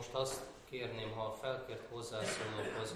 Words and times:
most 0.00 0.14
azt 0.14 0.40
kérném, 0.68 1.12
ha 1.12 1.24
a 1.24 1.32
felkért 1.32 1.88
hozzászólókhoz 1.90 2.94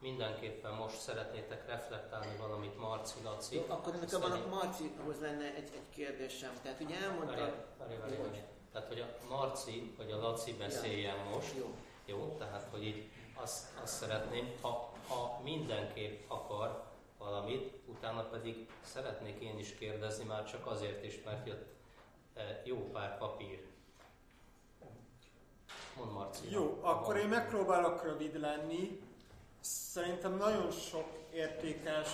mindenképpen 0.00 0.72
most 0.72 1.00
szeretnétek 1.00 1.66
reflektálni 1.66 2.36
valamit 2.38 2.78
Marci, 2.78 3.14
Laci. 3.24 3.54
Jó, 3.54 3.64
akkor 3.68 3.94
nekem 3.94 4.22
a 4.22 4.48
Marcihoz 4.48 5.20
lenne 5.20 5.54
egy, 5.54 5.70
egy 5.74 5.88
kérdésem. 5.94 6.50
Tehát 6.62 6.80
ugye 6.80 7.00
elmondta... 7.00 7.34
Várj, 7.78 7.96
várj, 7.98 8.16
várj, 8.16 8.40
Tehát, 8.72 8.88
hogy 8.88 9.00
a 9.00 9.06
Marci 9.28 9.94
vagy 9.96 10.10
a 10.10 10.18
Laci 10.18 10.52
beszéljen 10.52 11.16
ja. 11.16 11.30
most. 11.34 11.54
Jó. 11.56 11.74
Jó, 12.04 12.36
tehát, 12.38 12.68
hogy 12.70 12.84
így 12.84 13.08
azt, 13.34 13.66
azt 13.82 13.94
szeretném, 13.94 14.52
ha, 14.60 14.92
ha 15.08 15.40
mindenképp 15.42 16.30
akar 16.30 16.84
valamit, 17.18 17.72
utána 17.86 18.22
pedig 18.22 18.68
szeretnék 18.84 19.42
én 19.42 19.58
is 19.58 19.74
kérdezni, 19.74 20.24
már 20.24 20.50
csak 20.50 20.66
azért 20.66 21.04
is, 21.04 21.22
mert 21.24 21.46
jött 21.46 21.66
e, 22.34 22.62
jó 22.64 22.90
pár 22.92 23.18
papír. 23.18 23.74
Mond 25.96 26.12
Marci. 26.12 26.50
Jó, 26.50 26.78
akkor 26.80 27.16
én 27.16 27.28
megpróbálok 27.28 28.04
rövid 28.04 28.40
lenni. 28.40 29.00
Szerintem 29.60 30.36
nagyon 30.36 30.70
sok 30.70 31.06
értékes 31.32 32.08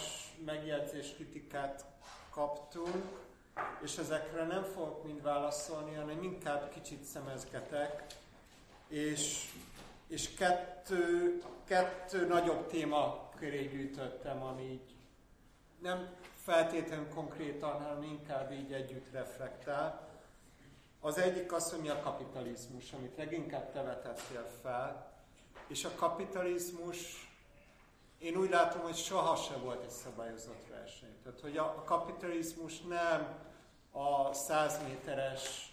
megjegyzés, 0.45 1.15
kritikát 1.15 1.85
kaptunk, 2.31 3.05
és 3.83 3.97
ezekre 3.97 4.47
nem 4.47 4.63
fogok 4.63 5.05
mind 5.05 5.23
válaszolni, 5.23 5.95
hanem 5.95 6.23
inkább 6.23 6.73
kicsit 6.73 7.03
szemezgetek, 7.03 8.07
és, 8.89 9.51
és 10.07 10.35
kettő, 10.35 11.43
kettő 11.65 12.27
nagyobb 12.27 12.67
téma 12.67 13.31
köré 13.37 13.67
gyűjtöttem, 13.67 14.43
ami 14.43 14.63
így 14.63 14.97
nem 15.79 16.15
feltétlenül 16.45 17.09
konkrétan, 17.09 17.83
hanem 17.83 18.03
inkább 18.03 18.53
így 18.53 18.73
együtt 18.73 19.13
reflektál. 19.13 20.12
Az 21.05 21.19
egyik 21.19 21.53
az, 21.53 21.71
hogy 21.71 21.81
mi 21.81 21.89
a 21.89 22.01
kapitalizmus, 22.01 22.93
amit 22.93 23.17
leginkább 23.17 23.73
te 23.73 23.83
vetettél 23.83 24.47
fel, 24.63 25.13
és 25.67 25.85
a 25.85 25.95
kapitalizmus 25.97 27.31
én 28.19 28.37
úgy 28.37 28.51
látom, 28.51 28.83
hogy 28.83 28.97
soha 28.97 29.37
se 29.37 29.57
volt 29.57 29.83
egy 29.83 29.91
szabályozott 29.91 30.69
verseny. 30.69 31.17
Tehát, 31.23 31.41
hogy 31.41 31.57
a, 31.57 31.83
kapitalizmus 31.85 32.81
nem 32.81 33.39
a 33.93 34.33
100 34.33 34.81
méteres 34.89 35.73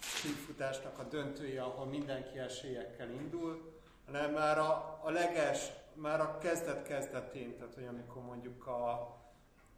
sífutásnak 0.00 0.98
a 0.98 1.02
döntője, 1.02 1.62
ahol 1.62 1.86
mindenki 1.86 2.38
esélyekkel 2.38 3.10
indul, 3.10 3.80
hanem 4.06 4.32
már 4.32 4.58
a, 4.58 5.00
a 5.02 5.10
leges, 5.10 5.70
már 5.92 6.20
a 6.20 6.38
kezdet-kezdetén, 6.38 7.56
tehát 7.56 7.74
hogy 7.74 7.86
amikor 7.86 8.22
mondjuk 8.22 8.66
a, 8.66 9.16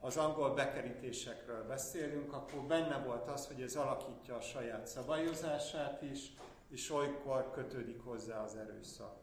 az 0.01 0.17
angol 0.17 0.55
bekerítésekről 0.55 1.67
beszélünk, 1.67 2.33
akkor 2.33 2.61
benne 2.61 2.99
volt 2.99 3.29
az, 3.29 3.47
hogy 3.47 3.63
ez 3.63 3.77
alakítja 3.77 4.37
a 4.37 4.41
saját 4.41 4.87
szabályozását 4.87 6.03
is, 6.03 6.33
és 6.69 6.91
olykor 6.91 7.51
kötődik 7.51 8.05
hozzá 8.05 8.45
az 8.45 8.57
erőszak. 8.57 9.17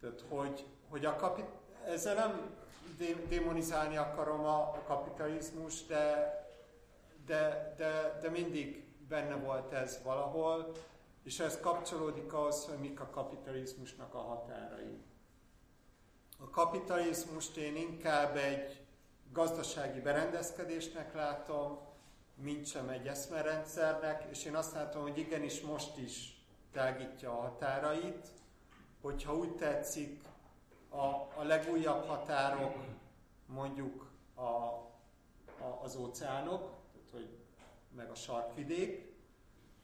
Tehát, 0.00 0.24
hogy, 0.28 0.66
hogy 0.88 1.04
a 1.04 1.16
kapit, 1.16 1.46
ezzel 1.84 2.14
nem 2.14 2.56
démonizálni 3.28 3.96
akarom 3.96 4.44
a, 4.44 4.58
a 4.58 4.82
kapitalizmus, 4.86 5.86
de, 5.86 6.36
de, 7.26 7.74
de, 7.76 8.18
de 8.22 8.30
mindig 8.30 8.84
benne 9.08 9.34
volt 9.34 9.72
ez 9.72 10.00
valahol, 10.02 10.72
és 11.22 11.40
ez 11.40 11.60
kapcsolódik 11.60 12.32
ahhoz, 12.32 12.64
hogy 12.64 12.78
mik 12.78 13.00
a 13.00 13.10
kapitalizmusnak 13.10 14.14
a 14.14 14.18
határai. 14.18 14.98
A 16.38 16.50
kapitalizmust 16.50 17.56
én 17.56 17.76
inkább 17.76 18.36
egy 18.36 18.81
gazdasági 19.32 20.00
berendezkedésnek 20.00 21.14
látom, 21.14 21.78
mint 22.34 22.66
sem 22.66 22.88
egy 22.88 23.06
eszmerendszernek, 23.06 24.24
és 24.30 24.44
én 24.44 24.54
azt 24.54 24.74
látom, 24.74 25.02
hogy 25.02 25.18
igenis 25.18 25.60
most 25.60 25.98
is 25.98 26.44
tágítja 26.72 27.30
a 27.30 27.40
határait, 27.40 28.28
hogyha 29.00 29.36
úgy 29.36 29.54
tetszik, 29.54 30.22
a, 30.88 31.04
a 31.40 31.42
legújabb 31.42 32.06
határok 32.06 32.74
mondjuk 33.46 34.10
a, 34.34 34.42
a, 34.42 35.80
az 35.82 35.96
óceánok, 35.96 36.60
tehát 36.92 37.10
hogy 37.12 37.38
meg 37.96 38.10
a 38.10 38.14
sarkvidék, 38.14 39.12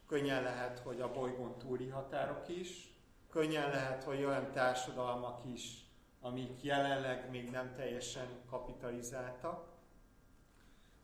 könnyen 0.07 0.43
lehet, 0.43 0.79
hogy 0.79 1.01
a 1.01 1.11
bolygón 1.11 1.57
túli 1.57 1.87
határok 1.87 2.47
is, 2.47 2.93
könnyen 3.29 3.69
lehet, 3.69 4.03
hogy 4.03 4.23
olyan 4.23 4.51
társadalmak 4.51 5.45
is, 5.45 5.88
amik 6.21 6.63
jelenleg 6.63 7.29
még 7.29 7.49
nem 7.49 7.73
teljesen 7.75 8.27
kapitalizáltak. 8.49 9.67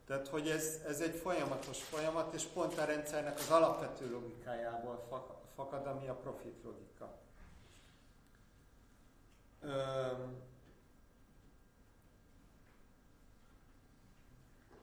Tehát, 0.06 0.28
hogy 0.28 0.50
ez, 0.50 0.81
ez 0.88 1.02
egy 1.02 1.16
folyamatos 1.16 1.84
folyamat, 1.84 2.34
és 2.34 2.44
pont 2.44 2.78
a 2.78 2.86
rendszernek 2.86 3.38
az 3.38 3.52
alapvető 3.52 4.12
logikájából 4.12 5.08
fakad, 5.56 5.88
ami 5.88 6.08
a 6.08 6.16
profit 6.16 6.64
logika. 6.64 7.18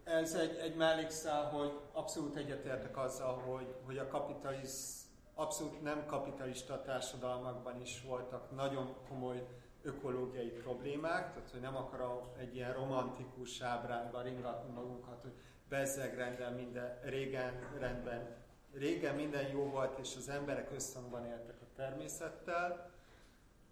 Ez 0.04 0.34
egy, 0.34 0.56
egy 0.56 0.76
mellékszál, 0.76 1.50
hogy 1.50 1.80
abszolút 1.92 2.36
egyetértek 2.36 2.96
azzal, 2.96 3.38
hogy, 3.38 3.74
hogy 3.84 3.98
a 3.98 4.08
kapitaliz, 4.08 5.04
abszolút 5.34 5.82
nem 5.82 6.06
kapitalista 6.06 6.82
társadalmakban 6.82 7.80
is 7.80 8.02
voltak 8.02 8.50
nagyon 8.54 8.94
komoly 9.08 9.46
ökológiai 9.82 10.48
problémák, 10.48 11.32
tehát 11.32 11.50
hogy 11.50 11.60
nem 11.60 11.76
akarom 11.76 12.32
egy 12.38 12.54
ilyen 12.54 12.72
romantikus 12.72 13.60
ábrányba 13.60 14.22
ringatni 14.22 14.72
magunkat, 14.72 15.22
hogy 15.22 15.32
bezzeg 15.68 16.14
rendben 16.14 16.52
minden, 16.52 16.98
régen 17.02 17.52
rendben, 17.78 18.36
régen 18.74 19.14
minden 19.14 19.48
jó 19.48 19.64
volt, 19.64 19.98
és 19.98 20.14
az 20.16 20.28
emberek 20.28 20.72
összhangban 20.72 21.26
éltek 21.26 21.56
a 21.60 21.74
természettel, 21.76 22.90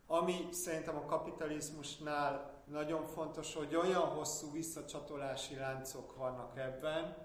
ami 0.06 0.48
szerintem 0.50 0.96
a 0.96 1.04
kapitalizmusnál 1.04 2.62
nagyon 2.64 3.06
fontos, 3.06 3.54
hogy 3.54 3.74
olyan 3.74 4.00
hosszú 4.00 4.52
visszacsatolási 4.52 5.54
láncok 5.54 6.16
vannak 6.16 6.58
ebben, 6.58 7.16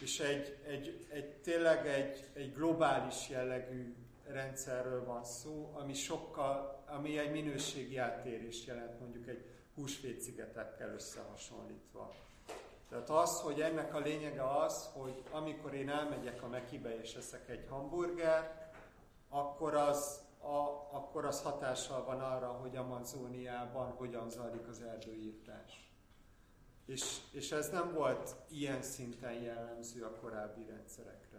és 0.00 0.20
egy, 0.20 0.58
egy, 0.66 1.06
egy 1.10 1.32
tényleg 1.36 1.86
egy, 1.86 2.28
egy 2.32 2.52
globális 2.52 3.28
jellegű 3.28 3.94
rendszerről 4.26 5.04
van 5.04 5.24
szó, 5.24 5.72
ami 5.74 5.94
sokkal, 5.94 6.82
ami 6.86 7.18
egy 7.18 7.30
minőségi 7.30 7.96
átérés 7.96 8.66
jelent 8.66 9.00
mondjuk 9.00 9.26
egy 9.26 9.44
húsvétszigetekkel 9.74 10.92
összehasonlítva. 10.94 12.14
Tehát 12.88 13.10
az, 13.10 13.40
hogy 13.40 13.60
ennek 13.60 13.94
a 13.94 13.98
lényege 13.98 14.58
az, 14.58 14.88
hogy 14.92 15.22
amikor 15.30 15.74
én 15.74 15.90
elmegyek 15.90 16.42
a 16.42 16.48
Mekibe 16.48 17.00
és 17.00 17.14
eszek 17.14 17.48
egy 17.48 17.66
hamburger, 17.68 18.72
akkor 19.28 19.74
az 19.74 20.22
a, 20.40 20.88
akkor 20.96 21.24
az 21.24 21.42
hatással 21.42 22.04
van 22.04 22.20
arra, 22.20 22.46
hogy 22.46 22.76
Amazóniában 22.76 23.90
hogyan 23.90 24.30
zajlik 24.30 24.68
az 24.68 24.80
erdőírtás. 24.80 25.88
És, 26.86 27.18
és 27.30 27.52
ez 27.52 27.70
nem 27.70 27.92
volt 27.92 28.34
ilyen 28.48 28.82
szinten 28.82 29.32
jellemző 29.32 30.04
a 30.04 30.14
korábbi 30.20 30.64
rendszerekre. 30.64 31.33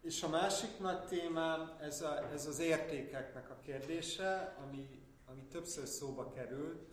És 0.00 0.22
a 0.22 0.28
másik 0.28 0.78
nagy 0.78 1.04
témám 1.04 1.76
ez, 1.80 2.02
a, 2.02 2.32
ez 2.32 2.46
az 2.46 2.58
értékeknek 2.58 3.50
a 3.50 3.58
kérdése, 3.64 4.56
ami, 4.62 4.88
ami 5.26 5.42
többször 5.42 5.86
szóba 5.86 6.30
került, 6.30 6.88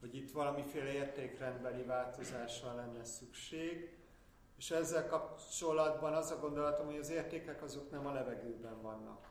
hogy 0.00 0.14
itt 0.14 0.32
valamiféle 0.32 0.92
értékrendbeli 0.92 1.82
változásra 1.82 2.74
lenne 2.74 3.04
szükség, 3.04 3.96
és 4.56 4.70
ezzel 4.70 5.06
kapcsolatban 5.06 6.14
az 6.14 6.30
a 6.30 6.38
gondolatom, 6.38 6.86
hogy 6.86 6.98
az 6.98 7.10
értékek 7.10 7.62
azok 7.62 7.90
nem 7.90 8.06
a 8.06 8.12
levegőben 8.12 8.82
vannak. 8.82 9.30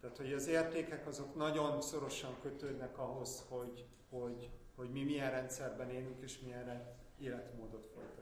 Tehát, 0.00 0.16
hogy 0.16 0.32
az 0.32 0.46
értékek 0.46 1.06
azok 1.06 1.34
nagyon 1.34 1.80
szorosan 1.80 2.36
kötődnek 2.42 2.98
ahhoz, 2.98 3.44
hogy, 3.48 3.84
hogy, 4.10 4.50
hogy 4.76 4.90
mi 4.90 5.02
milyen 5.02 5.30
rendszerben 5.30 5.90
élünk, 5.90 6.22
és 6.22 6.38
milyen 6.38 6.96
életmódot 7.18 7.86
folytatunk. 7.94 8.17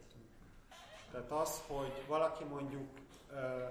Tehát 1.16 1.32
az, 1.32 1.62
hogy 1.66 2.04
valaki 2.06 2.44
mondjuk 2.44 2.88
ö, 3.32 3.64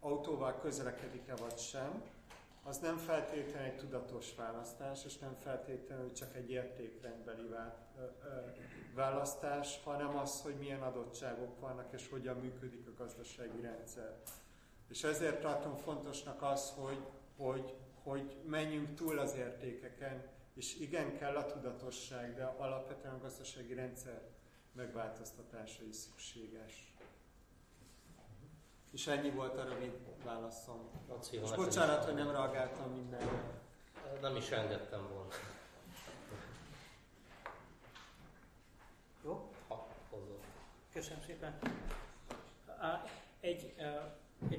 autóval 0.00 0.58
közlekedik-e 0.60 1.34
vagy 1.36 1.58
sem, 1.58 2.02
az 2.62 2.78
nem 2.78 2.96
feltétlenül 2.96 3.68
egy 3.68 3.76
tudatos 3.76 4.34
választás, 4.34 5.04
és 5.04 5.18
nem 5.18 5.36
feltétlenül 5.42 6.12
csak 6.12 6.36
egy 6.36 6.50
értékrendbeli 6.50 7.48
választás, 8.94 9.80
hanem 9.84 10.16
az, 10.16 10.42
hogy 10.42 10.54
milyen 10.54 10.82
adottságok 10.82 11.60
vannak, 11.60 11.92
és 11.92 12.08
hogyan 12.08 12.36
működik 12.36 12.86
a 12.86 12.94
gazdasági 12.98 13.60
rendszer. 13.60 14.16
És 14.88 15.04
ezért 15.04 15.40
tartom 15.40 15.76
fontosnak 15.76 16.42
az, 16.42 16.72
hogy, 16.76 17.06
hogy, 17.36 17.74
hogy 18.02 18.36
menjünk 18.46 18.94
túl 18.94 19.18
az 19.18 19.34
értékeken, 19.34 20.22
és 20.54 20.78
igen, 20.80 21.16
kell 21.16 21.36
a 21.36 21.46
tudatosság, 21.46 22.34
de 22.34 22.44
alapvetően 22.44 23.14
a 23.14 23.22
gazdasági 23.22 23.74
rendszer 23.74 24.20
megváltoztatása 24.72 25.82
is 25.84 25.96
szükséges. 25.96 26.94
És 28.90 29.06
ennyi 29.06 29.30
volt 29.30 29.58
a 29.58 29.64
rövid 29.64 29.92
válaszom. 30.24 30.90
Laci, 31.08 31.36
és 31.36 31.50
bocsánat, 31.50 32.04
hogy 32.04 32.14
nem 32.14 32.30
reagáltam 32.30 32.90
mindenre. 32.92 33.60
Nem 34.20 34.36
is 34.36 34.50
engedtem 34.50 35.08
volna. 35.08 35.32
Jó? 39.24 39.52
Ha, 39.68 39.88
hozott. 40.10 40.44
Köszönöm 40.92 41.22
szépen. 41.22 41.58
Egy 43.40 43.74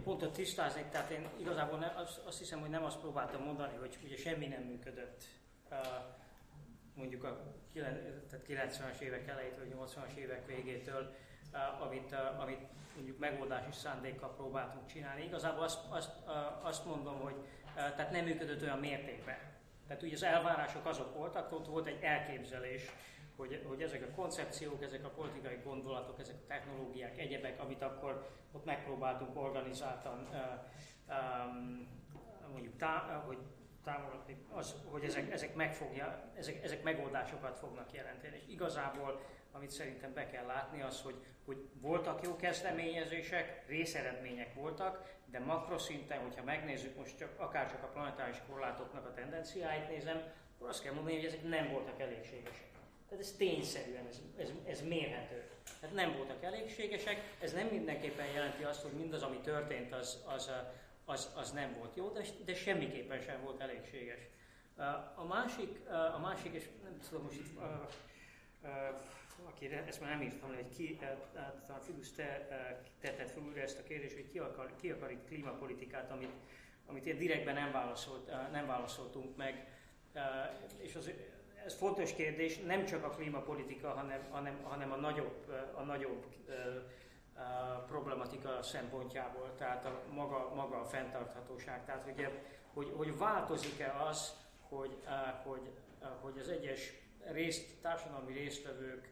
pontot 0.03 0.33
tisztázni, 0.33 0.85
tehát 0.91 1.09
én 1.09 1.29
igazából 1.39 1.79
ne, 1.79 1.87
azt, 1.87 2.17
azt 2.25 2.37
hiszem, 2.37 2.59
hogy 2.59 2.69
nem 2.69 2.83
azt 2.83 2.99
próbáltam 2.99 3.43
mondani, 3.43 3.75
hogy 3.77 3.97
ugye 4.03 4.17
semmi 4.17 4.47
nem 4.47 4.61
működött 4.61 5.23
mondjuk 6.95 7.23
a 7.23 7.53
90-es 8.47 8.99
évek 8.99 9.27
elejétől, 9.27 9.65
vagy 9.67 9.89
80-as 9.89 10.15
évek 10.15 10.47
végétől, 10.47 11.15
amit, 11.79 12.15
amit 12.39 12.67
mondjuk 12.95 13.19
megoldási 13.19 13.71
szándékkal 13.71 14.35
próbáltunk 14.35 14.85
csinálni. 14.85 15.23
Igazából 15.23 15.63
azt, 15.63 15.79
azt, 15.89 16.11
azt 16.61 16.85
mondom, 16.85 17.19
hogy 17.19 17.35
tehát 17.73 18.11
nem 18.11 18.25
működött 18.25 18.61
olyan 18.61 18.79
mértékben. 18.79 19.37
Tehát 19.87 20.03
ugye 20.03 20.15
az 20.15 20.23
elvárások 20.23 20.85
azok 20.85 21.15
voltak, 21.15 21.51
ott 21.51 21.67
volt 21.67 21.87
egy 21.87 22.01
elképzelés, 22.01 22.91
hogy, 23.35 23.63
hogy 23.67 23.81
ezek 23.81 24.01
a 24.01 24.15
koncepciók, 24.15 24.83
ezek 24.83 25.05
a 25.05 25.09
politikai 25.09 25.59
gondolatok, 25.63 26.19
ezek 26.19 26.35
a 26.35 26.47
technológiák, 26.47 27.17
egyebek, 27.17 27.59
amit 27.59 27.81
akkor 27.81 28.29
ott 28.51 28.65
megpróbáltunk 28.65 29.37
organizáltan 29.37 30.29
mondjuk 32.51 32.77
tá, 32.77 33.23
hogy 33.25 33.37
támogatni, 33.83 34.37
az, 34.49 34.75
hogy 34.85 35.03
ezek, 35.03 35.31
ezek, 35.31 35.55
megfogja, 35.55 36.31
ezek, 36.37 36.63
ezek 36.63 36.83
megoldásokat 36.83 37.59
fognak 37.59 37.93
jelenteni. 37.93 38.35
És 38.35 38.43
igazából, 38.47 39.21
amit 39.51 39.69
szerintem 39.69 40.13
be 40.13 40.27
kell 40.27 40.45
látni, 40.45 40.81
az, 40.81 41.01
hogy, 41.01 41.15
hogy 41.45 41.69
voltak 41.73 42.23
jó 42.23 42.35
kezdeményezések, 42.35 43.63
részeredmények 43.67 44.53
voltak, 44.53 45.13
de 45.25 45.39
makroszinten, 45.39 46.19
hogyha 46.19 46.43
megnézzük 46.43 46.95
most 46.97 47.17
csak, 47.17 47.39
akár 47.39 47.71
csak 47.71 47.83
a 47.83 47.87
planetáris 47.87 48.41
korlátoknak 48.47 49.05
a 49.05 49.13
tendenciáit 49.13 49.89
nézem, 49.89 50.23
akkor 50.55 50.69
azt 50.69 50.83
kell 50.83 50.93
mondani, 50.93 51.15
hogy 51.15 51.25
ezek 51.25 51.43
nem 51.43 51.69
voltak 51.71 52.01
elégségesek. 52.01 52.71
Tehát 53.09 53.23
ez 53.23 53.31
tényszerűen, 53.37 54.07
ez, 54.07 54.21
ez, 54.37 54.51
ez 54.65 54.81
mérhető. 54.81 55.43
Tehát 55.79 55.95
nem 55.95 56.15
voltak 56.15 56.43
elégségesek, 56.43 57.35
ez 57.39 57.53
nem 57.53 57.67
mindenképpen 57.67 58.25
jelenti 58.25 58.63
azt, 58.63 58.81
hogy 58.81 58.91
mindaz, 58.91 59.23
ami 59.23 59.37
történt, 59.37 59.93
az, 59.93 60.23
az, 60.25 60.51
az, 61.05 61.31
az 61.35 61.51
nem 61.51 61.75
volt 61.77 61.95
jó, 61.95 62.09
de, 62.09 62.21
de 62.45 62.53
semmiképpen 62.53 63.19
sem 63.19 63.41
volt 63.41 63.61
elégséges. 63.61 64.19
A 65.15 65.25
másik, 65.25 65.89
a 66.15 66.19
másik 66.19 66.53
és 66.53 66.69
nem 66.83 66.99
tudom 67.09 67.23
most 67.23 67.37
itt, 67.37 67.59
aki 69.45 69.65
ezt 69.65 70.01
már 70.01 70.09
nem 70.09 70.21
írtam 70.21 70.49
le, 70.49 70.55
hogy 70.55 70.75
ki, 70.75 70.99
talán 71.67 71.81
Fidus 71.81 72.11
te 72.11 72.47
tetted 72.99 73.29
fel 73.29 73.43
újra 73.43 73.61
ezt 73.61 73.79
a 73.79 73.83
kérdést, 73.83 74.15
hogy 74.15 74.29
ki 74.31 74.39
akar, 74.39 74.75
ki 74.75 74.91
akar 74.91 75.11
itt 75.11 75.25
klímapolitikát, 75.25 76.11
amit, 76.11 76.33
amit 76.85 77.05
ilyen 77.05 77.17
direktben 77.17 77.53
nem, 77.53 77.71
válaszolt, 77.71 78.51
nem 78.51 78.65
válaszoltunk 78.65 79.37
meg. 79.37 79.67
És 80.77 80.95
az, 80.95 81.11
ez 81.65 81.73
fontos 81.73 82.13
kérdés, 82.13 82.57
nem 82.57 82.85
csak 82.85 83.03
a 83.03 83.09
klímapolitika, 83.09 83.89
hanem, 83.89 84.27
hanem, 84.29 84.63
hanem 84.63 84.91
a 84.91 84.95
nagyobb, 84.95 85.49
a 85.73 85.81
nagyobb 85.81 86.25
problematika 87.87 88.61
szempontjából, 88.61 89.55
tehát 89.57 89.85
a 89.85 90.01
maga, 90.13 90.51
maga 90.55 90.79
a 90.79 90.85
fenntarthatóság. 90.85 91.85
Tehát 91.85 92.07
ugye, 92.13 92.29
hogy, 92.73 92.93
hogy 92.95 93.17
változik-e 93.17 93.95
az, 94.09 94.33
hogy, 94.69 94.97
hogy, 95.43 95.71
hogy 96.21 96.37
az 96.37 96.49
egyes 96.49 96.93
részt, 97.31 97.81
társadalmi 97.81 98.33
résztvevők 98.33 99.09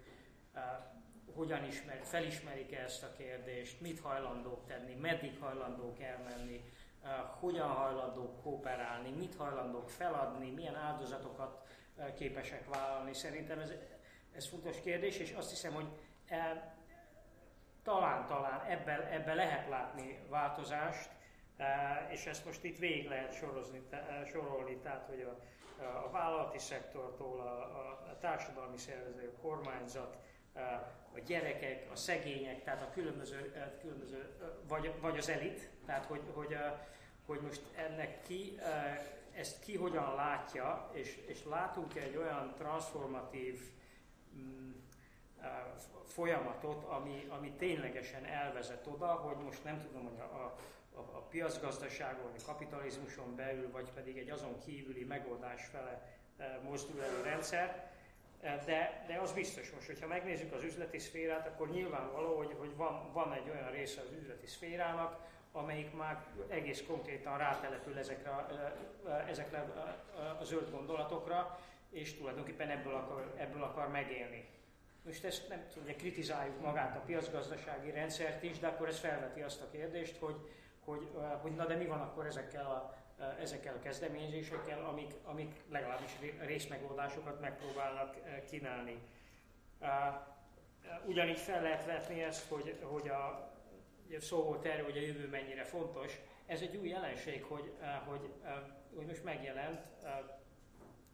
hogyan 1.35 1.63
ismer, 1.65 1.99
felismerik 2.03 2.71
ezt 2.71 3.03
a 3.03 3.11
kérdést, 3.17 3.81
mit 3.81 3.99
hajlandók 3.99 4.65
tenni, 4.65 4.95
meddig 4.95 5.39
hajlandók 5.39 5.99
elmenni, 5.99 6.63
hogyan 7.39 7.67
hajlandók 7.67 8.41
kooperálni, 8.41 9.09
mit 9.09 9.35
hajlandók 9.35 9.89
feladni, 9.89 10.51
milyen 10.51 10.75
áldozatokat 10.75 11.67
képesek 12.15 12.69
vállalni. 12.69 13.13
Szerintem 13.13 13.59
ez, 13.59 13.71
ez 14.35 14.47
fontos 14.47 14.79
kérdés, 14.81 15.17
és 15.17 15.31
azt 15.31 15.49
hiszem, 15.49 15.73
hogy 15.73 15.87
talán-talán 17.83 18.65
ebben, 18.65 19.01
ebben 19.01 19.35
lehet 19.35 19.69
látni 19.69 20.19
változást, 20.29 21.09
e, 21.57 22.07
és 22.11 22.25
ezt 22.25 22.45
most 22.45 22.63
itt 22.63 22.77
végig 22.77 23.07
lehet 23.07 23.33
sorozni, 23.33 23.81
e, 23.89 24.25
sorolni, 24.25 24.77
tehát 24.77 25.05
hogy 25.05 25.21
a, 25.21 25.85
a 26.05 26.09
vállalati 26.11 26.59
szektortól, 26.59 27.39
a, 27.39 27.87
a 28.11 28.17
társadalmi 28.19 28.77
szervező, 28.77 29.33
a 29.35 29.41
kormányzat, 29.41 30.17
e, 30.53 30.61
a 31.13 31.19
gyerekek, 31.19 31.91
a 31.91 31.95
szegények, 31.95 32.63
tehát 32.63 32.81
a 32.81 32.89
különböző, 32.89 33.53
különböző 33.81 34.37
vagy, 34.67 34.93
vagy 34.99 35.17
az 35.17 35.29
elit, 35.29 35.69
tehát 35.85 36.05
hogy, 36.05 36.21
hogy, 36.33 36.57
hogy 37.25 37.39
most 37.41 37.61
ennek 37.75 38.21
ki, 38.21 38.59
ezt 39.33 39.59
ki 39.59 39.75
hogyan 39.75 40.15
látja, 40.15 40.89
és, 40.93 41.17
és 41.27 41.45
látunk 41.45 41.95
egy 41.95 42.15
olyan 42.15 42.53
transformatív 42.55 43.61
mm, 44.35 44.71
folyamatot, 46.05 46.83
ami, 46.83 47.27
ami 47.29 47.51
ténylegesen 47.51 48.25
elvezet 48.25 48.87
oda, 48.87 49.07
hogy 49.07 49.43
most 49.45 49.63
nem 49.63 49.79
tudom, 49.81 50.03
hogy 50.03 50.19
a, 50.19 50.55
a, 50.95 50.99
a 50.99 51.21
piacgazdaságon, 51.29 52.31
a 52.39 52.45
kapitalizmuson 52.45 53.35
belül, 53.35 53.71
vagy 53.71 53.91
pedig 53.91 54.17
egy 54.17 54.29
azon 54.29 54.59
kívüli 54.65 55.03
megoldás 55.03 55.65
fele 55.65 56.19
mozdul 56.63 57.03
el 57.03 57.19
a 57.19 57.23
rendszer, 57.23 57.91
de, 58.41 59.03
de 59.07 59.19
az 59.21 59.31
biztos 59.31 59.71
most, 59.71 59.87
hogyha 59.87 60.07
megnézzük 60.07 60.53
az 60.53 60.63
üzleti 60.63 60.97
szférát, 60.97 61.47
akkor 61.47 61.69
nyilvánvaló, 61.69 62.37
hogy, 62.37 62.55
hogy 62.57 62.75
van, 62.75 63.11
van 63.13 63.33
egy 63.33 63.49
olyan 63.49 63.71
része 63.71 64.01
az 64.01 64.11
üzleti 64.19 64.47
szférának, 64.47 65.29
amelyik 65.51 65.93
már 65.93 66.25
egész 66.49 66.83
konkrétan 66.87 67.37
rátelepül 67.37 67.97
ezekre, 67.97 68.45
ezekre 69.27 69.59
a 70.39 70.43
zöld 70.43 70.71
gondolatokra, 70.71 71.59
és 71.89 72.17
tulajdonképpen 72.17 72.69
ebből 72.69 72.95
akar, 72.95 73.33
ebből 73.37 73.63
akar 73.63 73.89
megélni. 73.89 74.47
Most 75.03 75.23
ezt 75.23 75.49
nem 75.49 75.65
ugye 75.83 75.95
kritizáljuk 75.95 76.61
magát 76.61 76.95
a 76.95 76.99
piacgazdasági 76.99 77.91
rendszert 77.91 78.43
is, 78.43 78.59
de 78.59 78.67
akkor 78.67 78.87
ez 78.87 78.99
felveti 78.99 79.41
azt 79.41 79.61
a 79.61 79.69
kérdést, 79.71 80.17
hogy, 80.17 80.35
hogy, 80.79 81.07
hogy 81.41 81.55
na 81.55 81.65
de 81.65 81.75
mi 81.75 81.85
van 81.85 82.01
akkor 82.01 82.25
ezekkel 82.25 82.65
a, 82.65 82.95
ezekkel 83.39 83.75
a 83.75 83.79
kezdeményezésekkel, 83.79 84.85
amik, 84.85 85.13
amik 85.23 85.63
legalábbis 85.69 86.11
részmegoldásokat 86.39 87.39
megpróbálnak 87.39 88.15
kínálni. 88.49 89.01
Ugyanígy 91.05 91.39
fel 91.39 91.61
lehet 91.61 91.85
vetni 91.85 92.23
ezt, 92.23 92.47
hogy, 92.47 92.77
hogy 92.81 93.07
a, 93.07 93.51
szó 94.19 94.43
volt 94.43 94.65
erről, 94.65 94.83
hogy 94.83 94.97
a 94.97 95.01
jövő 95.01 95.27
mennyire 95.27 95.63
fontos. 95.63 96.19
Ez 96.45 96.61
egy 96.61 96.75
új 96.75 96.87
jelenség, 96.87 97.43
hogy, 97.43 97.73
hogy, 98.05 98.33
hogy 98.95 99.05
most 99.05 99.23
megjelent 99.23 99.81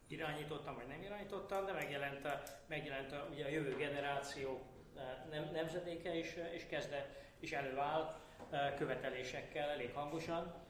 irányítottam, 0.08 0.74
vagy 0.74 0.86
nem 0.86 1.02
irányítottam, 1.02 1.66
de 1.66 1.72
megjelent 1.72 2.24
a, 2.24 2.42
megjelent 2.66 3.12
a, 3.12 3.26
ugye 3.30 3.44
a 3.44 3.48
jövő 3.48 3.76
generáció 3.76 4.60
e, 4.96 5.26
nem, 5.30 5.48
nemzedéke 5.52 6.14
is, 6.14 6.34
és 6.52 6.66
kezde, 6.66 7.06
is 7.40 7.52
előáll 7.52 8.16
e, 8.50 8.74
követelésekkel 8.74 9.68
elég 9.68 9.92
hangosan, 9.94 10.66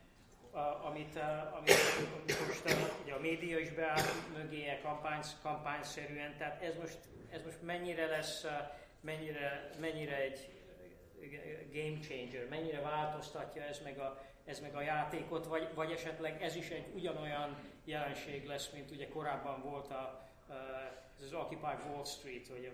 amit, 0.85 1.17
e, 1.17 1.53
amit, 1.57 1.73
amit 2.19 2.47
most 2.47 2.65
ugye 3.03 3.15
a 3.15 3.21
média 3.21 3.59
is 3.59 3.71
beáll 3.71 4.03
mögéje 4.37 4.81
kampány, 4.81 5.23
kampányszerűen, 5.43 6.37
tehát 6.37 6.63
ez 6.63 6.77
most, 6.77 6.99
ez 7.31 7.43
most 7.45 7.63
mennyire 7.63 8.07
lesz, 8.07 8.47
mennyire, 9.01 9.71
mennyire 9.81 10.17
egy 10.17 10.51
game 11.73 11.99
changer, 12.01 12.49
mennyire 12.49 12.81
változtatja 12.81 13.63
ez 13.63 13.81
meg 13.85 13.99
a, 13.99 14.23
ez 14.45 14.61
meg 14.61 14.75
a 14.75 14.81
játékot, 14.81 15.47
vagy, 15.47 15.69
vagy 15.75 15.93
esetleg 15.93 16.43
ez 16.43 16.57
is 16.57 16.71
egy 16.71 16.87
ugyanolyan 16.95 17.57
jelenség 17.89 18.47
lesz, 18.47 18.71
mint 18.71 18.91
ugye 18.91 19.09
korábban 19.09 19.63
volt 19.63 19.91
a, 19.91 20.29
ez 21.19 21.25
az 21.25 21.33
Occupy 21.33 21.89
Wall 21.91 22.05
Street, 22.05 22.49
hogy 22.49 22.73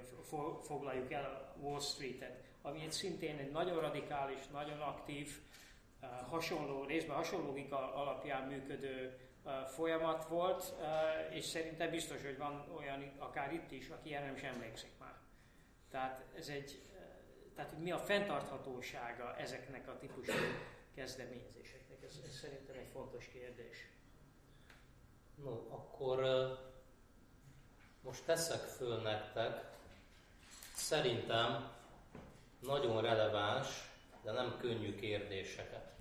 foglaljuk 0.62 1.12
el 1.12 1.54
Wall 1.61 1.80
Street-et, 1.80 2.42
ami 2.62 2.83
egy 2.83 2.92
szintén 2.92 3.38
egy 3.38 3.50
nagyon 3.50 3.80
radikális, 3.80 4.47
nagyon 4.52 4.80
aktív, 4.80 5.40
hasonló, 6.28 6.85
részben 6.85 7.16
hasonló 7.16 7.47
logika 7.47 7.94
alapján 7.94 8.49
működő 8.49 9.18
folyamat 9.66 10.25
volt, 10.25 10.75
és 11.30 11.44
szerintem 11.44 11.90
biztos, 11.90 12.23
hogy 12.23 12.38
van 12.38 12.68
olyan 12.76 13.12
akár 13.18 13.52
itt 13.52 13.71
is, 13.71 13.88
aki 13.88 14.14
erre 14.14 14.25
nem 14.25 14.35
is 14.35 14.42
emlékszik 14.42 14.90
már. 14.99 15.14
Tehát 15.90 16.25
ez 16.37 16.49
egy, 16.49 16.83
tehát 17.54 17.78
mi 17.78 17.90
a 17.90 17.99
fenntarthatósága 17.99 19.37
ezeknek 19.37 19.88
a 19.88 19.99
típusú 19.99 20.33
kezdeményezéseknek, 20.94 22.02
ez, 22.02 22.21
ez 22.25 22.38
szerintem 22.38 22.76
egy 22.76 22.88
fontos 22.92 23.28
kérdés. 23.28 23.88
No, 25.43 25.50
akkor 25.50 26.19
most 28.03 28.25
teszek 28.25 28.61
föl 28.61 28.97
nektek, 28.97 29.73
szerintem 30.75 31.71
nagyon 32.61 33.03
releváns, 33.03 33.69
de 34.23 34.33
nem 34.33 34.57
könnyű 34.61 34.95
kérdéseket. 34.95 35.93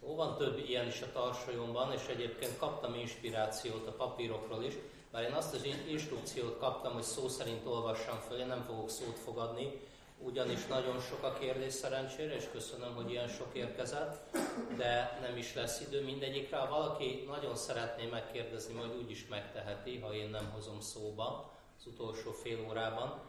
Ó, 0.00 0.14
van 0.14 0.36
több 0.36 0.58
ilyen 0.58 0.86
is 0.86 1.02
a 1.02 1.12
tarsajomban, 1.12 1.92
és 1.92 2.06
egyébként 2.06 2.56
kaptam 2.56 2.94
inspirációt 2.94 3.86
a 3.86 3.92
papírokról 3.92 4.64
is, 4.64 4.74
bár 5.10 5.22
én 5.22 5.32
azt 5.32 5.54
az 5.54 5.64
instrukciót 5.88 6.58
kaptam, 6.58 6.92
hogy 6.92 7.02
szó 7.02 7.28
szerint 7.28 7.66
olvassam 7.66 8.18
föl, 8.18 8.38
én 8.38 8.46
nem 8.46 8.62
fogok 8.62 8.90
szót 8.90 9.18
fogadni, 9.18 9.80
ugyanis 10.24 10.66
nagyon 10.66 11.00
sok 11.00 11.22
a 11.22 11.32
kérdés 11.32 11.72
szerencsére, 11.72 12.34
és 12.34 12.48
köszönöm, 12.52 12.94
hogy 12.94 13.10
ilyen 13.10 13.28
sok 13.28 13.54
érkezett, 13.54 14.36
de 14.76 15.18
nem 15.20 15.36
is 15.36 15.54
lesz 15.54 15.80
idő 15.80 16.04
mindegyikre. 16.04 16.56
Ha 16.56 16.68
valaki 16.68 17.24
nagyon 17.26 17.56
szeretné 17.56 18.06
megkérdezni, 18.06 18.74
majd 18.74 18.96
úgy 18.96 19.10
is 19.10 19.26
megteheti, 19.28 19.98
ha 19.98 20.14
én 20.14 20.30
nem 20.30 20.50
hozom 20.50 20.80
szóba 20.80 21.52
az 21.78 21.86
utolsó 21.86 22.30
fél 22.30 22.66
órában. 22.68 23.20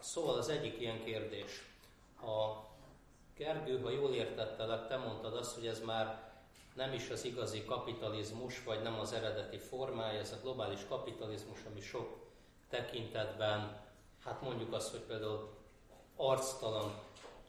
Szóval 0.00 0.38
az 0.38 0.48
egyik 0.48 0.80
ilyen 0.80 1.04
kérdés. 1.04 1.62
A 2.20 2.70
Gergő, 3.36 3.80
ha 3.80 3.90
jól 3.90 4.14
értettelek, 4.14 4.86
te 4.86 4.96
mondtad 4.96 5.36
azt, 5.36 5.54
hogy 5.54 5.66
ez 5.66 5.80
már 5.80 6.30
nem 6.74 6.92
is 6.92 7.10
az 7.10 7.24
igazi 7.24 7.64
kapitalizmus, 7.64 8.64
vagy 8.64 8.82
nem 8.82 8.98
az 8.98 9.12
eredeti 9.12 9.58
formája, 9.58 10.20
ez 10.20 10.32
a 10.32 10.40
globális 10.42 10.80
kapitalizmus, 10.88 11.58
ami 11.70 11.80
sok 11.80 12.18
tekintetben, 12.68 13.80
hát 14.24 14.42
mondjuk 14.42 14.72
azt, 14.72 14.90
hogy 14.90 15.00
például 15.00 15.48
arctalan 16.16 16.92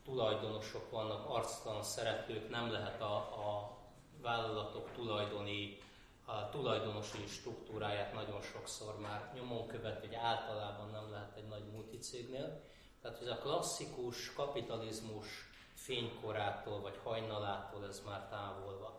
tulajdonosok 0.04 0.92
vannak, 0.92 1.30
arctalan 1.30 1.84
szeretők, 1.84 2.50
nem 2.50 2.72
lehet 2.72 3.02
a, 3.02 3.16
a 3.16 3.78
vállalatok 4.22 4.92
tulajdoni 4.92 5.78
a 6.26 6.50
tulajdonosi 6.50 7.28
struktúráját 7.28 8.14
nagyon 8.14 8.42
sokszor 8.42 9.00
már 9.00 9.32
nyomon 9.34 9.68
követ, 9.68 10.00
hogy 10.00 10.16
általában 10.16 10.90
nem 10.90 11.12
lehet 11.12 11.38
egy 11.38 11.48
nagy 11.48 11.72
multicégnél. 11.72 12.62
Tehát 13.02 13.22
ez 13.22 13.28
a 13.28 13.38
klasszikus 13.38 14.34
kapitalizmus 14.34 15.28
fénykorától 15.74 16.82
vagy 16.82 17.00
hajnalától 17.04 17.88
ez 17.88 18.02
már 18.06 18.28
távol 18.30 18.80
van. 18.80 18.94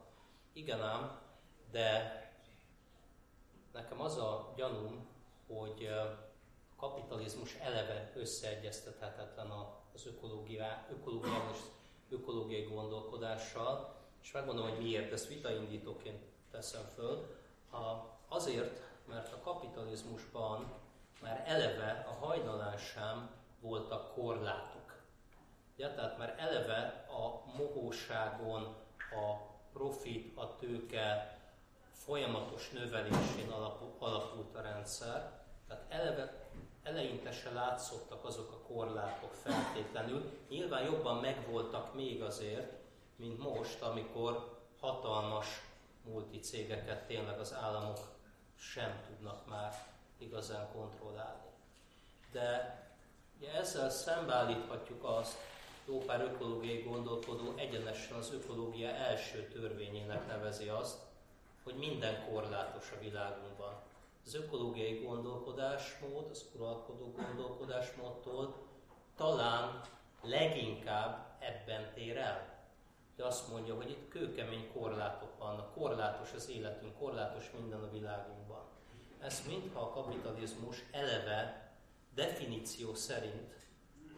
Igen 0.53 0.83
ám, 0.83 1.21
de 1.71 2.19
nekem 3.73 4.01
az 4.01 4.17
a 4.17 4.53
gyanúm, 4.57 5.09
hogy 5.47 5.89
kapitalizmus 6.89 7.55
eleve 7.55 8.13
összeegyeztethetetlen 8.15 9.51
az 9.95 10.07
ökológia, 10.07 10.87
ökológiai 10.91 11.41
és 11.53 11.59
ökológiai 12.11 12.63
gondolkodással, 12.63 13.95
és 14.23 14.33
megmondom, 14.33 14.69
hogy 14.69 14.79
miért, 14.79 15.13
ezt 15.13 15.29
vitaindítóként 15.29 16.23
teszem 16.51 16.85
föl. 16.95 17.37
Azért, 18.29 18.81
mert 19.09 19.33
a 19.33 19.41
kapitalizmusban 19.41 20.73
már 21.23 21.45
eleve 21.47 22.07
a 22.09 22.25
hajnalán 22.27 22.77
sem 22.77 23.31
voltak 23.61 24.15
korlátok. 24.15 25.03
Ja, 25.77 25.95
tehát 25.95 26.19
már 26.19 26.35
eleve 26.39 27.07
a 27.09 27.53
mohóságon, 27.57 28.63
a 29.11 29.37
profit, 29.73 30.37
a 30.37 30.57
tőke 30.57 31.39
folyamatos 31.93 32.71
növelésén 32.71 33.51
alapult 33.51 34.55
a 34.55 34.61
rendszer. 34.61 35.43
Tehát 35.67 35.85
eleve 35.89 36.44
eleinte 36.85 37.33
se 37.33 37.51
látszottak 37.51 38.25
azok 38.25 38.53
a 38.53 38.73
korlátok 38.73 39.35
feltétlenül. 39.35 40.33
Nyilván 40.49 40.85
jobban 40.85 41.21
megvoltak 41.21 41.95
még 41.95 42.23
azért, 42.23 42.73
mint 43.17 43.39
most, 43.39 43.83
amikor 43.83 44.59
hatalmas 44.81 45.47
multicégeket 46.05 47.07
tényleg 47.07 47.39
az 47.39 47.55
államok 47.55 47.99
sem 48.57 49.01
tudnak 49.07 49.49
már 49.49 49.87
igazán 50.19 50.69
kontrollálni. 50.73 51.51
De 52.33 52.79
ugye 53.39 53.53
ezzel 53.53 53.91
szembeállíthatjuk 53.91 55.05
azt, 55.05 55.37
jó 55.87 55.99
pár 55.99 56.21
ökológiai 56.21 56.83
gondolkodó 56.83 57.55
egyenesen 57.57 58.17
az 58.17 58.33
ökológia 58.33 58.89
első 58.89 59.49
törvényének 59.53 60.27
nevezi 60.27 60.69
azt, 60.69 60.99
hogy 61.63 61.75
minden 61.75 62.29
korlátos 62.31 62.91
a 62.91 63.01
világunkban. 63.01 63.75
Az 64.25 64.35
ökológiai 64.35 65.05
gondolkodásmód, 65.05 66.31
az 66.31 66.45
uralkodó 66.55 67.15
gondolkodásmódtól 67.17 68.55
talán 69.17 69.81
leginkább 70.23 71.37
ebben 71.39 71.93
tér 71.95 72.17
el. 72.17 72.53
De 73.17 73.25
azt 73.25 73.51
mondja, 73.51 73.75
hogy 73.75 73.91
itt 73.91 74.09
kőkemény 74.09 74.73
korlátok 74.73 75.39
vannak, 75.39 75.75
korlátos 75.75 76.33
az 76.33 76.49
életünk, 76.49 76.99
korlátos 76.99 77.51
minden 77.59 77.83
a 77.83 77.91
világunkban. 77.91 78.63
Ez 79.21 79.43
mintha 79.47 79.81
a 79.81 79.91
kapitalizmus 79.91 80.85
eleve 80.93 81.73
definíció 82.15 82.95
szerint 82.95 83.55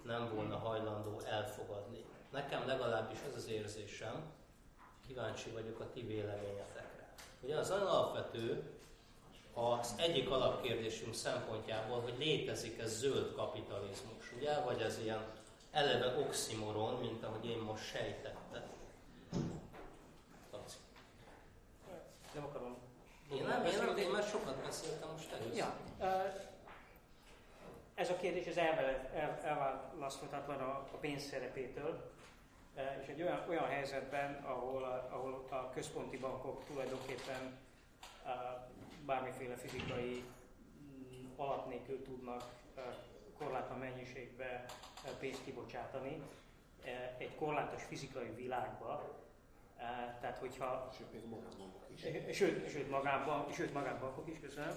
nem 0.04 0.34
volna 0.34 0.56
hajlandó 0.58 1.20
elfogadni. 1.20 2.04
Nekem 2.30 2.66
legalábbis 2.66 3.18
ez 3.28 3.34
az 3.36 3.48
érzésem, 3.48 4.32
kíváncsi 5.06 5.50
vagyok 5.50 5.80
a 5.80 5.90
ti 5.90 6.02
véleményetekre. 6.02 7.14
Ugye 7.40 7.56
az 7.56 7.70
alapvető, 7.70 8.75
az 9.58 9.94
egyik 9.98 10.30
alapkérdésünk 10.30 11.14
szempontjából, 11.14 12.00
hogy 12.00 12.14
létezik 12.18 12.78
ez 12.78 12.98
zöld 12.98 13.34
kapitalizmus, 13.34 14.32
ugye? 14.36 14.60
Vagy 14.60 14.80
ez 14.80 14.98
ilyen 14.98 15.24
eleve 15.70 16.18
oximoron, 16.18 17.00
mint 17.00 17.24
ahogy 17.24 17.46
én 17.46 17.58
most 17.58 17.84
sejtettem. 17.84 18.62
Nem 22.34 22.44
akarom. 22.44 22.76
Én 23.32 23.42
nem, 23.42 23.64
én, 23.64 23.78
nem, 23.78 23.96
én 23.96 24.10
már 24.10 24.22
sokat 24.22 24.56
beszéltem 24.56 25.08
most 25.10 25.32
először. 25.32 25.56
Ja, 25.56 25.76
ez 27.94 28.10
a 28.10 28.16
kérdés 28.16 28.46
az 28.46 28.58
elválaszthatatlan 29.42 30.60
a, 30.60 30.88
a 30.92 30.96
pénz 31.00 31.22
szerepétől, 31.22 32.10
és 33.02 33.06
egy 33.06 33.22
olyan, 33.22 33.44
olyan 33.48 33.66
helyzetben, 33.66 34.34
ahol 34.44 34.84
a, 34.84 35.08
ahol 35.14 35.46
a 35.50 35.70
központi 35.70 36.16
bankok 36.16 36.64
tulajdonképpen 36.64 37.58
bármiféle 39.06 39.56
fizikai 39.56 40.24
mm, 40.82 41.26
alap 41.36 41.68
nélkül 41.68 42.02
tudnak 42.02 42.42
korlátlan 43.38 43.78
mennyiségbe 43.78 44.64
pénzt 45.18 45.44
kibocsátani 45.44 46.22
egy 47.18 47.34
korlátos 47.34 47.82
fizikai 47.82 48.30
világba, 48.34 49.24
tehát 50.20 50.38
hogyha... 50.38 50.88
Sőt, 50.96 51.12
még 51.12 51.24
magánbankok 51.28 51.86
is. 51.94 52.00
Sőt, 52.36 52.68
sőt, 52.68 52.90
magánban, 52.90 53.52
sőt 53.52 53.72
magánbankok 53.72 54.28
is, 54.28 54.40
köszönöm 54.40 54.76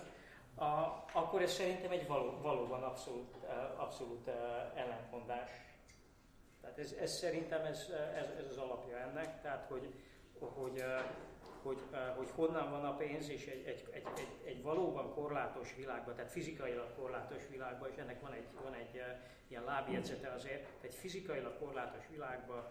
a, 0.59 1.03
akkor 1.13 1.41
ez 1.41 1.51
szerintem 1.51 1.91
egy 1.91 2.07
való, 2.07 2.37
valóban 2.41 2.83
abszolút, 2.83 3.35
abszolút 3.77 4.27
ellentmondás. 4.75 5.49
Tehát 6.61 6.77
ez, 6.77 6.91
ez 6.91 7.11
szerintem 7.11 7.65
ez, 7.65 7.87
ez, 8.15 8.29
ez 8.39 8.45
az 8.49 8.57
alapja 8.57 8.97
ennek, 8.97 9.41
tehát 9.41 9.65
hogy, 9.65 9.93
hogy, 10.39 10.83
hogy, 11.63 11.77
hogy 12.17 12.29
honnan 12.35 12.71
van 12.71 12.85
a 12.85 12.95
pénz, 12.95 13.29
és 13.29 13.45
egy, 13.45 13.63
egy, 13.67 13.87
egy, 13.91 14.07
egy, 14.15 14.27
egy 14.45 14.63
valóban 14.63 15.13
korlátos 15.13 15.75
világban, 15.75 16.15
tehát 16.15 16.31
fizikailag 16.31 16.95
korlátos 16.95 17.47
világban, 17.49 17.89
és 17.89 17.97
ennek 17.97 18.21
van 18.21 18.33
egy, 18.33 18.47
van 18.63 18.73
egy 18.73 19.03
ilyen 19.47 19.63
lábjegyzete 19.63 20.31
azért, 20.31 20.67
egy 20.81 20.93
fizikailag 20.93 21.57
korlátos 21.59 22.03
világban 22.11 22.67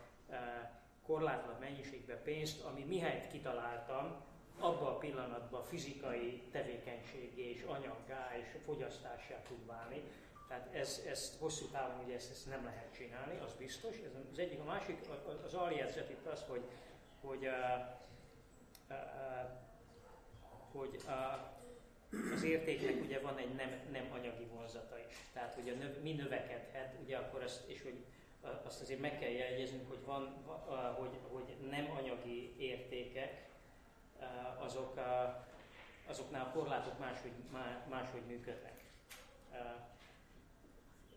korlátlan 1.07 1.57
mennyiségben 1.61 2.23
pénzt, 2.23 2.65
ami 2.65 2.85
mihelyt 2.85 3.27
kitaláltam, 3.27 4.27
abban 4.59 4.95
a 4.95 4.99
pillanatban 4.99 5.65
fizikai 5.65 6.43
tevékenység 6.51 7.39
és 7.39 7.63
anyaggá 7.63 8.31
és 8.41 8.47
fogyasztássá 8.65 9.43
tud 9.43 9.67
válni. 9.67 10.03
Tehát 10.49 10.75
ez, 10.75 11.03
ez 11.07 11.37
hosszú 11.39 11.67
távon 11.67 12.05
ugye 12.05 12.15
ezt, 12.15 12.31
ezt 12.31 12.49
nem 12.49 12.65
lehet 12.65 12.95
csinálni, 12.95 13.39
az 13.45 13.53
biztos. 13.59 13.97
Ez 13.97 14.13
az 14.33 14.39
egyik. 14.39 14.61
A 14.61 14.65
másik, 14.65 14.99
az 15.45 15.55
aljegyzet 15.55 16.11
itt 16.11 16.27
az, 16.27 16.45
hogy, 16.49 16.63
hogy, 17.21 17.49
hogy 20.73 21.01
uh, 21.07 22.33
az 22.35 22.43
értéknek 22.43 23.03
ugye 23.05 23.21
van 23.21 23.37
egy 23.37 23.55
nem, 23.55 23.71
nem 23.93 24.09
anyagi 24.13 24.45
vonzata 24.45 24.99
is. 24.99 25.15
Tehát, 25.33 25.55
hogy 25.55 25.69
a 25.69 25.75
növ, 25.75 26.03
mi 26.03 26.13
növekedhet, 26.13 26.95
ugye 27.03 27.17
akkor 27.17 27.43
azt, 27.43 27.69
és 27.69 27.83
hogy 27.83 28.05
azt 28.65 28.81
azért 28.81 29.01
meg 29.01 29.19
kell 29.19 29.31
jegyeznünk, 29.31 29.89
hogy, 29.89 30.05
van, 30.05 30.45
hogy, 30.99 31.19
hogy 31.33 31.57
nem 31.71 31.91
anyagi 31.97 32.55
értékek, 32.59 33.49
azok, 34.59 34.97
eh, 34.97 35.35
azoknál 36.07 36.47
a 36.47 36.51
korlátok 36.51 36.99
máshogy, 36.99 37.33
máshogy 37.89 38.27
működnek. 38.27 38.85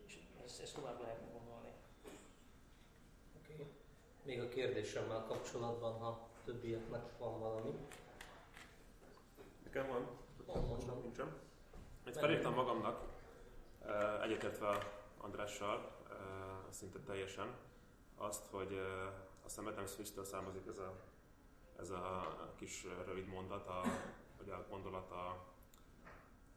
És 0.06 0.18
ezt, 0.44 0.62
ezt 0.62 0.76
tovább 0.76 1.02
lehetne 1.02 1.28
gondolni. 1.32 1.70
Okay. 3.44 3.66
Még 4.24 4.42
a 4.42 4.48
kérdésemmel 4.48 5.26
kapcsolatban, 5.28 5.94
ha 5.94 6.30
többieknek 6.46 7.18
van 7.18 7.40
valami. 7.40 7.74
Nekem 9.64 9.88
van? 9.88 10.08
Mondom. 10.46 11.02
Nincsen. 11.02 11.34
Ezt 12.04 12.20
felírtam 12.20 12.54
magamnak, 12.54 13.04
egyetértve 14.22 14.78
Andrással, 15.18 15.92
szinte 16.70 17.00
teljesen, 17.00 17.56
azt, 18.18 18.46
hogy 18.52 18.82
hiszem 19.44 19.66
Adam 19.66 19.86
Switch-től 19.86 20.24
származik 20.24 20.68
ez 20.68 20.78
a 20.78 20.96
ez 21.82 21.90
a 21.90 22.36
kis 22.56 22.86
rövid 23.06 23.28
mondat, 23.28 23.68
a, 23.68 23.82
vagy 24.38 24.50
a 24.50 24.66
gondolat 24.70 25.12
a, 25.12 25.28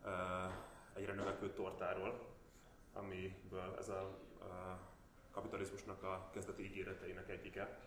a 0.09 0.53
egyre 0.95 1.13
növekvő 1.13 1.53
tortáról, 1.53 2.27
amiből 2.93 3.75
ez 3.79 3.89
a, 3.89 4.01
a 4.41 4.79
kapitalizmusnak 5.31 6.03
a 6.03 6.29
kezdeti 6.33 6.65
ígéreteinek 6.65 7.29
egyike, 7.29 7.79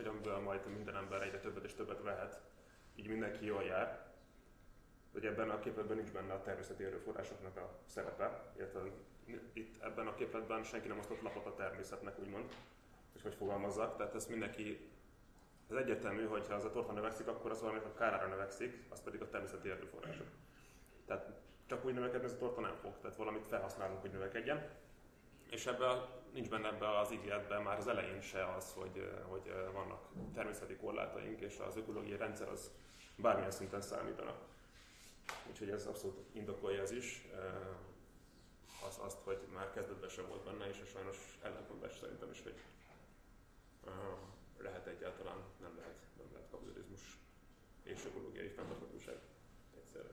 hogy 0.00 0.08
amiből 0.08 0.38
majd 0.38 0.66
minden 0.74 0.96
ember 0.96 1.22
egyre 1.22 1.38
többet 1.38 1.64
és 1.64 1.74
többet 1.74 2.02
vehet, 2.02 2.40
így 2.94 3.08
mindenki 3.08 3.44
jól 3.44 3.62
jár, 3.62 4.08
hogy 5.12 5.26
ebben 5.26 5.50
a 5.50 5.58
képletben 5.58 5.96
nincs 5.96 6.12
benne 6.12 6.32
a 6.32 6.42
természeti 6.42 6.84
erőforrásoknak 6.84 7.56
a 7.56 7.78
szerepe, 7.86 8.52
illetve 8.56 8.80
itt 9.52 9.82
ebben 9.82 10.06
a 10.06 10.14
képletben 10.14 10.62
senki 10.62 10.88
nem 10.88 10.98
osztott 10.98 11.22
lapot 11.22 11.46
a 11.46 11.54
természetnek, 11.54 12.18
úgymond, 12.18 12.54
és 13.12 13.22
hogy 13.22 13.34
fogalmazzak, 13.34 13.96
tehát 13.96 14.14
ezt 14.14 14.28
mindenki 14.28 14.90
ez 15.70 15.76
egyértelmű, 15.76 16.24
hogy 16.24 16.46
ha 16.46 16.54
az 16.54 16.64
a 16.64 16.70
torta 16.70 16.92
növekszik, 16.92 17.26
akkor 17.26 17.50
az 17.50 17.60
valaminek 17.60 17.86
a 17.86 17.94
kárára 17.94 18.26
növekszik, 18.26 18.84
az 18.88 19.02
pedig 19.02 19.22
a 19.22 19.28
természeti 19.28 19.70
erőforrások. 19.70 20.26
Tehát 21.06 21.30
csak 21.66 21.84
úgy 21.84 21.94
növekedni 21.94 22.26
ez 22.26 22.32
a 22.32 22.38
torta 22.38 22.60
nem 22.60 22.74
fog, 22.74 22.92
tehát 23.00 23.16
valamit 23.16 23.46
felhasználunk, 23.46 24.00
hogy 24.00 24.10
növekedjen. 24.10 24.68
És 25.50 25.66
ebben 25.66 25.88
nincs 26.32 26.48
benne 26.48 26.68
ebbe 26.68 26.98
az 26.98 27.12
ígéretben 27.12 27.62
már 27.62 27.78
az 27.78 27.86
elején 27.86 28.20
se 28.20 28.54
az, 28.54 28.72
hogy, 28.72 29.10
hogy 29.28 29.52
vannak 29.72 30.08
természeti 30.34 30.76
korlátaink, 30.76 31.40
és 31.40 31.58
az 31.58 31.76
ökológiai 31.76 32.16
rendszer 32.16 32.48
az 32.48 32.70
bármilyen 33.16 33.50
szinten 33.50 33.80
számítanak. 33.80 34.48
Úgyhogy 35.50 35.70
ez 35.70 35.86
abszolút 35.86 36.18
indokolja 36.32 36.82
ez 36.82 36.90
is, 36.90 37.28
az, 38.88 38.98
azt, 39.02 39.18
hogy 39.24 39.38
már 39.54 39.70
kezdetben 39.70 40.08
sem 40.08 40.28
volt 40.28 40.44
benne, 40.44 40.68
és 40.68 40.76
sajnos 40.92 41.38
ellentmondás 41.42 41.98
szerintem 42.00 42.30
is, 42.30 42.42
hogy 42.42 42.54
lehet 44.58 44.86
egyáltalán, 44.86 45.36
nem 45.60 45.76
lehet, 45.76 45.98
nem 46.16 46.26
lehet 46.32 46.48
kapitalizmus 46.50 47.00
és 47.82 48.04
ökológiai 48.04 48.48
fenntarthatóság 48.48 49.18
egyszerre. 49.76 50.08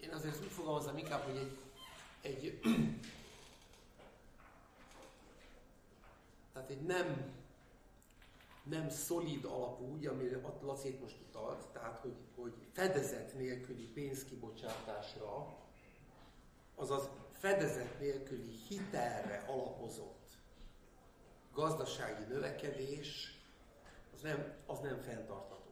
Én 0.00 0.10
azért 0.10 0.40
úgy 0.40 0.50
fogalmazom 0.50 0.96
inkább, 0.96 1.22
hogy 1.22 1.36
egy, 1.36 1.58
egy 2.22 2.60
tehát 6.52 6.70
egy 6.70 6.82
nem 6.82 7.32
nem 8.62 8.90
szolid 8.90 9.44
alapú, 9.44 9.84
úgy, 9.92 10.06
amire 10.06 10.40
Laci 10.60 10.98
most 11.00 11.16
utalt, 11.28 11.66
tehát 11.72 11.98
hogy, 11.98 12.14
hogy 12.36 12.52
fedezet 12.72 13.34
nélküli 13.34 13.84
pénzkibocsátásra, 13.84 15.56
azaz 16.74 17.08
fedezet 17.32 18.00
nélküli 18.00 18.50
hitelre 18.68 19.44
alapozott 19.46 20.22
gazdasági 21.52 22.24
növekedés, 22.28 23.40
az 24.14 24.20
nem, 24.20 24.54
az 24.66 24.80
nem 24.80 25.00
fenntartható. 25.00 25.70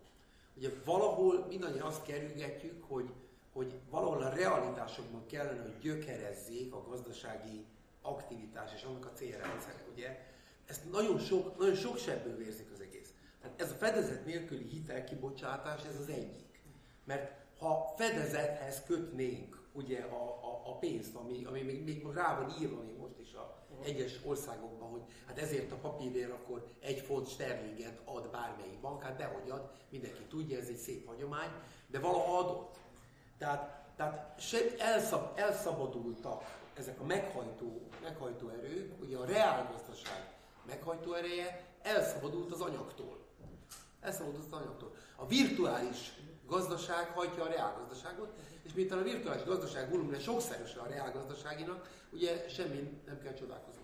Ugye 0.56 0.70
valahol 0.84 1.46
mindannyian 1.48 1.86
azt 1.86 2.02
kerülgetjük, 2.02 2.84
hogy, 2.84 3.12
hogy 3.52 3.80
valahol 3.90 4.22
a 4.22 4.34
realitásokban 4.34 5.26
kellene, 5.26 5.62
hogy 5.62 5.78
gyökerezzék 5.78 6.74
a 6.74 6.82
gazdasági 6.82 7.66
aktivitás 8.02 8.74
és 8.74 8.82
annak 8.82 9.06
a 9.06 9.12
célrendszere, 9.12 9.84
ugye? 9.92 10.18
Ezt 10.66 10.90
nagyon 10.90 11.18
sok, 11.18 11.58
nagyon 11.58 11.74
sok 11.74 11.98
sebből 11.98 12.36
vérzik 12.36 12.70
az 12.72 12.80
egész. 12.80 13.12
Tehát 13.40 13.60
ez 13.60 13.70
a 13.70 13.74
fedezet 13.74 14.24
nélküli 14.24 14.64
hitelkibocsátás, 14.64 15.84
ez 15.84 16.00
az 16.00 16.08
egyik. 16.08 16.60
Mert 17.04 17.32
ha 17.58 17.94
fedezethez 17.96 18.82
kötnénk 18.86 19.68
ugye 19.72 20.00
a, 20.00 20.22
a, 20.22 20.62
a 20.64 20.78
pénzt, 20.78 21.14
ami, 21.14 21.44
ami 21.44 21.62
még, 21.62 21.84
még 21.84 22.06
rá 22.14 22.40
van 22.40 22.54
írva 22.60 22.82
most 22.98 23.18
is 23.18 23.32
a 23.32 23.58
egyes 23.82 24.20
országokban, 24.24 24.90
hogy 24.90 25.02
hát 25.26 25.38
ezért 25.38 25.72
a 25.72 25.76
papírért 25.76 26.30
akkor 26.30 26.66
egy 26.80 26.98
font 26.98 27.28
sterlinget 27.28 28.00
ad 28.04 28.30
bármelyik 28.30 28.80
bank, 28.80 29.02
hát 29.02 29.16
dehogy 29.16 29.50
ad, 29.50 29.70
mindenki 29.90 30.22
tudja, 30.22 30.58
ez 30.58 30.68
egy 30.68 30.76
szép 30.76 31.06
hagyomány, 31.06 31.50
de 31.86 31.98
valaha 31.98 32.38
adott. 32.38 32.78
Tehát, 33.40 33.84
tehát 33.96 34.42
elszab, 34.78 35.38
elszabadultak 35.38 36.58
ezek 36.74 37.00
a 37.00 37.04
meghajtó, 37.04 37.80
meghajtó 38.02 38.48
erők, 38.48 39.00
ugye 39.02 39.16
a 39.16 39.24
reálgazdaság 39.24 40.34
meghajtó 40.66 41.12
ereje 41.12 41.64
elszabadult 41.82 42.52
az 42.52 42.60
anyagtól. 42.60 43.18
Elszabadult 44.00 44.44
az 44.46 44.52
anyagtól. 44.52 44.92
A 45.16 45.26
virtuális 45.26 46.12
gazdaság 46.46 47.08
hajtja 47.08 47.42
a 47.42 47.48
reálgazdaságot, 47.48 48.32
és 48.62 48.72
miután 48.72 48.98
a 48.98 49.02
virtuális 49.02 49.44
gazdaság 49.44 49.90
volumene 49.90 50.18
sokszorosa 50.18 50.82
a 50.82 50.86
reálgazdaságinak, 50.86 51.88
ugye 52.10 52.48
semmi 52.48 53.02
nem 53.06 53.20
kell 53.22 53.34
csodálkozni. 53.34 53.80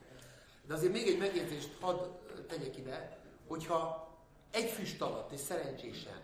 De 0.67 0.75
azért 0.75 0.93
még 0.93 1.07
egy 1.07 1.19
megjegyzést 1.19 1.77
hadd 1.81 2.07
tegyek 2.49 2.77
ide, 2.77 3.19
hogyha 3.47 4.11
egy 4.51 4.71
füst 4.71 5.03
alatt 5.03 5.33
és 5.33 5.41
szerencsésen, 5.41 6.21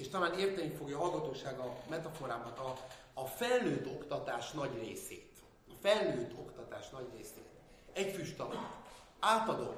és 0.00 0.08
talán 0.08 0.38
érteni 0.38 0.70
fogja 0.70 0.96
a 0.96 1.00
hallgatóság 1.00 1.58
a 1.58 1.76
metaforámat, 1.88 2.58
a, 2.58 2.76
a 3.14 3.24
felnőtt 3.24 3.86
oktatás 3.86 4.50
nagy 4.50 4.78
részét, 4.78 5.32
a 5.68 5.72
felnőtt 5.80 6.38
oktatás 6.38 6.90
nagy 6.90 7.08
részét, 7.16 7.48
egy 7.92 8.12
füst 8.12 8.40
alatt 8.40 8.76
átadom, 9.18 9.74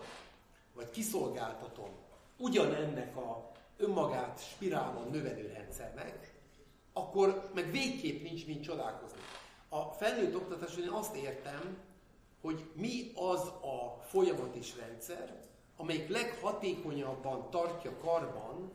vagy 0.74 0.90
kiszolgáltatom 0.90 1.90
ugyanennek 2.36 3.16
a 3.16 3.50
önmagát 3.76 4.40
spirálon 4.40 5.10
növelő 5.10 5.52
rendszernek, 5.54 6.34
akkor 6.92 7.50
meg 7.54 7.70
végképp 7.70 8.22
nincs 8.22 8.46
mint 8.46 8.62
csodálkozni. 8.62 9.20
A 9.68 9.82
felnőtt 9.82 10.36
oktatáson 10.36 10.82
én 10.82 10.88
azt 10.88 11.14
értem, 11.14 11.78
hogy 12.40 12.70
mi 12.74 13.12
az 13.14 13.46
a 13.46 14.02
folyamat 14.02 14.54
és 14.54 14.76
rendszer, 14.76 15.40
amelyik 15.76 16.08
leghatékonyabban 16.08 17.50
tartja 17.50 17.96
karban 17.98 18.72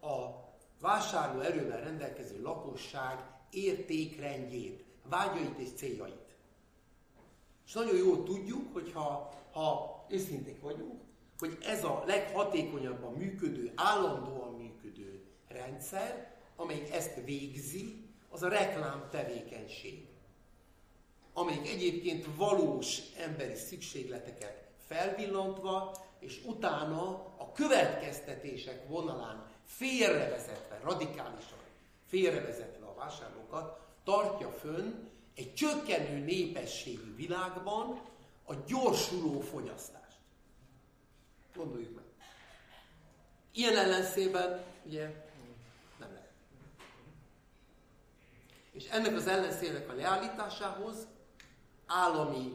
a 0.00 0.41
vásárló 0.82 1.40
erővel 1.40 1.80
rendelkező 1.80 2.42
lakosság 2.42 3.18
értékrendjét, 3.50 4.84
vágyait 5.08 5.58
és 5.58 5.68
céljait. 5.76 6.34
És 7.66 7.72
nagyon 7.72 7.96
jól 7.96 8.22
tudjuk, 8.22 8.72
hogy 8.72 8.92
ha, 8.92 9.32
ha 9.52 10.04
őszinték 10.08 10.60
vagyunk, 10.60 11.00
hogy 11.38 11.58
ez 11.62 11.84
a 11.84 12.02
leghatékonyabban 12.06 13.12
működő, 13.12 13.72
állandóan 13.74 14.54
működő 14.54 15.24
rendszer, 15.48 16.36
amelyik 16.56 16.92
ezt 16.92 17.24
végzi, 17.24 18.06
az 18.28 18.42
a 18.42 18.48
reklám 18.48 19.08
tevékenység. 19.10 20.06
Amelyik 21.32 21.68
egyébként 21.68 22.26
valós 22.36 22.98
emberi 23.16 23.54
szükségleteket 23.54 24.70
felvillantva, 24.86 25.96
és 26.18 26.42
utána 26.46 27.08
a 27.38 27.52
következtetések 27.52 28.88
vonalán 28.88 29.51
félrevezetve, 29.76 30.80
radikálisan 30.82 31.58
félrevezetve 32.06 32.86
a 32.86 32.94
vásárlókat, 32.94 33.80
tartja 34.04 34.50
fönn 34.50 34.92
egy 35.34 35.54
csökkenő 35.54 36.18
népességű 36.18 37.16
világban 37.16 38.00
a 38.44 38.54
gyorsuló 38.66 39.40
fogyasztást. 39.40 40.16
Gondoljuk 41.54 41.94
meg. 41.94 42.04
Ilyen 43.52 43.76
ellenszében 43.76 44.64
ugye 44.84 45.02
nem 45.98 46.12
lehet. 46.12 46.32
És 48.72 48.88
ennek 48.88 49.14
az 49.14 49.26
ellenszélnek 49.26 49.90
a 49.90 49.94
leállításához 49.94 51.06
állami 51.86 52.54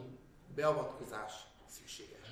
beavatkozás 0.54 1.32
szükséges. 1.70 2.26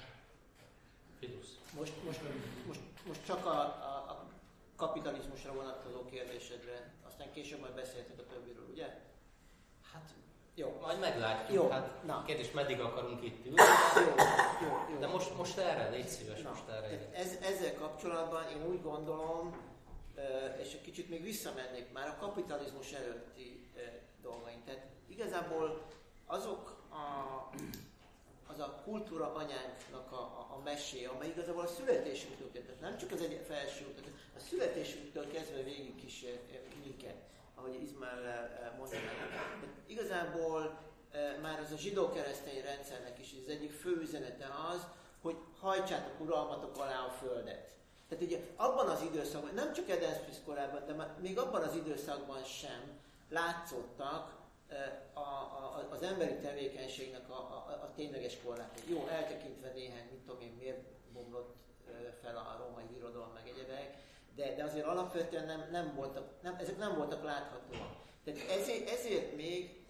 Most, 1.77 1.92
most, 2.05 2.20
most, 2.66 2.81
most 3.07 3.25
csak 3.27 3.46
a, 3.46 3.55
kapitalizmusra 4.77 5.53
vonatkozó 5.53 6.05
kérdésedre, 6.05 6.95
aztán 7.07 7.33
később 7.33 7.61
majd 7.61 7.75
beszéltek 7.75 8.19
a 8.19 8.27
többiről, 8.27 8.67
ugye? 8.71 8.87
Hát 9.93 10.15
jó, 10.55 10.79
majd 10.81 10.99
meglátjuk. 11.01 11.62
Jó, 11.62 11.69
hát 11.69 12.05
na. 12.05 12.23
kérdés, 12.27 12.51
meddig 12.51 12.81
akarunk 12.81 13.25
itt 13.25 13.47
ülni. 13.47 13.61
Jó, 13.95 14.15
jó, 14.67 14.93
jó. 14.93 14.99
De 14.99 15.07
most, 15.07 15.37
most 15.37 15.59
erre, 15.59 15.89
légy 15.89 16.09
szíves, 16.09 16.43
Na, 16.43 16.49
most 16.49 16.69
erre. 16.69 16.89
tehát 16.89 17.15
ez, 17.15 17.37
ezzel 17.43 17.75
kapcsolatban 17.75 18.49
én 18.49 18.67
úgy 18.67 18.83
gondolom, 18.83 19.57
és 20.62 20.73
egy 20.73 20.81
kicsit 20.81 21.09
még 21.09 21.23
visszamennék 21.23 21.93
már 21.93 22.09
a 22.09 22.17
kapitalizmus 22.21 22.93
előtti 22.93 23.71
dolgaink. 24.23 24.65
Tehát 24.65 24.87
igazából 25.09 25.87
azok 26.27 26.77
a, 26.91 27.05
az 28.57 28.62
a 28.62 28.83
kultúra 28.85 29.35
anyánknak 29.35 30.12
a, 30.12 30.16
a, 30.16 30.47
a 30.57 30.61
mesé, 30.64 31.05
amely 31.05 31.29
igazából 31.29 31.62
a 31.62 31.66
születésünktől 31.66 32.53
kezdve, 32.53 32.73
nem 32.81 32.99
csak 32.99 33.12
az 33.12 33.21
egy 33.21 33.45
felső 33.49 33.95
a 34.37 34.38
születésünktől 34.38 35.31
kezdve 35.33 35.62
végig 35.62 35.95
kísérket, 35.95 37.16
ahogy 37.55 37.83
Izmael 37.83 38.75
mondta. 38.79 38.97
Igazából 39.87 40.79
már 41.42 41.61
az 41.61 41.73
a 41.73 41.77
zsidó-keresztény 41.77 42.62
rendszernek 42.62 43.19
is 43.19 43.35
az 43.42 43.49
egyik 43.49 43.73
fő 43.73 44.01
üzenete 44.01 44.47
az, 44.75 44.87
hogy 45.23 45.37
hajtsátok 45.61 46.21
uralmatok 46.21 46.77
alá 46.77 47.05
a 47.05 47.11
földet. 47.11 47.75
Tehát 48.09 48.25
ugye 48.25 48.40
abban 48.57 48.88
az 48.88 49.03
időszakban, 49.03 49.55
nem 49.55 49.73
csak 49.73 49.88
Eden 49.88 50.14
korában, 50.47 50.87
de 50.87 51.16
még 51.21 51.38
abban 51.38 51.62
az 51.62 51.75
időszakban 51.75 52.45
sem 52.45 53.01
látszottak 53.29 54.36
a, 55.12 55.21
a, 55.21 55.87
az 55.91 56.03
emberi 56.03 56.35
tevékenységnek 56.35 57.31
a, 57.31 57.33
a, 57.33 57.79
a 57.83 57.93
tényleges 57.95 58.39
korlátai. 58.45 58.83
Jó, 58.89 59.07
eltekintve 59.07 59.73
néhány, 59.75 60.09
mit 60.11 60.21
tudom 60.21 60.41
én, 60.41 60.57
miért 60.59 60.83
bomlott 61.12 61.55
fel 62.23 62.37
a 62.37 62.65
római 62.67 62.85
irodalom, 62.97 63.31
meg 63.35 63.49
egyebek, 63.49 63.97
de, 64.35 64.55
de 64.55 64.65
azért 64.65 64.87
alapvetően 64.87 65.47
nem, 65.47 65.69
nem 65.71 65.95
voltak, 65.95 66.43
nem, 66.43 66.57
ezek 66.61 66.79
nem 66.79 66.97
voltak 66.97 67.25
láthatóak. 67.25 67.95
Tehát 68.25 68.51
ezért, 68.51 68.91
ezért 68.91 69.37
még 69.37 69.85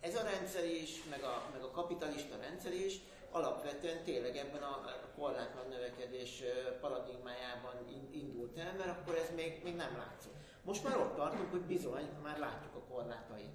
ez 0.00 0.14
a 0.14 0.22
rendszer 0.22 0.64
is, 0.64 1.04
meg 1.10 1.22
a, 1.22 1.48
meg 1.52 1.62
a 1.62 1.70
kapitalista 1.70 2.36
rendszer 2.40 2.72
is 2.72 3.00
alapvetően 3.30 4.02
tényleg 4.04 4.36
ebben 4.36 4.62
a, 4.62 4.74
a 4.86 5.10
korlátlan 5.16 5.68
növekedés 5.68 6.42
paradigmájában 6.80 7.74
indult 8.12 8.58
el, 8.58 8.74
mert 8.78 8.88
akkor 8.88 9.14
ez 9.14 9.34
még, 9.34 9.60
még 9.64 9.74
nem 9.74 9.96
látszott. 9.96 10.34
Most 10.64 10.84
már 10.84 10.96
ott 10.96 11.16
tartunk, 11.16 11.50
hogy 11.50 11.60
bizony, 11.60 12.08
már 12.22 12.38
látjuk 12.38 12.74
a 12.74 12.92
korlátait 12.92 13.54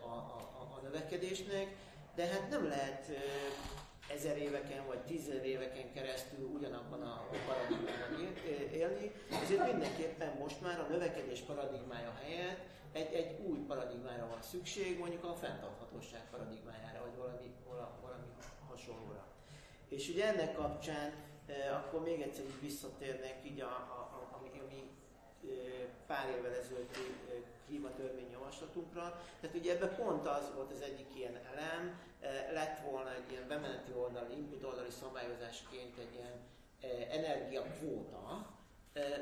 a, 0.00 0.06
a, 0.06 0.76
a 0.76 0.80
növekedésnek, 0.82 1.76
de 2.14 2.26
hát 2.26 2.50
nem 2.50 2.68
lehet 2.68 3.10
ezer 4.14 4.38
éveken 4.38 4.86
vagy 4.86 4.98
tízezer 4.98 5.44
éveken 5.44 5.92
keresztül 5.92 6.46
ugyanabban 6.46 7.02
a 7.02 7.26
paradigmában 7.46 8.36
élni, 8.72 9.12
ezért 9.42 9.70
mindenképpen 9.70 10.36
most 10.38 10.60
már 10.60 10.80
a 10.80 10.86
növekedés 10.90 11.40
paradigmája 11.40 12.12
helyett 12.22 12.60
egy, 12.92 13.12
egy 13.12 13.40
új 13.46 13.58
paradigmára 13.58 14.26
van 14.28 14.42
szükség, 14.42 14.98
mondjuk 14.98 15.24
a 15.24 15.34
fenntarthatóság 15.34 16.30
paradigmájára, 16.30 17.00
vagy 17.00 17.16
valami, 17.16 17.54
valami 18.02 18.26
hasonlóra. 18.68 19.26
És 19.88 20.08
ugye 20.08 20.26
ennek 20.26 20.54
kapcsán 20.54 21.12
akkor 21.72 22.02
még 22.02 22.20
egyszer 22.20 22.44
visszatérnek 22.60 23.38
így 23.44 23.60
a, 23.60 23.66
a, 23.66 24.00
a, 24.16 24.38
ami, 24.38 24.48
ami 24.64 24.82
eh, 24.82 25.33
pár 26.06 26.28
évvel 26.28 26.54
ezelőtti 26.54 27.00
klímatörvény 27.66 28.30
javaslatunkra. 28.30 29.22
Tehát 29.40 29.56
ugye 29.56 29.72
ebben 29.72 29.96
pont 29.96 30.26
az 30.26 30.50
volt 30.54 30.70
az 30.72 30.80
egyik 30.80 31.06
ilyen 31.14 31.36
elem, 31.52 32.00
lett 32.52 32.78
volna 32.90 33.14
egy 33.14 33.30
ilyen 33.30 33.48
bemeneti 33.48 33.92
oldali, 33.92 34.32
input 34.32 34.64
oldali 34.64 34.90
szabályozásként 34.90 35.98
egy 35.98 36.14
ilyen 36.14 36.52
energiakvóta, 37.10 38.52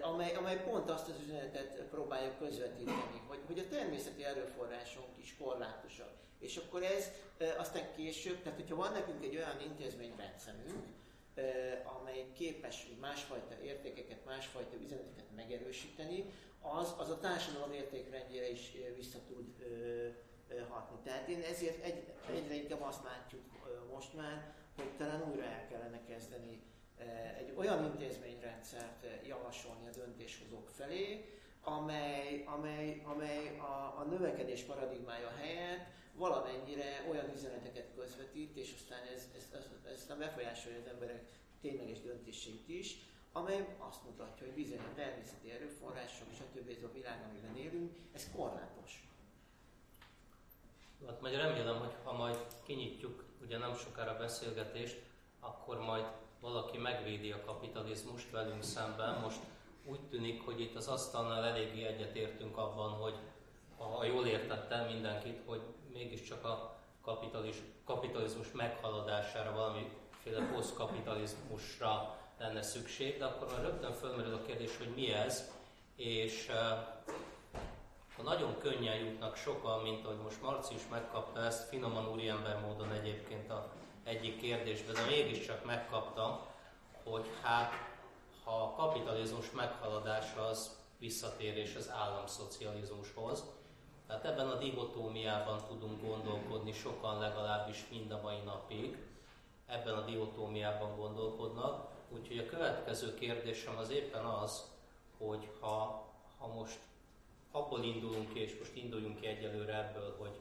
amely, 0.00 0.34
amely 0.34 0.62
pont 0.64 0.90
azt 0.90 1.08
az 1.08 1.14
üzenetet 1.24 1.82
próbálja 1.90 2.36
közvetíteni, 2.38 3.22
hogy, 3.26 3.40
hogy 3.46 3.58
a 3.58 3.68
természeti 3.68 4.24
erőforrásunk 4.24 5.18
is 5.20 5.36
korlátosak. 5.38 6.10
És 6.38 6.56
akkor 6.56 6.82
ez 6.82 7.10
aztán 7.58 7.94
később, 7.96 8.42
tehát 8.42 8.58
hogyha 8.58 8.76
van 8.76 8.92
nekünk 8.92 9.24
egy 9.24 9.36
olyan 9.36 9.60
intézményrendszerünk, 9.60 10.84
amely 11.98 12.26
képes 12.32 12.86
másfajta 13.00 13.54
értékeket, 13.62 14.24
másfajta 14.24 14.76
üzeneteket 14.76 15.34
megerősíteni, 15.34 16.24
az, 16.60 16.94
az 16.98 17.10
a 17.10 17.18
társadalom 17.18 17.72
értékrendjére 17.72 18.50
is 18.50 18.72
vissza 18.96 19.18
tud 19.26 19.46
hatni. 20.68 20.96
Tehát 21.04 21.28
én 21.28 21.42
ezért 21.42 21.84
egy, 21.84 22.04
egyre 22.34 22.54
inkább 22.54 22.82
azt 22.82 23.04
látjuk 23.04 23.42
most 23.92 24.14
már, 24.14 24.54
hogy 24.76 24.96
talán 24.96 25.30
újra 25.30 25.44
el 25.44 25.66
kellene 25.68 26.04
kezdeni 26.04 26.62
egy 27.38 27.52
olyan 27.56 27.84
intézményrendszert 27.84 29.06
javasolni 29.26 29.86
a 29.86 29.96
döntéshozók 29.96 30.68
felé, 30.68 31.38
amely, 31.62 32.44
amely, 32.46 33.02
amely 33.04 33.58
a, 33.58 33.94
a 33.98 34.04
növekedés 34.10 34.62
paradigmája 34.62 35.30
helyett 35.40 35.86
valamennyire 36.14 37.06
olyan 37.10 37.32
üzeneteket 37.34 37.90
közvetít, 37.94 38.56
és 38.56 38.74
aztán 38.76 39.02
ez, 39.14 39.28
ez, 39.36 39.48
ez, 39.52 39.64
ez 39.86 39.92
aztán 39.92 40.18
befolyásolja 40.18 40.78
az 40.78 40.86
emberek 40.86 41.24
tényleges 41.60 42.00
döntését 42.00 42.68
is, 42.68 42.96
amely 43.32 43.76
azt 43.78 44.04
mutatja, 44.04 44.46
hogy 44.46 44.54
bizony 44.54 44.78
a 44.78 44.94
természeti 44.94 45.50
erőforrások, 45.50 46.26
a 46.40 46.52
többi 46.54 46.74
ez 46.74 46.82
a 46.82 46.92
világ, 46.92 47.24
amiben 47.30 47.56
élünk, 47.56 47.92
ez 48.12 48.30
korlátos. 48.36 49.06
Hát 51.06 51.20
majd 51.20 51.34
remélem, 51.34 51.78
hogy 51.78 51.94
ha 52.02 52.12
majd 52.12 52.38
kinyitjuk 52.62 53.24
ugye 53.42 53.58
nem 53.58 53.74
sokára 53.74 54.16
beszélgetést, 54.16 55.00
akkor 55.40 55.78
majd 55.80 56.04
valaki 56.40 56.78
megvédi 56.78 57.32
a 57.32 57.44
kapitalizmust 57.44 58.30
velünk 58.30 58.62
szemben. 58.62 59.20
Most 59.20 59.40
úgy 59.84 60.00
tűnik, 60.00 60.44
hogy 60.44 60.60
itt 60.60 60.76
az 60.76 60.88
asztalnál 60.88 61.44
eléggé 61.44 61.84
egyetértünk 61.84 62.56
abban, 62.56 62.90
hogy 62.90 63.14
ha 63.76 64.04
jól 64.04 64.26
értettem 64.26 64.86
mindenkit, 64.86 65.40
hogy 65.46 65.60
mégiscsak 65.92 66.44
a 66.44 66.76
kapitalizmus 67.84 68.52
meghaladására, 68.52 69.52
valamiféle 69.52 70.52
posztkapitalizmusra 70.52 72.18
lenne 72.38 72.62
szükség, 72.62 73.18
de 73.18 73.24
akkor 73.24 73.48
már 73.50 73.62
rögtön 73.62 73.92
fölmerül 73.92 74.34
a 74.34 74.42
kérdés, 74.42 74.76
hogy 74.76 74.92
mi 74.94 75.12
ez, 75.12 75.50
és 75.96 76.50
ha 78.16 78.22
nagyon 78.22 78.58
könnyen 78.58 78.96
jutnak 78.96 79.36
sokan, 79.36 79.82
mint 79.82 80.04
ahogy 80.04 80.18
most 80.22 80.42
Marci 80.42 80.74
is 80.74 80.88
megkapta 80.90 81.40
ezt, 81.40 81.68
finoman 81.68 82.08
úriember 82.08 82.60
módon 82.60 82.92
egyébként 82.92 83.50
a 83.50 83.72
egyik 84.04 84.40
kérdésben, 84.40 84.94
de 84.94 85.04
mégiscsak 85.04 85.64
megkaptam, 85.64 86.40
hogy 87.04 87.26
hát 87.42 87.91
ha 88.44 88.62
a 88.62 88.72
kapitalizmus 88.72 89.50
meghaladása 89.50 90.46
az 90.46 90.78
visszatérés 90.98 91.74
az 91.74 91.90
államszocializmushoz, 91.90 93.44
tehát 94.06 94.24
ebben 94.24 94.48
a 94.48 94.58
dihotómiában 94.58 95.64
tudunk 95.68 96.02
gondolkodni 96.02 96.72
sokan 96.72 97.18
legalábbis 97.18 97.86
mind 97.90 98.10
a 98.10 98.20
mai 98.22 98.38
napig, 98.44 98.96
ebben 99.66 99.94
a 99.94 100.04
dihotómiában 100.04 100.96
gondolkodnak, 100.96 101.92
Úgyhogy 102.14 102.38
a 102.38 102.46
következő 102.46 103.14
kérdésem 103.14 103.76
az 103.76 103.90
éppen 103.90 104.24
az, 104.24 104.70
hogy 105.18 105.48
ha, 105.60 106.04
ha 106.38 106.46
most 106.46 106.78
abból 107.50 107.84
indulunk 107.84 108.32
ki, 108.32 108.40
és 108.40 108.58
most 108.58 108.76
induljunk 108.76 109.20
ki 109.20 109.26
egyelőre 109.26 109.74
ebből, 109.74 110.16
hogy 110.18 110.40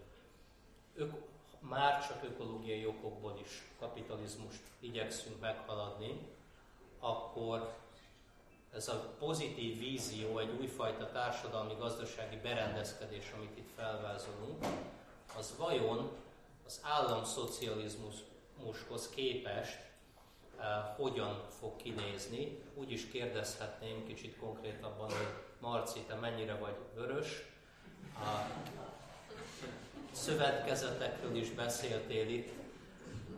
ök, 0.96 1.14
már 1.60 2.08
csak 2.08 2.24
ökológiai 2.24 2.86
okokból 2.86 3.40
is 3.44 3.64
kapitalizmust 3.80 4.62
igyekszünk 4.80 5.40
meghaladni, 5.40 6.28
akkor 7.00 7.76
ez 8.76 8.88
a 8.88 9.14
pozitív 9.20 9.80
vízió, 9.80 10.38
egy 10.38 10.58
újfajta 10.60 11.12
társadalmi-gazdasági 11.12 12.38
berendezkedés, 12.38 13.32
amit 13.38 13.58
itt 13.58 13.70
felvázolunk, 13.76 14.66
az 15.38 15.54
vajon 15.58 16.12
az 16.66 16.80
államszocializmushoz 16.84 19.10
képest 19.10 19.90
hogyan 20.96 21.44
fog 21.60 21.76
kinézni. 21.76 22.62
Úgy 22.74 22.92
is 22.92 23.08
kérdezhetném 23.08 24.06
kicsit 24.08 24.38
konkrétabban, 24.38 25.10
hogy 25.10 25.28
Marci, 25.60 26.00
te 26.00 26.16
mennyire 26.16 26.56
vagy 26.56 26.76
vörös. 26.96 27.46
A 28.16 28.46
szövetkezetekről 30.12 31.36
is 31.36 31.50
beszéltél 31.50 32.30
itt, 32.30 32.50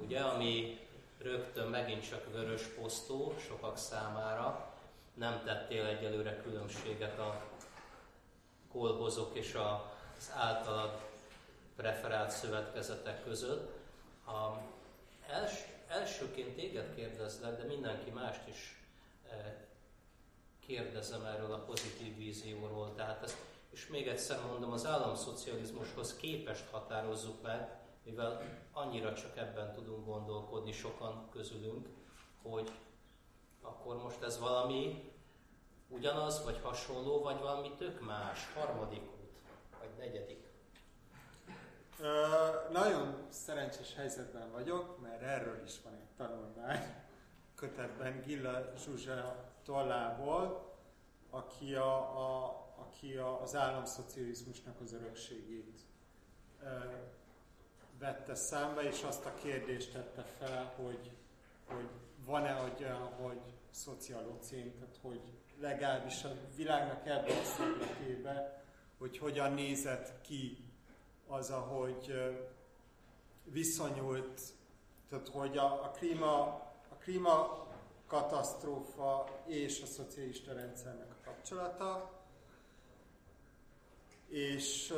ugye, 0.03 0.19
ami 0.19 0.79
rögtön 1.17 1.67
megint 1.67 2.09
csak 2.09 2.31
vörös 2.31 2.61
posztó 2.61 3.33
sokak 3.47 3.77
számára. 3.77 4.72
Nem 5.13 5.43
tettél 5.43 5.85
egyelőre 5.85 6.41
különbséget 6.41 7.19
a 7.19 7.41
kolhozok 8.71 9.35
és 9.35 9.55
az 9.55 10.31
általad 10.35 11.01
preferált 11.75 12.31
szövetkezetek 12.31 13.23
között. 13.23 13.71
A 14.25 14.57
els, 15.27 15.51
elsőként 15.87 16.55
téged 16.55 16.95
kérdezlek, 16.95 17.57
de 17.57 17.63
mindenki 17.63 18.09
mást 18.09 18.47
is 18.47 18.81
eh, 19.29 19.53
kérdezem 20.65 21.25
erről 21.25 21.53
a 21.53 21.63
pozitív 21.63 22.17
vízióról. 22.17 22.95
Tehát 22.95 23.23
ezt, 23.23 23.37
és 23.69 23.87
még 23.87 24.07
egyszer 24.07 24.39
mondom, 24.45 24.71
az 24.71 24.85
államszocializmushoz 24.85 26.15
képest 26.15 26.69
határozzuk 26.71 27.41
meg, 27.41 27.81
mivel 28.03 28.41
annyira 28.71 29.13
csak 29.13 29.37
ebben 29.37 29.73
tudunk 29.73 30.05
gondolkodni 30.05 30.71
sokan 30.71 31.29
közülünk, 31.31 31.87
hogy 32.41 32.71
akkor 33.63 34.03
most 34.03 34.21
ez 34.21 34.39
valami 34.39 35.11
ugyanaz, 35.87 36.43
vagy 36.43 36.59
hasonló, 36.63 37.21
vagy 37.21 37.39
valami 37.39 37.71
tök 37.77 38.01
más, 38.01 38.53
harmadik 38.53 39.01
út, 39.01 39.41
vagy 39.79 39.89
negyedik. 39.97 40.41
Nagyon 42.71 43.27
szerencsés 43.29 43.95
helyzetben 43.95 44.51
vagyok, 44.51 45.01
mert 45.01 45.21
erről 45.21 45.63
is 45.65 45.81
van 45.83 45.93
egy 45.93 46.09
tanulmány 46.17 47.03
kötetben 47.55 48.21
Gilla 48.21 48.73
Zsuzsa 48.77 49.51
tollából, 49.63 50.71
aki, 51.29 51.73
a, 51.75 51.95
a, 51.95 52.57
aki 52.75 53.15
a, 53.15 53.41
az 53.41 53.55
államszocializmusnak 53.55 54.81
az 54.81 54.93
örökségét 54.93 55.79
ö, 56.63 56.67
vette 57.99 58.35
számba, 58.35 58.83
és 58.83 59.03
azt 59.03 59.25
a 59.25 59.33
kérdést 59.33 59.91
tette 59.91 60.21
fel, 60.21 60.73
hogy, 60.75 61.11
hogy 61.65 61.89
van-e 62.25 62.61
olyan, 62.61 63.13
hogy 63.13 63.52
szocialocén, 63.73 64.73
tehát 64.79 64.99
hogy 65.01 65.21
legalábbis 65.59 66.23
a 66.23 66.29
világnak 66.55 67.07
ebben 67.07 67.37
a 67.37 67.43
szegletében, 67.43 68.61
hogy 68.97 69.17
hogyan 69.17 69.53
nézett 69.53 70.21
ki 70.21 70.57
az, 71.27 71.49
ahogy 71.49 72.13
viszonyult, 73.43 74.41
tehát 75.09 75.27
hogy 75.27 75.57
a, 75.57 75.83
a 75.83 75.91
klíma, 75.91 76.41
a 76.89 76.95
klíma 76.99 77.67
katasztrófa 78.07 79.41
és 79.45 79.81
a 79.81 79.85
szocialista 79.85 80.53
rendszernek 80.53 81.11
a 81.11 81.23
kapcsolata, 81.23 82.21
és, 84.27 84.93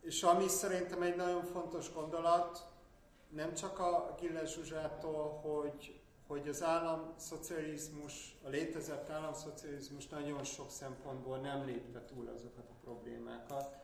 és 0.00 0.22
ami 0.22 0.48
szerintem 0.48 1.02
egy 1.02 1.16
nagyon 1.16 1.44
fontos 1.44 1.92
gondolat, 1.92 2.66
nem 3.28 3.54
csak 3.54 3.78
a 3.78 4.14
Gilles 4.20 4.52
Zsuzsától, 4.52 5.40
hogy, 5.42 6.00
hogy 6.26 6.48
az 6.48 6.62
államszocializmus, 6.62 8.36
a 8.44 8.48
létezett 8.48 9.10
államszocializmus 9.10 10.08
nagyon 10.08 10.44
sok 10.44 10.70
szempontból 10.70 11.38
nem 11.38 11.64
lépte 11.64 12.04
túl 12.04 12.28
azokat 12.28 12.70
a 12.70 12.84
problémákat, 12.84 13.76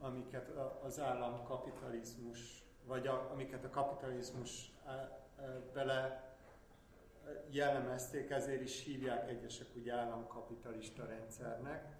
amiket 0.00 0.48
az 0.82 1.00
államkapitalizmus, 1.00 2.62
vagy 2.84 3.06
a, 3.06 3.30
amiket 3.32 3.64
a 3.64 3.70
kapitalizmus 3.70 4.72
bele 5.72 6.28
jellemezték, 7.50 8.30
ezért 8.30 8.62
is 8.62 8.84
hívják 8.84 9.30
egyesek 9.30 9.66
úgy 9.76 9.88
államkapitalista 9.88 11.06
rendszernek. 11.06 11.96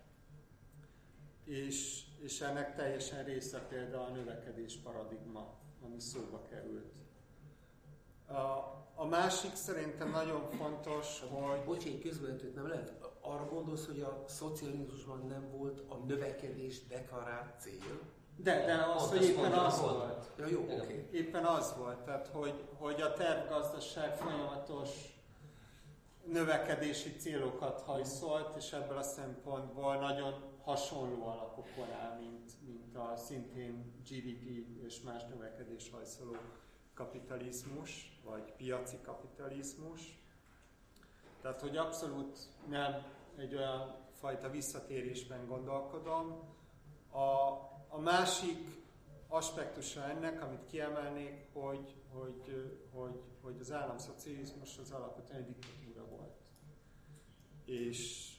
És, 1.44 2.04
és 2.20 2.40
ennek 2.40 2.74
teljesen 2.74 3.24
része 3.24 3.66
például 3.68 4.04
a 4.04 4.08
növekedés 4.08 4.76
paradigma, 4.76 5.54
ami 5.84 6.00
szóba 6.00 6.44
került 6.44 6.92
A, 8.26 8.78
a 9.00 9.04
másik 9.04 9.54
szerintem 9.54 10.10
nagyon 10.10 10.48
fontos, 10.48 11.22
hogy... 11.30 11.64
Bocs, 11.64 11.84
én 11.84 12.00
közvetőt 12.00 12.54
nem 12.54 12.68
lehet. 12.68 12.92
Arra 13.20 13.46
gondolsz, 13.46 13.86
hogy 13.86 14.00
a 14.00 14.24
szocializmusban 14.26 15.26
nem 15.28 15.50
volt 15.50 15.80
a 15.88 15.94
növekedés 15.94 16.86
deklarált 16.86 17.60
cél? 17.60 18.00
De, 18.36 18.64
de 18.64 18.74
az, 18.74 19.08
Pont 19.08 19.18
hogy 19.18 19.28
éppen 19.28 19.52
az 19.52 19.80
volt. 19.80 19.96
volt. 19.96 20.32
Ja, 20.38 20.46
jó, 20.46 20.62
oké. 20.62 20.74
Okay. 20.74 21.08
Éppen 21.10 21.44
az 21.44 21.74
volt, 21.78 21.98
tehát 21.98 22.28
hogy, 22.28 22.64
hogy 22.76 23.00
a 23.00 23.12
tervgazdaság 23.12 24.16
folyamatos 24.16 24.90
növekedési 26.24 27.16
célokat 27.16 27.80
hajszolt, 27.80 28.56
és 28.56 28.72
ebből 28.72 28.96
a 28.96 29.02
szempontból 29.02 29.96
nagyon 29.96 30.34
hasonló 30.62 31.26
alapokon 31.26 31.90
áll, 32.02 32.18
mint, 32.18 32.52
mint 32.66 32.96
a 32.96 33.16
szintén 33.16 34.02
GDP 34.08 34.66
és 34.86 35.00
más 35.00 35.22
növekedés 35.28 35.90
hajszoló 35.90 36.36
kapitalizmus, 36.98 38.20
vagy 38.24 38.52
piaci 38.56 38.96
kapitalizmus. 39.02 40.18
Tehát, 41.40 41.60
hogy 41.60 41.76
abszolút 41.76 42.38
nem 42.68 43.02
egy 43.36 43.54
olyan 43.54 43.96
fajta 44.12 44.50
visszatérésben 44.50 45.46
gondolkodom. 45.46 46.42
A, 47.10 47.26
a 47.88 47.98
másik 48.00 48.58
aspektusa 49.28 50.04
ennek, 50.04 50.42
amit 50.42 50.66
kiemelnék, 50.66 51.46
hogy, 51.52 51.94
hogy, 52.12 52.72
hogy, 52.92 53.22
hogy 53.42 53.56
az 53.60 53.72
államszocializmus 53.72 54.78
az 54.78 54.90
alapvetően 54.90 55.40
egy 55.40 55.46
diktatúra 55.46 56.06
volt. 56.16 56.36
És, 57.64 58.32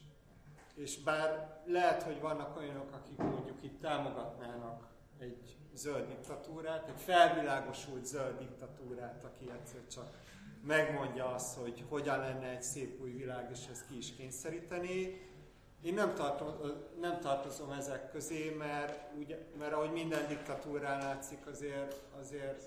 és 0.76 1.04
bár 1.04 1.62
lehet, 1.65 2.04
hogy 2.04 2.19
vannak 2.19 2.58
olyanok, 2.58 2.91
akik 2.91 3.17
mondjuk 3.17 3.63
itt 3.63 3.80
támogatnának 3.82 4.88
egy 5.17 5.58
zöld 5.80 6.08
diktatúrát, 6.08 6.88
egy 6.88 7.02
felvilágosult 7.02 8.06
zöld 8.06 8.38
diktatúrát, 8.38 9.24
aki 9.24 9.52
egyszer 9.60 9.82
csak 9.92 10.08
megmondja 10.65 11.34
azt, 11.34 11.58
hogy 11.58 11.84
hogyan 11.89 12.20
lenne 12.20 12.48
egy 12.48 12.63
szép 12.63 13.02
új 13.02 13.12
világ, 13.12 13.50
és 13.52 13.60
ezt 13.72 13.88
ki 13.88 13.98
is 13.98 14.15
kényszeríteni. 14.15 15.28
Én 15.82 15.94
nem, 15.94 16.13
tartom, 16.13 16.56
nem 17.00 17.20
tartozom 17.20 17.72
ezek 17.72 18.12
közé, 18.12 18.56
mert, 18.58 19.18
ugye, 19.18 19.38
mert 19.58 19.74
ahogy 19.74 19.92
minden 19.92 20.28
diktatúrán 20.28 21.00
látszik, 21.00 21.48
azért, 21.48 21.96
azért 22.20 22.63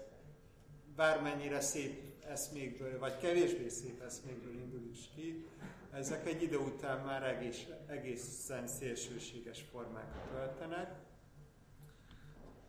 bármennyire 0.96 1.60
szép 1.60 2.24
eszmékből, 2.28 2.98
vagy 2.98 3.16
kevésbé 3.16 3.68
szép 3.68 4.02
eszmékből 4.02 4.54
indul 4.54 4.88
is 4.90 5.08
ki, 5.14 5.46
ezek 5.92 6.26
egy 6.26 6.42
idő 6.42 6.56
után 6.56 7.04
már 7.04 7.22
egész, 7.22 7.66
egészen 7.86 8.66
szélsőséges 8.66 9.64
formákat 9.70 10.28
öltenek. 10.34 10.94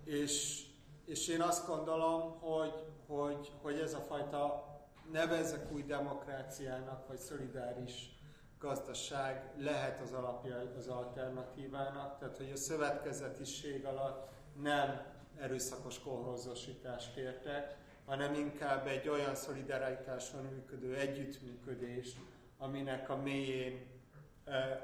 És, 0.03 0.65
és 1.05 1.27
én 1.27 1.41
azt 1.41 1.67
gondolom, 1.67 2.39
hogy, 2.39 2.85
hogy, 3.07 3.51
hogy 3.61 3.79
ez 3.79 3.93
a 3.93 4.05
fajta 4.07 4.67
nevezzek 5.11 5.71
új 5.71 5.83
demokráciának, 5.83 7.07
vagy 7.07 7.17
szolidáris 7.17 8.11
gazdaság 8.59 9.51
lehet 9.57 9.99
az 9.99 10.11
alapja 10.11 10.71
az 10.77 10.87
alternatívának, 10.87 12.19
tehát 12.19 12.37
hogy 12.37 12.51
a 12.53 12.57
szövetkezetiség 12.57 13.85
alatt 13.85 14.29
nem 14.61 15.01
erőszakos 15.39 15.99
kolhozósítást 15.99 17.17
értek, 17.17 17.75
hanem 18.05 18.33
inkább 18.33 18.87
egy 18.87 19.09
olyan 19.09 19.35
szolidaritáson 19.35 20.43
működő 20.43 20.95
együttműködés, 20.95 22.15
aminek 22.57 23.09
a 23.09 23.15
mélyén 23.15 23.85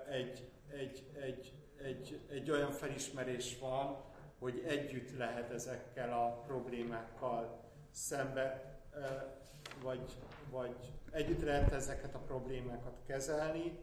egy, 0.09 0.51
egy, 0.71 1.03
egy, 1.21 1.53
egy, 1.77 2.19
egy 2.29 2.51
olyan 2.51 2.71
felismerés 2.71 3.57
van, 3.59 4.03
hogy 4.39 4.63
együtt 4.67 5.17
lehet 5.17 5.51
ezekkel 5.51 6.13
a 6.13 6.41
problémákkal 6.47 7.59
szembe, 7.91 8.77
vagy, 9.81 10.17
vagy 10.49 10.75
együtt 11.11 11.43
lehet 11.43 11.73
ezeket 11.73 12.15
a 12.15 12.19
problémákat 12.19 12.97
kezelni, 13.07 13.77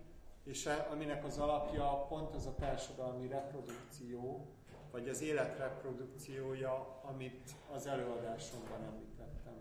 és 0.45 0.67
e, 0.67 0.87
aminek 0.91 1.25
az 1.25 1.39
alapja 1.39 2.07
pont 2.09 2.35
az 2.35 2.47
a 2.47 2.55
társadalmi 2.55 3.29
reprodukció, 3.29 4.47
vagy 4.91 5.09
az 5.09 5.21
élet 5.21 5.59
reprodukciója, 5.59 7.01
amit 7.03 7.51
az 7.75 7.87
előadásomban 7.87 8.83
említettem. 8.83 9.55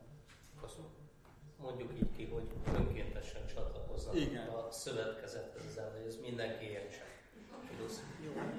Köszönöm. 0.62 0.89
Mondjuk 1.62 1.93
így 1.93 2.12
ki, 2.15 2.25
hogy 2.25 2.47
önkéntesen 2.77 3.45
csatlakoznak 3.47 4.15
Igen. 4.15 4.47
a 4.47 4.71
szövetkezethez 4.71 5.77
ember, 5.77 6.05
ez 6.08 6.17
mindenki 6.21 6.65
értse. 6.65 7.03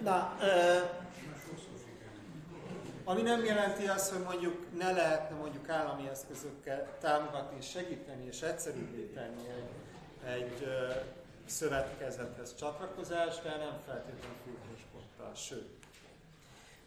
Na, 0.02 0.36
ö, 0.40 0.78
Ami 3.08 3.22
nem 3.22 3.44
jelenti 3.44 3.88
azt, 3.88 4.10
hogy 4.12 4.22
mondjuk 4.22 4.78
ne 4.78 4.92
lehetne 4.92 5.36
mondjuk 5.36 5.68
állami 5.68 6.08
eszközökkel 6.08 6.98
támogatni 7.00 7.60
segíteni 7.60 8.26
és 8.26 8.42
egyszerűbbé 8.42 9.04
tenni 9.14 9.48
egy, 9.48 9.70
egy 10.40 10.68
szövetkezethez 11.44 12.54
csatlakozást, 12.54 13.42
de 13.42 13.48
nem 13.48 13.80
feltétlenül 13.86 14.36
fülhősporttal, 14.44 15.34
sőt. 15.34 15.84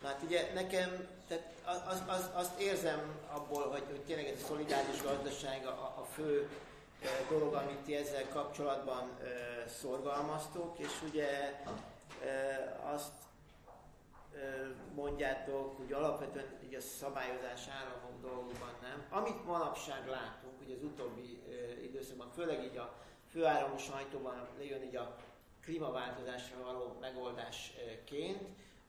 Na 0.02 0.08
hát 0.08 0.22
ugye 0.24 0.54
nekem, 0.54 1.08
tehát 1.28 1.54
az, 1.88 2.04
az, 2.08 2.30
azt 2.34 2.60
érzem 2.60 3.02
abból, 3.32 3.70
hogy, 3.70 3.84
hogy 3.90 4.02
tényleg 4.02 4.26
ez 4.26 4.42
a 4.44 4.46
szolidáris 4.46 5.02
gazdaság 5.02 5.66
a, 5.66 5.96
a 6.00 6.06
fő 6.14 6.50
dolog, 7.30 7.54
amit 7.54 7.80
ti 7.86 7.96
ezzel 7.96 8.28
kapcsolatban 8.30 9.10
szorgalmaztok, 9.82 10.80
és 10.80 11.02
ugye 11.10 11.62
azt 12.94 13.12
mondjátok, 14.96 15.78
hogy 15.78 15.94
alapvetően 15.94 16.46
így 16.66 16.76
a 16.76 16.82
szabályozás 16.82 17.68
államok 17.68 18.22
dolgokban 18.22 18.76
nem. 18.82 19.06
Amit 19.10 19.46
manapság 19.46 20.08
látunk, 20.08 20.62
ugye 20.62 20.76
az 20.76 20.84
utóbbi 20.84 21.42
időszakban, 21.84 22.30
főleg 22.30 22.64
így 22.64 22.78
a 22.78 22.94
főáramú 23.32 23.78
sajtóban 23.78 24.48
jön 24.62 24.84
így 24.84 24.96
a 24.96 25.16
klímaváltozásra 25.64 26.64
való 26.64 26.98
megoldásként, 27.02 28.42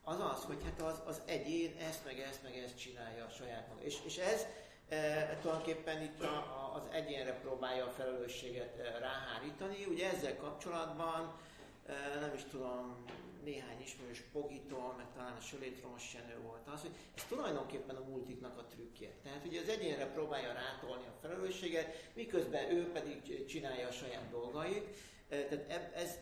az 0.04 0.20
az, 0.20 0.44
hogy 0.44 0.62
hát 0.64 0.82
az, 0.82 1.02
az 1.06 1.22
egyén 1.24 1.76
ezt, 1.88 2.04
meg 2.04 2.18
ezt, 2.18 2.42
meg 2.42 2.56
ezt 2.56 2.78
csinálja 2.78 3.24
a 3.24 3.30
saját 3.30 3.68
maga. 3.68 3.80
És, 3.82 3.96
és 4.04 4.16
ez 4.16 4.46
e, 4.88 5.38
tulajdonképpen 5.40 6.02
itt 6.02 6.22
a, 6.22 6.26
a, 6.26 6.74
az 6.74 6.82
egyénre 6.92 7.32
próbálja 7.32 7.84
a 7.84 7.90
felelősséget 7.90 8.78
e, 8.78 8.98
ráhárítani. 8.98 9.84
Ugye 9.88 10.10
ezzel 10.10 10.36
kapcsolatban 10.36 11.32
e, 11.86 12.18
nem 12.20 12.34
is 12.34 12.44
tudom, 12.50 13.04
néhány 13.44 13.80
ismerős 13.82 14.20
Pogitól, 14.32 14.94
meg 14.96 15.06
talán 15.14 15.36
a 15.36 15.40
Sölétromos 15.40 16.14
Jenő 16.14 16.40
volt 16.42 16.68
az, 16.68 16.80
hogy 16.80 16.94
ez 17.16 17.24
tulajdonképpen 17.24 17.96
a 17.96 18.08
multiknak 18.08 18.58
a 18.58 18.64
trükkje. 18.64 19.10
Tehát 19.22 19.44
ugye 19.46 19.60
az 19.60 19.68
egyénre 19.68 20.06
próbálja 20.06 20.52
rátolni 20.52 21.06
a 21.06 21.18
felelősséget, 21.20 22.10
miközben 22.14 22.70
ő 22.70 22.90
pedig 22.92 23.44
csinálja 23.46 23.88
a 23.88 23.92
saját 23.92 24.30
dolgait. 24.30 24.96
Tehát 25.28 25.94
ez, 25.94 26.18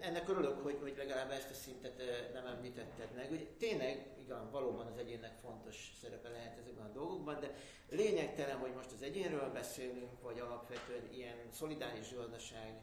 ennek 0.00 0.28
örülök, 0.28 0.62
hogy, 0.62 0.78
hogy 0.80 0.94
legalább 0.96 1.30
ezt 1.30 1.50
a 1.50 1.54
szintet 1.54 2.02
nem 2.32 2.46
említetted 2.46 3.14
meg. 3.14 3.30
Ugye, 3.30 3.44
tényleg, 3.58 4.06
igen, 4.24 4.50
valóban 4.50 4.86
az 4.86 4.98
egyénnek 4.98 5.38
fontos 5.38 5.92
szerepe 6.00 6.28
lehet 6.28 6.58
ezekben 6.58 6.86
a 6.86 6.92
dolgokban, 6.92 7.40
de 7.40 7.54
lényegtelen, 7.90 8.56
hogy 8.56 8.72
most 8.74 8.92
az 8.92 9.02
egyénről 9.02 9.52
beszélünk, 9.52 10.20
vagy 10.22 10.38
alapvetően 10.38 11.12
ilyen 11.12 11.36
szolidáris 11.50 12.14
gazdaság, 12.14 12.80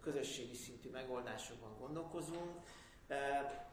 közösségi 0.00 0.54
szintű 0.54 0.90
megoldásokban 0.90 1.76
gondolkozunk. 1.78 2.60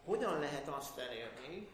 Hogyan 0.05 0.39
lehet 0.39 0.67
azt 0.67 0.99
elérni, 0.99 1.67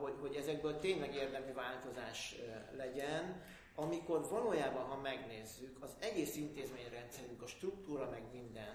hogy, 0.00 0.14
hogy 0.20 0.34
ezekből 0.34 0.78
tényleg 0.78 1.14
érdemi 1.14 1.52
változás 1.52 2.36
legyen, 2.76 3.42
amikor 3.74 4.28
valójában, 4.28 4.84
ha 4.84 4.96
megnézzük, 4.96 5.76
az 5.80 5.90
egész 5.98 6.36
intézményrendszerünk, 6.36 7.42
a 7.42 7.46
struktúra, 7.46 8.08
meg 8.10 8.22
minden, 8.32 8.74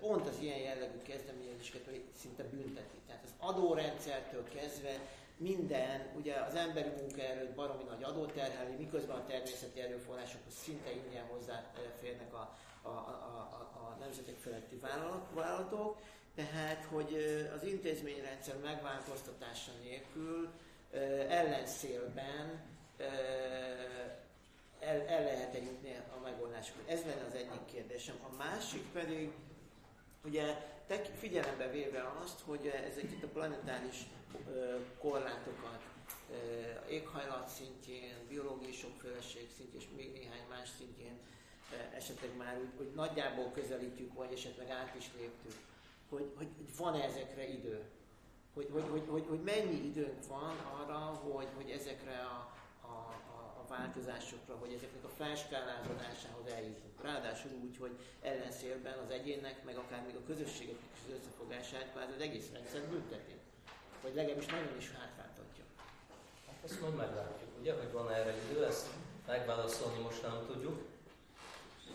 pont 0.00 0.26
az 0.26 0.38
ilyen 0.40 0.58
jellegű 0.58 1.02
kezdeményezéseket 1.02 2.00
szinte 2.16 2.42
bünteti. 2.42 2.96
Tehát 3.06 3.22
az 3.24 3.34
adórendszertől 3.38 4.44
kezdve 4.48 4.98
minden, 5.36 6.12
ugye 6.16 6.34
az 6.34 6.54
emberi 6.54 6.88
munkaerőt 6.88 7.54
baromi 7.54 7.84
nagy 7.84 8.02
adóterhelni, 8.02 8.76
miközben 8.76 9.16
a 9.16 9.26
természeti 9.26 9.80
erőforrásokhoz 9.80 10.54
szinte 10.54 10.90
ingyen 10.90 11.24
hozzáférnek 11.24 12.34
a, 12.34 12.56
a, 12.82 12.88
a, 12.88 12.90
a, 12.90 13.78
a 13.80 13.96
nemzetek 14.00 14.36
feletti 14.36 14.80
vállalatok, 15.34 15.98
tehát, 16.34 16.84
hogy 16.84 17.16
az 17.56 17.62
intézményrendszer 17.62 18.56
megváltoztatása 18.56 19.70
nélkül 19.82 20.48
ellenszélben 21.28 22.62
el, 24.80 25.06
el 25.06 25.24
lehet 25.24 25.54
jutni 25.54 25.96
a 26.16 26.20
megoldásokat. 26.22 26.88
Ez 26.88 27.00
lenne 27.04 27.24
az 27.28 27.34
egyik 27.34 27.64
kérdésem. 27.72 28.16
A 28.22 28.36
másik 28.36 28.82
pedig, 28.92 29.32
ugye 30.24 30.54
te 30.86 31.04
figyelembe 31.04 31.70
véve 31.70 32.12
azt, 32.22 32.40
hogy 32.40 32.66
ezeket 32.66 33.22
a 33.22 33.26
planetáris 33.26 33.96
korlátokat 34.98 35.82
éghajlat 36.88 37.48
szintjén, 37.48 38.14
biológiai 38.28 38.72
sokféleség 38.72 39.48
szintjén, 39.56 39.80
és 39.80 39.86
még 39.96 40.12
néhány 40.12 40.46
más 40.48 40.68
szintjén 40.78 41.18
esetleg 41.96 42.36
már 42.36 42.58
úgy, 42.58 42.72
hogy 42.76 42.92
nagyjából 42.94 43.50
közelítjük, 43.54 44.14
vagy 44.14 44.32
esetleg 44.32 44.70
át 44.70 44.94
is 44.98 45.10
léptük, 45.16 45.54
hogy, 46.14 46.30
hogy, 46.36 46.48
hogy 46.56 46.76
van-e 46.76 47.02
ezekre 47.04 47.48
idő? 47.48 47.78
Hogy, 48.54 48.68
hogy, 48.72 48.84
hogy, 48.90 49.04
hogy, 49.08 49.24
hogy 49.28 49.42
mennyi 49.42 49.78
időnk 49.90 50.26
van 50.28 50.56
arra, 50.80 50.98
hogy, 50.98 51.48
hogy 51.56 51.70
ezekre 51.70 52.18
a, 52.18 52.38
a, 52.80 52.94
a, 53.36 53.40
a 53.60 53.64
változásokra, 53.68 54.54
hogy 54.56 54.72
ezeknek 54.72 55.04
a 55.04 55.08
felskálázodásához 55.08 56.46
eljutunk. 56.56 57.02
Ráadásul 57.02 57.50
úgy, 57.64 57.76
hogy 57.76 57.94
ellenszélben 58.22 58.98
az 58.98 59.10
egyének, 59.10 59.64
meg 59.64 59.76
akár 59.76 60.02
még 60.06 60.16
a 60.16 60.26
közösségeknek 60.26 60.90
is 60.94 61.00
az 61.06 61.18
összefogását 61.18 61.90
kvázi 61.92 62.12
az 62.12 62.20
egész 62.20 62.48
rendszer 62.52 62.82
bünteti. 62.88 63.36
Vagy 64.02 64.14
legalábbis 64.14 64.46
nagyon 64.46 64.76
is 64.76 64.90
hátráltatja. 64.90 65.64
Hát 66.46 66.64
ezt 66.64 66.80
majd 66.80 66.94
meglátjuk, 66.94 67.50
ugye, 67.60 67.72
hogy 67.74 67.92
van 67.92 68.10
erre 68.10 68.34
idő, 68.50 68.64
ezt 68.64 68.86
megválaszolni 69.26 70.02
most 70.02 70.22
nem 70.22 70.44
tudjuk. 70.46 70.78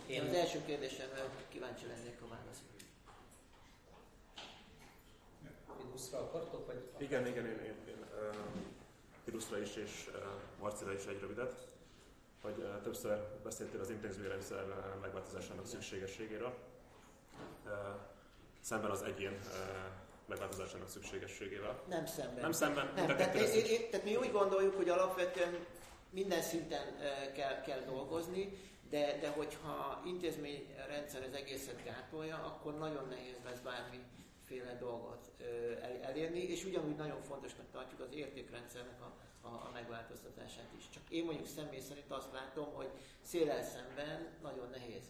Én 0.08 0.22
az 0.22 0.34
első 0.34 0.66
kérdésemre 0.66 1.30
kíváncsi 1.50 1.86
lennék 1.86 2.22
a 2.22 2.28
választ. 2.28 2.69
Fiduszra 6.00 6.20
akartok, 6.20 6.66
vagy? 6.66 6.90
Igen, 6.98 7.28
igen, 7.28 7.46
én, 7.46 7.60
én, 7.60 7.76
én 7.88 8.06
uh, 8.12 8.36
Fiduszra 9.24 9.58
is 9.58 9.76
és 9.76 10.10
uh, 10.14 10.22
Marcira 10.60 10.94
is 10.94 11.06
egy 11.06 11.20
rövidet, 11.20 11.54
hogy 12.42 12.58
uh, 12.58 12.82
többször 12.82 13.18
beszéltél 13.44 13.80
az 13.80 13.90
intézményrendszer 13.90 14.64
uh, 14.68 15.02
megváltozásának 15.02 15.66
szükségességéről. 15.66 16.54
Uh, 17.66 17.72
szemben 18.62 18.92
az 18.92 19.02
egyén 19.02 19.32
uh, 19.32 19.58
megváltozásának 20.26 20.90
szükségességével. 20.90 21.82
Nem 21.88 22.06
szemben. 22.06 22.42
Nem 22.42 22.52
szemben, 22.52 22.92
nem, 22.96 23.08
tehát, 23.08 23.36
én, 23.36 23.66
én, 23.66 23.90
tehát 23.90 24.06
mi 24.06 24.16
úgy 24.16 24.32
gondoljuk, 24.32 24.76
hogy 24.76 24.90
alapvetően 24.90 25.66
minden 26.10 26.42
szinten 26.42 26.88
uh, 26.88 27.32
kell, 27.32 27.62
kell 27.62 27.82
dolgozni, 27.82 28.58
de, 28.90 29.18
de 29.22 29.30
hogyha 29.30 30.02
intézményrendszer 30.06 31.24
az 31.24 31.34
egészet 31.34 31.84
gátolja, 31.84 32.36
akkor 32.36 32.78
nagyon 32.78 33.08
nehéz 33.08 33.38
lesz 33.46 33.62
bármiféle 34.50 34.78
dolgot 34.80 35.32
elérni, 36.02 36.40
és 36.40 36.66
ugyanúgy 36.66 36.96
nagyon 36.96 37.22
fontosnak 37.22 37.66
tartjuk 37.72 38.00
az 38.00 38.14
értékrendszernek 38.14 39.02
a, 39.02 39.14
a, 39.48 39.48
a 39.48 39.70
megváltoztatását 39.74 40.70
is. 40.78 40.90
Csak 40.90 41.04
én 41.10 41.26
mondjuk 41.26 41.48
személy 41.48 41.80
szerint 41.80 42.12
azt 42.12 42.32
látom, 42.32 42.74
hogy 42.74 42.90
szélel 43.22 43.64
szemben 43.64 44.28
nagyon 44.42 44.70
nehéz. 44.70 45.04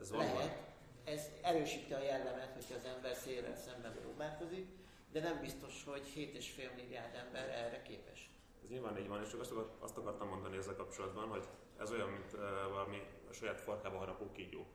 Ez 0.00 0.10
Lehet. 0.10 0.70
Ez 1.04 1.30
erősíti 1.42 1.92
a 1.92 2.02
jellemet, 2.02 2.52
hogyha 2.52 2.74
az 2.74 2.84
ember 2.84 3.14
szélel 3.14 3.56
szemben 3.56 3.92
próbálkozik, 4.00 4.66
de 5.12 5.20
nem 5.20 5.40
biztos, 5.40 5.84
hogy 5.84 6.02
7,5 6.16 6.74
milliárd 6.76 7.14
ember 7.14 7.48
erre 7.48 7.82
képes. 7.82 8.30
Ez 8.62 8.68
nyilván 8.68 8.98
így 8.98 9.08
van, 9.08 9.22
és 9.22 9.30
csak 9.30 9.40
azt, 9.40 9.52
azt 9.78 9.96
akartam 9.96 10.28
mondani 10.28 10.56
ezzel 10.56 10.76
kapcsolatban, 10.76 11.28
hogy 11.28 11.44
ez 11.78 11.90
olyan, 11.90 12.08
mint 12.08 12.32
uh, 12.32 12.40
valami 12.70 13.02
a 13.30 13.32
saját 13.32 13.60
farkába 13.60 13.98
harapó 13.98 14.32
kígyó. 14.32 14.66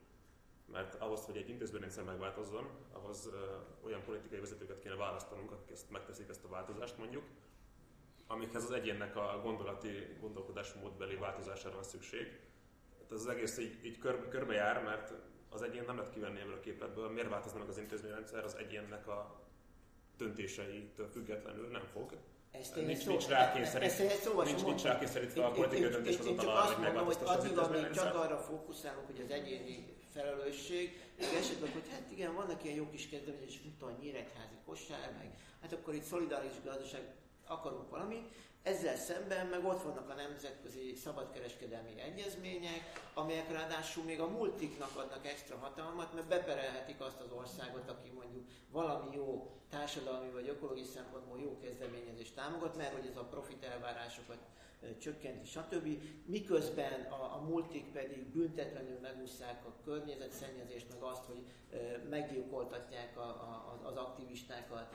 Mert 0.72 0.94
ahhoz, 0.94 1.24
hogy 1.24 1.36
egy 1.36 1.48
intézményrendszer 1.48 2.04
megváltozzon, 2.04 2.68
ahhoz 2.92 3.26
uh, 3.26 3.34
olyan 3.84 4.02
politikai 4.02 4.38
vezetőket 4.38 4.78
kéne 4.78 4.94
választanunk, 4.94 5.50
akik 5.50 5.70
ezt 5.70 5.90
megteszik 5.90 6.28
ezt 6.28 6.44
a 6.44 6.48
változást 6.48 6.98
mondjuk, 6.98 7.24
amikhez 8.26 8.64
az 8.64 8.70
egyénnek 8.70 9.16
a 9.16 9.40
gondolati, 9.42 10.16
gondolkodásmódbeli 10.20 11.14
változására 11.16 11.74
van 11.74 11.82
szükség. 11.82 12.40
Tehát 12.96 13.12
az 13.12 13.26
egész 13.26 13.58
így, 13.58 13.84
így 13.84 13.98
kör, 13.98 14.28
körbe 14.28 14.54
jár, 14.54 14.82
mert 14.82 15.12
az 15.50 15.62
egyén 15.62 15.84
nem 15.86 15.96
lehet 15.96 16.12
kivenni 16.12 16.40
ebből 16.40 16.54
a 16.54 16.60
képletből. 16.60 17.08
Miért 17.08 17.28
változna 17.28 17.58
meg 17.58 17.68
az 17.68 17.78
intézményrendszer? 17.78 18.44
Az 18.44 18.56
egyénnek 18.56 19.08
a 19.08 19.40
döntéseitől 20.16 21.08
függetlenül 21.08 21.68
nem 21.68 21.84
fog. 21.92 22.16
Ezt 22.50 22.76
én 22.76 22.86
nincs, 22.86 23.06
nincs 23.06 23.26
rákényszerítve, 23.26 24.44
nincs, 24.44 24.64
nincs 24.64 24.82
rákényszerítve 24.82 25.44
a 25.44 25.50
politikai 25.50 25.90
döntéshozatal 25.90 26.48
arra, 26.48 26.74
hogy 26.74 26.82
megváltoztassuk 26.82 27.58
az 27.58 27.58
addig, 27.58 27.76
amíg 27.76 27.90
csak 27.90 28.14
arra 28.14 28.38
fókuszálunk, 28.38 29.06
hogy 29.06 29.20
az 29.20 29.30
egyéni 29.30 29.97
felelősség, 30.18 31.00
meg 31.18 31.34
esetleg, 31.34 31.72
hogy 31.72 31.88
hát 31.90 32.10
igen, 32.10 32.34
vannak 32.34 32.64
ilyen 32.64 32.76
jó 32.76 32.90
kis 32.90 33.08
kezdeményezések, 33.08 33.62
mint 33.62 33.82
a 33.82 33.96
nyíregyházi 34.00 34.58
kosár, 34.66 35.12
meg 35.18 35.30
hát 35.60 35.72
akkor 35.72 35.94
itt 35.94 36.02
szolidáris 36.02 36.52
gazdaság 36.64 37.02
akarunk 37.46 37.90
valamit, 37.90 38.28
ezzel 38.62 38.96
szemben 38.96 39.46
meg 39.46 39.64
ott 39.64 39.82
vannak 39.82 40.10
a 40.10 40.14
nemzetközi 40.14 40.94
szabadkereskedelmi 40.94 42.00
egyezmények, 42.00 43.10
amelyek 43.14 43.52
ráadásul 43.52 44.04
még 44.04 44.20
a 44.20 44.28
multiknak 44.28 44.96
adnak 44.96 45.26
extra 45.26 45.56
hatalmat, 45.56 46.14
mert 46.14 46.28
beperelhetik 46.28 47.00
azt 47.00 47.20
az 47.20 47.32
országot, 47.32 47.90
aki 47.90 48.10
mondjuk 48.10 48.44
valami 48.70 49.16
jó 49.16 49.52
társadalmi 49.70 50.30
vagy 50.30 50.48
ökológiai 50.48 50.86
szempontból 50.86 51.40
jó 51.40 51.58
kezdeményezést 51.58 52.34
támogat, 52.34 52.76
mert 52.76 52.94
hogy 52.94 53.06
ez 53.06 53.16
a 53.16 53.24
profit 53.24 53.64
elvárásokat 53.64 54.38
csökkenti, 54.98 55.46
stb. 55.46 56.02
Miközben 56.24 57.02
a, 57.02 57.36
a 57.36 57.44
multik 57.48 57.92
pedig 57.92 58.26
büntetlenül 58.32 58.98
megúszják 59.00 59.64
a 59.66 59.74
környezetszennyezést, 59.84 60.86
meg 60.92 61.02
azt, 61.02 61.24
hogy 61.24 61.42
meggyilkoltatják 62.10 63.18
a, 63.18 63.28
a, 63.28 63.80
az 63.82 63.96
aktivistákat 63.96 64.94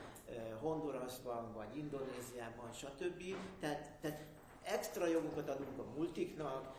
Hondurasban, 0.60 1.54
vagy 1.54 1.78
Indonéziában, 1.78 2.72
stb. 2.74 3.24
Tehát, 3.60 3.92
tehát 4.02 4.26
extra 4.64 5.08
jogokat 5.08 5.50
adunk 5.50 5.80
a 5.80 5.86
multiknak, 5.96 6.76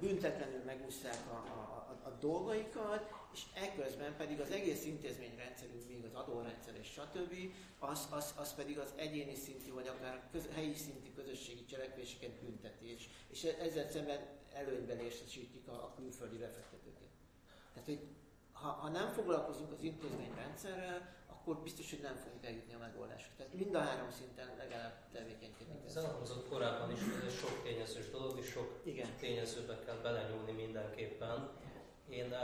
büntetlenül 0.00 0.62
megúszják 0.64 1.18
a, 1.30 1.34
a, 1.34 1.98
a, 2.04 2.08
a 2.08 2.10
dolgaikat, 2.20 3.10
és 3.32 3.42
ekközben 3.54 4.16
pedig 4.16 4.40
az 4.40 4.50
egész 4.50 4.84
intézményrendszerünk, 4.84 5.88
még 5.88 6.04
az 6.04 6.14
adórendszer 6.14 6.74
és 6.78 6.86
stb., 6.86 7.34
az, 7.78 8.08
az, 8.10 8.34
az 8.36 8.54
pedig 8.54 8.78
az 8.78 8.92
egyéni 8.96 9.34
szintű, 9.34 9.72
vagy 9.72 9.88
akár 9.88 10.28
köz, 10.32 10.48
helyi 10.54 10.74
szintű 10.74 11.12
közösségi 11.12 11.64
cselekvéseket 11.64 12.30
bünteti, 12.30 12.92
és, 12.92 13.08
és 13.28 13.44
ezzel 13.44 13.88
szemben 13.90 14.18
előnyben 14.52 14.98
részesítik 14.98 15.68
a, 15.68 15.72
a 15.72 15.94
külföldi 15.96 16.36
befektetőket. 16.36 17.08
Tehát, 17.72 17.88
hogy 17.88 18.00
ha, 18.52 18.68
ha 18.68 18.88
nem 18.88 19.12
foglalkozunk 19.12 19.72
az 19.72 19.82
intézményrendszerrel, 19.82 21.14
akkor 21.46 21.62
biztos, 21.62 21.90
hogy 21.90 22.00
nem 22.00 22.16
fogunk 22.16 22.44
eljutni 22.44 22.74
a 22.74 22.78
megoldásra. 22.78 23.32
Tehát 23.36 23.52
mind 23.52 23.74
a 23.74 23.80
három 23.80 24.10
szinten 24.10 24.56
legalább 24.58 24.94
tevékenykedni 25.12 25.74
kell. 25.78 25.88
Ez 25.88 25.96
elhangzott 25.96 26.48
korábban 26.48 26.90
is, 26.90 26.98
hogy 27.00 27.26
ez 27.26 27.38
sok 27.38 27.62
tényezős 27.62 28.10
dolog, 28.10 28.38
és 28.38 28.46
sok 28.46 28.80
Igen. 28.82 29.08
tényezőbe 29.18 29.78
kell 29.86 29.96
belenyúlni 29.96 30.52
mindenképpen. 30.52 31.50
Én 32.08 32.34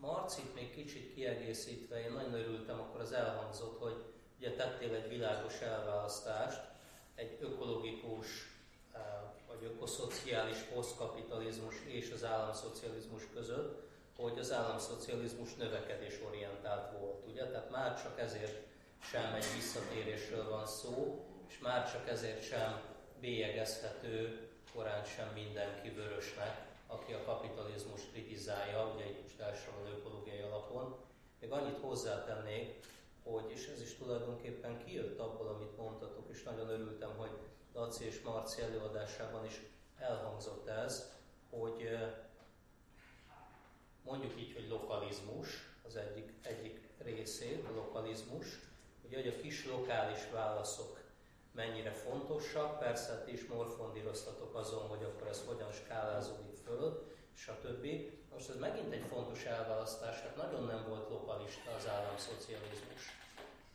Marcit 0.00 0.54
még 0.54 0.74
kicsit 0.74 1.14
kiegészítve, 1.14 2.00
én 2.00 2.12
nagyon 2.12 2.34
örültem, 2.34 2.80
akkor 2.80 3.00
az 3.00 3.12
elhangzott, 3.12 3.78
hogy 3.78 4.04
ugye 4.38 4.54
tettél 4.54 4.94
egy 4.94 5.08
világos 5.08 5.60
elválasztást, 5.60 6.60
egy 7.14 7.36
ökológikus 7.40 8.26
vagy 9.48 9.64
ökoszociális 9.64 10.58
posztkapitalizmus 10.58 11.74
és 11.86 12.10
az 12.10 12.24
államszocializmus 12.24 13.22
között, 13.34 13.89
hogy 14.20 14.38
az 14.38 14.52
államszocializmus 14.52 15.54
növekedésorientált 15.54 16.98
volt, 16.98 17.26
ugye? 17.26 17.46
Tehát 17.46 17.70
már 17.70 18.02
csak 18.02 18.20
ezért 18.20 18.62
sem 19.02 19.34
egy 19.34 19.46
visszatérésről 19.54 20.48
van 20.48 20.66
szó, 20.66 21.24
és 21.48 21.58
már 21.58 21.92
csak 21.92 22.08
ezért 22.08 22.42
sem 22.42 22.80
bélyegezhető 23.20 24.48
korán 24.74 25.04
sem 25.04 25.28
mindenki 25.34 25.88
vörösnek, 25.88 26.68
aki 26.86 27.12
a 27.12 27.24
kapitalizmus 27.24 28.00
kritizálja, 28.12 28.92
ugye 28.94 29.04
itt 29.04 29.22
most 29.22 29.40
elsősorban 29.40 29.92
ökológiai 29.92 30.40
alapon. 30.40 30.96
Még 31.40 31.52
annyit 31.52 31.78
hozzátennék, 31.78 32.86
hogy, 33.22 33.50
és 33.50 33.66
ez 33.66 33.82
is 33.82 33.96
tulajdonképpen 33.96 34.84
kijött 34.84 35.18
abból, 35.18 35.48
amit 35.48 35.76
mondtatok, 35.76 36.28
és 36.30 36.42
nagyon 36.42 36.68
örültem, 36.68 37.10
hogy 37.16 37.30
Laci 37.74 38.04
és 38.04 38.20
Marci 38.20 38.62
előadásában 38.62 39.44
is 39.44 39.60
elhangzott 39.98 40.68
ez, 40.68 41.12
hogy 41.50 41.98
mondjuk 44.04 44.40
így, 44.40 44.52
hogy 44.54 44.68
lokalizmus, 44.68 45.48
az 45.86 45.96
egyik, 45.96 46.32
egyik 46.42 46.88
részét, 46.98 47.64
a 47.68 47.74
lokalizmus, 47.74 48.46
ugye, 49.04 49.16
hogy 49.16 49.28
a 49.28 49.40
kis 49.40 49.66
lokális 49.66 50.30
válaszok 50.32 51.00
mennyire 51.52 51.90
fontosak, 51.90 52.78
persze 52.78 53.22
ti 53.24 53.32
is 53.32 53.46
morfondíroztatok 53.46 54.54
azon, 54.54 54.88
hogy 54.88 55.02
akkor 55.02 55.26
ez 55.26 55.44
hogyan 55.46 55.72
skálázódik 55.72 56.56
föl, 56.64 57.06
stb. 57.34 57.86
Most 58.32 58.48
ez 58.48 58.56
megint 58.56 58.92
egy 58.92 59.04
fontos 59.08 59.44
elválasztás, 59.44 60.20
hát 60.20 60.36
nagyon 60.36 60.64
nem 60.64 60.84
volt 60.88 61.08
lokalista 61.08 61.70
az 61.76 61.88
államszocializmus. 61.88 63.18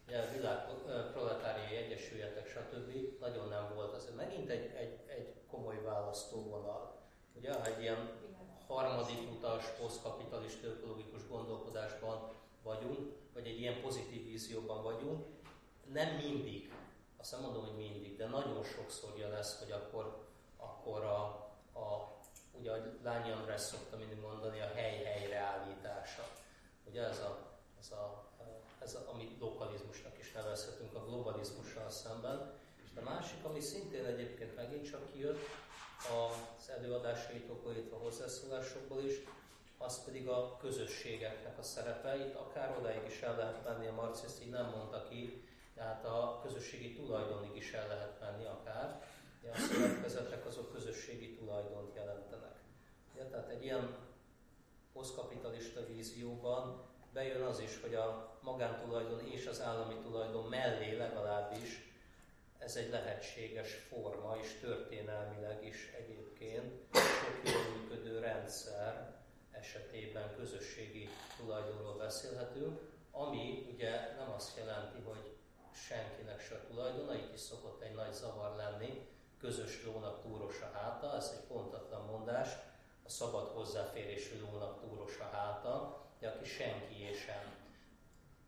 Ugye 0.07 0.19
a 0.19 0.31
világ 0.35 0.65
proletáriai 1.11 1.75
egyesületek, 1.75 2.47
stb. 2.47 3.19
nagyon 3.19 3.47
nem 3.47 3.71
volt, 3.75 3.93
az 3.93 4.09
megint 4.15 4.49
egy, 4.49 4.71
egy, 4.75 4.99
egy 5.07 5.33
komoly 5.49 5.81
választóvonal. 5.83 6.95
Ugye, 7.33 7.63
egy 7.63 7.81
ilyen 7.81 8.09
harmadik 8.67 9.32
utas, 9.32 9.65
posztkapitalista 9.80 10.67
ökológikus 10.67 11.28
gondolkodásban 11.28 12.32
vagyunk, 12.63 13.13
vagy 13.34 13.47
egy 13.47 13.60
ilyen 13.60 13.82
pozitív 13.82 14.26
vízióban 14.26 14.84
vagyunk, 14.84 15.26
nem 15.93 16.16
mindig, 16.16 16.74
azt 17.18 17.32
nem 17.32 17.41
mondom, 17.41 17.66
hogy 17.66 17.76
mindig, 17.76 18.18
de 18.18 18.28
nagyon 18.28 18.63
sokszor 18.63 19.18
jön 19.18 19.34
ez, 19.34 19.59
hogy 19.59 19.72
akkor, 19.72 20.28
akkor 20.57 21.03
a, 21.03 21.24
a 21.80 22.16
ugye, 22.59 22.72
ahogy 22.72 22.99
Lányi 23.03 23.32
András 23.32 23.61
szokta 23.61 23.97
mindig 23.97 24.20
mondani, 24.20 24.59
a 24.59 24.72
hely 24.76 25.03
helyreállítása. 25.03 26.28
Ugye 26.89 27.03
ez 27.03 27.20
a, 27.20 27.57
ez 27.80 27.91
a, 27.91 28.32
ez 28.80 28.95
a, 28.95 29.11
amit 29.13 29.39
lokalizmusnak 29.39 30.18
is 30.20 30.32
nevezhetünk 30.32 30.95
a 30.95 31.05
globalizmussal 31.05 31.89
szemben. 31.89 32.53
És 32.84 32.89
a 32.95 33.01
másik, 33.01 33.43
ami 33.43 33.59
szintén 33.59 34.05
egyébként 34.05 34.55
megint 34.55 34.89
csak 34.89 35.11
kijött, 35.11 35.39
az 36.10 36.70
előadásaitokból, 36.70 37.74
illetve 37.74 37.95
a 37.95 37.99
hozzászólásokból 37.99 39.03
is, 39.03 39.16
az 39.78 40.03
pedig 40.03 40.28
a 40.28 40.58
közösségeknek 40.58 41.58
a 41.58 41.64
szerepe. 41.64 42.18
Itt 42.18 42.36
akár 42.36 42.78
odáig 42.80 43.08
is 43.08 43.22
el 43.22 43.36
lehet 43.36 43.64
menni, 43.64 43.88
a 43.88 43.93
Marci 43.93 44.26
ezt 44.26 44.43
így 44.43 44.49
nem 44.49 44.70
mondta 44.70 45.08
ki, 45.10 45.43
tehát 45.76 46.06
a 46.06 46.39
közösségi 46.43 46.93
tulajdonig 46.93 47.56
is 47.56 47.74
el 47.74 47.88
lehet 47.88 48.20
menni 48.20 48.45
akár. 48.45 49.03
De 49.41 49.51
a 49.51 49.58
szövetkezetek 49.58 50.45
azok 50.45 50.74
közösségi 50.74 51.36
tulajdont 51.36 51.95
jelentenek. 51.95 52.56
Ja, 53.18 53.30
tehát 53.30 53.49
egy 53.49 53.64
ilyen 53.64 53.97
posztkapitalista 54.93 55.86
vízióban 55.86 56.84
bejön 57.14 57.41
az 57.41 57.60
is, 57.60 57.82
hogy 57.82 57.95
a 57.95 58.38
magántulajdon 58.41 59.20
és 59.20 59.45
az 59.45 59.62
állami 59.62 59.95
tulajdon 60.03 60.45
mellé 60.45 60.97
legalábbis 60.97 61.95
ez 62.60 62.76
egy 62.76 62.89
lehetséges 62.89 63.74
forma, 63.74 64.38
és 64.41 64.60
történelmileg 64.62 65.66
is 65.66 65.93
egyébként. 65.97 66.74
Sok 66.93 67.53
jól 67.53 67.78
működő 67.78 68.20
rendszer 68.20 69.16
esetében 69.51 70.36
közösségi 70.36 71.10
tulajdonról 71.38 71.97
beszélhetünk, 71.97 72.80
ami 73.12 73.68
ugye 73.74 74.16
nem 74.18 74.32
azt 74.36 74.58
jelenti, 74.58 75.01
hogy 75.01 75.36
senkinek 75.74 76.41
se 76.41 76.66
tulajdona, 76.68 77.16
itt 77.16 77.34
is 77.34 77.39
szokott 77.39 77.82
egy 77.82 77.95
nagy 77.95 78.14
zavar 78.14 78.56
lenni, 78.56 79.08
közös 79.39 79.84
lónak 79.86 80.22
túros 80.22 80.62
a 80.62 80.78
háta, 80.78 81.16
ez 81.16 81.34
egy 81.38 81.47
pontatlan 81.47 82.06
mondás, 82.06 82.49
a 83.06 83.10
szabad 83.10 83.47
hozzáférésű 83.47 84.39
lónak 84.39 84.80
túros 84.82 85.20
a 85.20 85.36
háta, 85.36 86.06
de 86.20 86.28
aki 86.28 86.45
senki 86.45 87.14
sem 87.14 87.64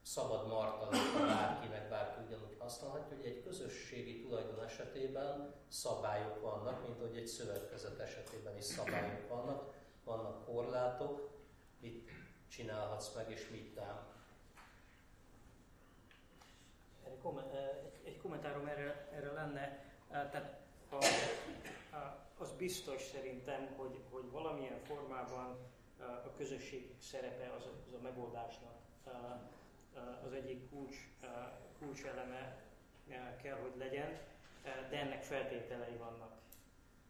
szabad 0.07 0.47
martalat, 0.47 1.27
bárkinek 1.27 1.89
bárki 1.89 2.19
ugyanúgy 2.27 2.55
használhatja, 2.59 3.15
hogy 3.15 3.25
egy 3.25 3.43
közösségi 3.43 4.21
tulajdon 4.21 4.63
esetében 4.63 5.53
szabályok 5.67 6.41
vannak, 6.41 6.81
mint 6.81 6.99
hogy 6.99 7.17
egy 7.17 7.27
szövetkezet 7.27 7.99
esetében 7.99 8.57
is 8.57 8.63
szabályok 8.63 9.29
vannak, 9.29 9.73
vannak 10.03 10.45
korlátok, 10.45 11.29
mit 11.79 12.09
csinálhatsz 12.47 13.13
meg 13.15 13.31
és 13.31 13.49
mit 13.49 13.75
nem. 13.75 14.15
Egy 18.03 18.17
kommentárom 18.21 18.67
erre, 18.67 19.09
erre 19.13 19.31
lenne, 19.31 19.93
tehát 20.09 20.59
a, 20.89 20.95
a, 21.95 22.27
az 22.37 22.51
biztos 22.51 23.01
szerintem, 23.01 23.73
hogy, 23.75 24.03
hogy 24.09 24.31
valamilyen 24.31 24.79
formában 24.83 25.57
a 25.99 26.31
közösség 26.37 26.95
szerepe 27.01 27.53
az 27.57 27.63
az 27.87 27.93
a 27.93 28.01
megoldásnak 28.01 28.75
az 30.25 30.33
egyik 30.33 30.69
kulcs, 30.69 30.95
kulcseleme 31.79 32.61
kell, 33.41 33.57
hogy 33.61 33.77
legyen, 33.77 34.19
de 34.89 34.97
ennek 34.99 35.23
feltételei 35.23 35.95
vannak. 35.97 36.31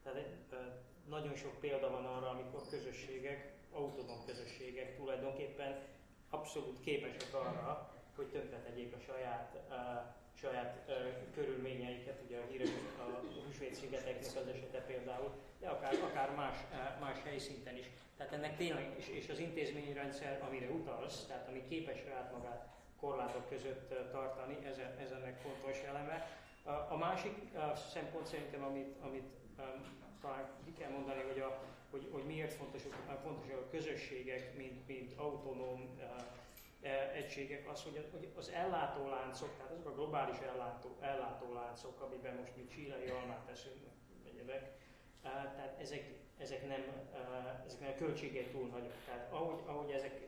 Tehát 0.03 0.25
nagyon 1.09 1.35
sok 1.35 1.59
példa 1.59 1.89
van 1.89 2.05
arra, 2.05 2.29
amikor 2.29 2.61
közösségek, 2.69 3.53
autonóm 3.71 4.25
közösségek 4.25 4.95
tulajdonképpen 4.95 5.79
abszolút 6.29 6.79
képesek 6.79 7.33
arra, 7.33 7.91
hogy 8.15 8.25
tönkretegyék 8.25 8.95
a 8.95 8.99
saját, 8.99 9.57
uh, 9.69 9.75
saját 10.33 10.83
uh, 10.87 10.93
körülményeiket, 11.33 12.21
ugye 12.25 12.37
a 12.37 12.45
híres 12.49 12.69
a 12.97 13.03
Húsvét-szigeteknek 13.45 14.25
az 14.25 14.47
esete 14.47 14.79
például, 14.79 15.31
de 15.59 15.67
akár, 15.67 15.93
akár 15.93 16.35
más, 16.35 16.55
más 16.99 17.17
helyszinten 17.23 17.77
is. 17.77 17.85
Tehát 18.17 18.33
ennek 18.33 18.57
tényleg, 18.57 18.93
és, 18.97 19.07
és 19.07 19.29
az 19.29 19.39
intézményrendszer, 19.39 20.41
amire 20.47 20.69
utalsz, 20.69 21.25
tehát 21.25 21.47
ami 21.47 21.63
képes 21.67 21.99
saját 21.99 22.31
magát 22.31 22.76
korlátok 22.99 23.49
között 23.49 24.11
tartani, 24.11 24.57
ez, 24.65 24.77
ez 25.03 25.11
ennek 25.11 25.41
fontos 25.41 25.81
eleme. 25.81 26.27
A, 26.89 26.97
másik 26.97 27.35
szempont 27.89 28.25
szerintem, 28.25 28.63
amit, 28.63 28.95
amit 29.01 29.27
talán 30.21 30.49
ki 30.65 30.73
kell 30.73 30.91
mondani, 30.91 31.21
hogy, 31.21 31.39
a, 31.39 31.61
hogy, 31.91 32.09
hogy 32.11 32.23
miért 32.23 32.53
fontos, 32.53 32.81
fontos 33.23 33.49
a 33.51 33.69
közösségek, 33.69 34.57
mint, 34.57 34.87
mint 34.87 35.13
autonóm 35.17 35.99
egységek, 37.13 37.69
az, 37.69 37.83
hogy, 37.83 38.07
hogy 38.11 38.27
az 38.35 38.49
ellátóláncok, 38.49 39.55
tehát 39.57 39.71
azok 39.71 39.85
a 39.85 39.93
globális 39.93 40.37
ellátó, 40.37 40.97
ellátóláncok, 40.99 42.01
amiben 42.01 42.35
most 42.35 42.55
mi 42.55 42.65
csílei 42.65 43.09
almát 43.09 43.45
teszünk, 43.45 43.75
egyebek, 44.25 44.71
tehát 45.21 45.79
ezek, 45.79 46.03
ezek, 46.37 46.67
nem, 46.67 46.81
ezek 47.65 47.79
nem 47.79 47.89
a 47.89 47.97
költségek 47.97 48.51
túl 48.51 48.67
nagyok. 48.67 48.93
Tehát 49.05 49.31
ahogy, 49.31 49.59
ahogy 49.65 49.91
ezek, 49.91 50.27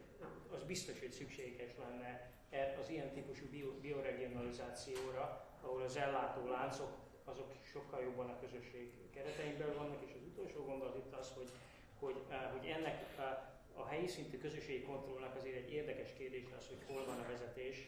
az 0.53 0.63
biztos, 0.63 0.99
hogy 0.99 1.11
szükséges 1.11 1.71
lenne 1.77 2.31
e, 2.49 2.77
az 2.81 2.89
ilyen 2.89 3.11
típusú 3.11 3.45
bio, 3.49 3.71
bioregionalizációra, 3.71 5.45
ahol 5.61 5.81
az 5.81 5.95
ellátó 5.95 6.47
láncok 6.47 6.97
azok 7.23 7.51
sokkal 7.71 8.01
jobban 8.01 8.29
a 8.29 8.39
közösség 8.39 8.91
keretein 9.13 9.57
vannak, 9.77 10.01
és 10.05 10.11
az 10.15 10.27
utolsó 10.31 10.65
gondolat 10.65 10.97
itt 10.97 11.13
az, 11.13 11.31
hogy, 11.35 11.49
hogy, 11.99 12.15
hogy 12.51 12.65
ennek 12.67 13.05
a 13.73 13.85
helyi 13.85 14.07
szintű 14.07 14.37
közösségi 14.37 14.81
kontrollnak 14.81 15.35
azért 15.35 15.55
egy 15.55 15.71
érdekes 15.71 16.13
kérdés 16.17 16.45
az, 16.57 16.67
hogy 16.67 16.83
hol 16.87 17.05
van 17.05 17.19
a 17.19 17.27
vezetés, 17.27 17.87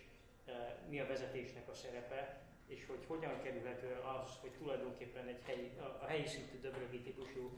mi 0.89 0.99
a 0.99 1.07
vezetésnek 1.07 1.67
a 1.69 1.73
szerepe, 1.73 2.41
és 2.67 2.85
hogy 2.85 3.05
hogyan 3.07 3.41
kerülhető 3.41 3.87
az, 4.23 4.31
hogy 4.41 4.51
tulajdonképpen 4.51 5.27
egy 5.27 5.41
helyi, 5.45 5.71
a 6.01 6.05
helyi 6.05 6.27
szintű 6.27 6.59
döbrögi 6.59 6.99
típusú 6.99 7.51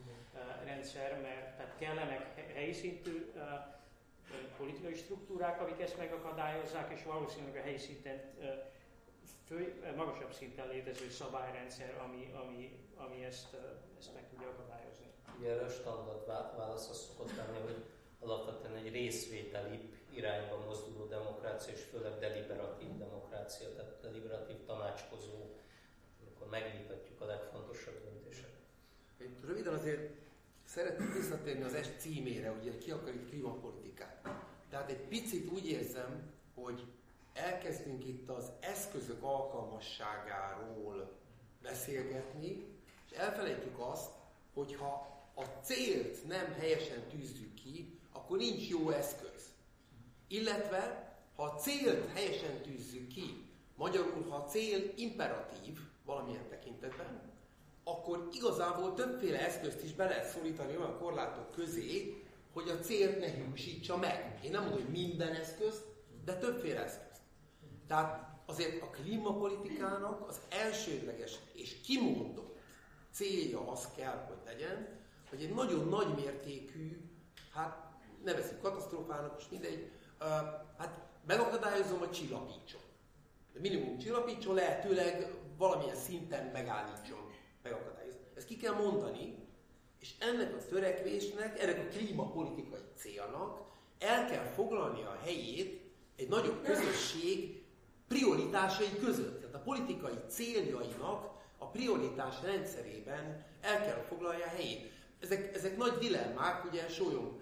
rendszer, 0.64 1.20
mert 1.20 1.56
tehát 1.56 1.76
kellenek 1.78 2.52
helyi 2.54 2.72
szintű 2.72 3.32
politikai 4.56 4.94
struktúrák, 4.94 5.60
amik 5.60 5.80
ezt 5.80 5.96
megakadályozzák, 5.96 6.92
és 6.92 7.04
valószínűleg 7.04 7.56
a 7.56 7.60
helyi 7.60 7.78
szinten 7.78 8.20
fő, 9.46 9.92
magasabb 9.96 10.32
szinten 10.32 10.68
létező 10.68 11.08
szabályrendszer, 11.10 12.00
ami, 12.04 12.32
ami, 12.44 12.78
ami 12.96 13.24
ezt, 13.24 13.56
ezt 13.98 14.14
meg 14.14 14.28
tudja 14.28 14.48
akadályozni. 14.48 15.06
Ugye 15.38 15.50
erre 15.50 15.64
a 15.64 15.68
standard 15.68 16.26
válasz 16.56 16.88
az 16.88 17.06
szokott 17.06 17.36
lenni, 17.36 17.58
hogy 17.64 17.84
alapvetően 18.20 18.74
egy 18.74 18.92
részvételi 18.92 19.78
irányba 20.14 20.64
mozduló 20.64 21.06
demokrácia, 21.06 21.72
és 21.72 21.82
főleg 21.82 22.18
deliberatív 22.18 22.96
demokrácia, 22.98 23.72
tehát 23.72 24.00
deliberatív 24.02 24.56
tanácskozó, 24.66 25.56
amikor 26.20 26.48
megvitatjuk 26.50 27.20
a 27.20 27.24
legfontosabb 27.24 28.02
döntéseket. 28.04 28.62
Röviden 29.46 29.74
azért 29.74 30.23
szeretnék 30.74 31.12
visszatérni 31.12 31.62
az 31.62 31.74
est 31.74 32.00
címére, 32.00 32.50
ugye 32.50 32.78
ki 32.78 32.90
akar 32.90 33.14
itt 33.14 33.28
klímapolitikát. 33.28 34.28
Tehát 34.70 34.90
egy 34.90 35.08
picit 35.08 35.52
úgy 35.52 35.66
érzem, 35.66 36.32
hogy 36.54 36.86
elkezdünk 37.32 38.04
itt 38.06 38.28
az 38.28 38.50
eszközök 38.60 39.22
alkalmasságáról 39.22 41.12
beszélgetni, 41.62 42.66
és 43.06 43.16
elfelejtjük 43.16 43.78
azt, 43.78 44.10
hogy 44.54 44.74
ha 44.74 45.22
a 45.34 45.42
célt 45.42 46.26
nem 46.26 46.52
helyesen 46.52 47.08
tűzzük 47.08 47.54
ki, 47.54 47.98
akkor 48.12 48.38
nincs 48.38 48.68
jó 48.68 48.90
eszköz. 48.90 49.52
Illetve, 50.28 51.12
ha 51.36 51.42
a 51.42 51.54
célt 51.54 52.12
helyesen 52.12 52.62
tűzzük 52.62 53.08
ki, 53.08 53.50
magyarul, 53.76 54.26
ha 54.28 54.36
a 54.36 54.44
cél 54.44 54.92
imperatív 54.96 55.78
valamilyen 56.04 56.48
tekintetben, 56.48 57.33
akkor 57.84 58.28
igazából 58.32 58.94
többféle 58.94 59.46
eszközt 59.46 59.84
is 59.84 59.92
be 59.92 60.04
lehet 60.04 60.28
szorítani 60.28 60.76
olyan 60.76 60.98
korlátok 60.98 61.50
közé, 61.50 62.22
hogy 62.52 62.68
a 62.68 62.78
célt 62.78 63.18
ne 63.18 63.26
hiúsítsa 63.26 63.96
meg. 63.96 64.38
Én 64.44 64.50
nem 64.50 64.62
mondom, 64.62 64.80
hogy 64.80 64.90
minden 64.90 65.34
eszköz, 65.34 65.82
de 66.24 66.38
többféle 66.38 66.84
eszköz. 66.84 67.18
Tehát 67.86 68.34
azért 68.46 68.82
a 68.82 68.90
klímapolitikának 68.90 70.28
az 70.28 70.40
elsődleges 70.48 71.38
és 71.52 71.80
kimondott 71.80 72.58
célja 73.12 73.70
az 73.70 73.88
kell, 73.96 74.24
hogy 74.28 74.38
legyen, 74.44 74.88
hogy 75.30 75.42
egy 75.42 75.54
nagyon 75.54 75.88
nagy 75.88 76.14
mértékű, 76.14 77.00
hát 77.52 77.84
nevezzük 78.24 78.60
katasztrófának, 78.60 79.40
és 79.40 79.44
mindegy, 79.50 79.90
uh, 80.20 80.26
hát 80.78 81.00
megakadályozom, 81.26 81.98
hogy 81.98 82.10
csillapítson. 82.10 82.80
De 83.52 83.60
minimum 83.60 83.98
csillapítson, 83.98 84.54
lehetőleg 84.54 85.34
valamilyen 85.56 85.96
szinten 85.96 86.46
megállítson, 86.46 87.30
megakadályozni. 87.64 88.20
Ezt 88.34 88.46
ki 88.46 88.56
kell 88.56 88.74
mondani, 88.74 89.34
és 90.00 90.14
ennek 90.18 90.54
a 90.54 90.66
törekvésnek, 90.68 91.60
ennek 91.60 91.78
a 91.78 91.96
klímapolitikai 91.96 92.80
célnak 92.96 93.62
el 93.98 94.26
kell 94.26 94.44
foglalni 94.44 95.02
a 95.02 95.18
helyét 95.22 95.82
egy 96.16 96.28
nagyobb 96.28 96.62
közösség 96.62 97.62
prioritásai 98.08 98.98
között. 99.00 99.38
Tehát 99.40 99.54
a 99.54 99.58
politikai 99.58 100.14
céljainak 100.28 101.32
a 101.58 101.66
prioritás 101.66 102.42
rendszerében 102.42 103.44
el 103.60 103.84
kell 103.84 104.02
foglalja 104.08 104.44
a 104.44 104.48
helyét. 104.48 104.92
Ezek, 105.20 105.54
ezek 105.54 105.76
nagy 105.76 105.98
dilemmák, 105.98 106.64
ugye 106.64 106.88
Sólyom 106.88 107.40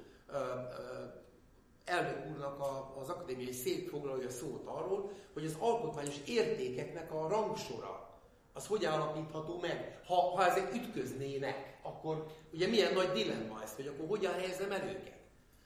elnök 1.85 2.31
úrnak 2.31 2.61
a, 2.61 2.95
az 3.01 3.09
akadémiai 3.09 3.53
szék 3.53 3.89
foglalja 3.89 4.31
szót 4.31 4.67
arról, 4.67 5.13
hogy 5.33 5.45
az 5.45 5.57
alkotmányos 5.59 6.17
értékeknek 6.27 7.13
a 7.13 7.29
rangsora 7.29 8.12
az 8.53 8.67
hogy 8.67 8.85
állapítható 8.85 9.59
meg? 9.61 10.01
Ha, 10.07 10.15
ha 10.15 10.47
ezek 10.47 10.75
ütköznének, 10.75 11.79
akkor 11.83 12.27
ugye 12.53 12.67
milyen 12.67 12.95
nagy 12.95 13.13
dilemma 13.13 13.63
ez, 13.63 13.75
hogy 13.75 13.87
akkor 13.87 14.09
hogyan 14.09 14.33
helyezem 14.33 14.73
el 14.73 14.89
őket? 14.89 15.21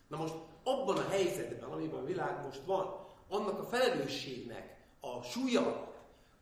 Na 0.09 0.17
most 0.17 0.35
abban 0.65 0.97
a 0.97 1.09
helyzetben, 1.09 1.71
amiben 1.71 2.01
a 2.01 2.05
világ 2.05 2.45
most 2.45 2.63
van, 2.65 3.07
annak 3.29 3.59
a 3.59 3.65
felelősségnek 3.65 4.77
a 5.01 5.23
súlya, 5.23 5.95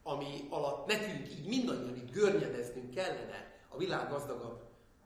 ami 0.03 0.47
alatt 0.51 0.87
nekünk 0.87 1.29
így 1.29 1.47
mindannyian 1.47 1.97
itt 1.97 2.13
görnyedeznünk 2.13 2.95
kellene 2.95 3.53
a 3.69 3.77
világ 3.77 4.11
gazdagabb 4.11 4.63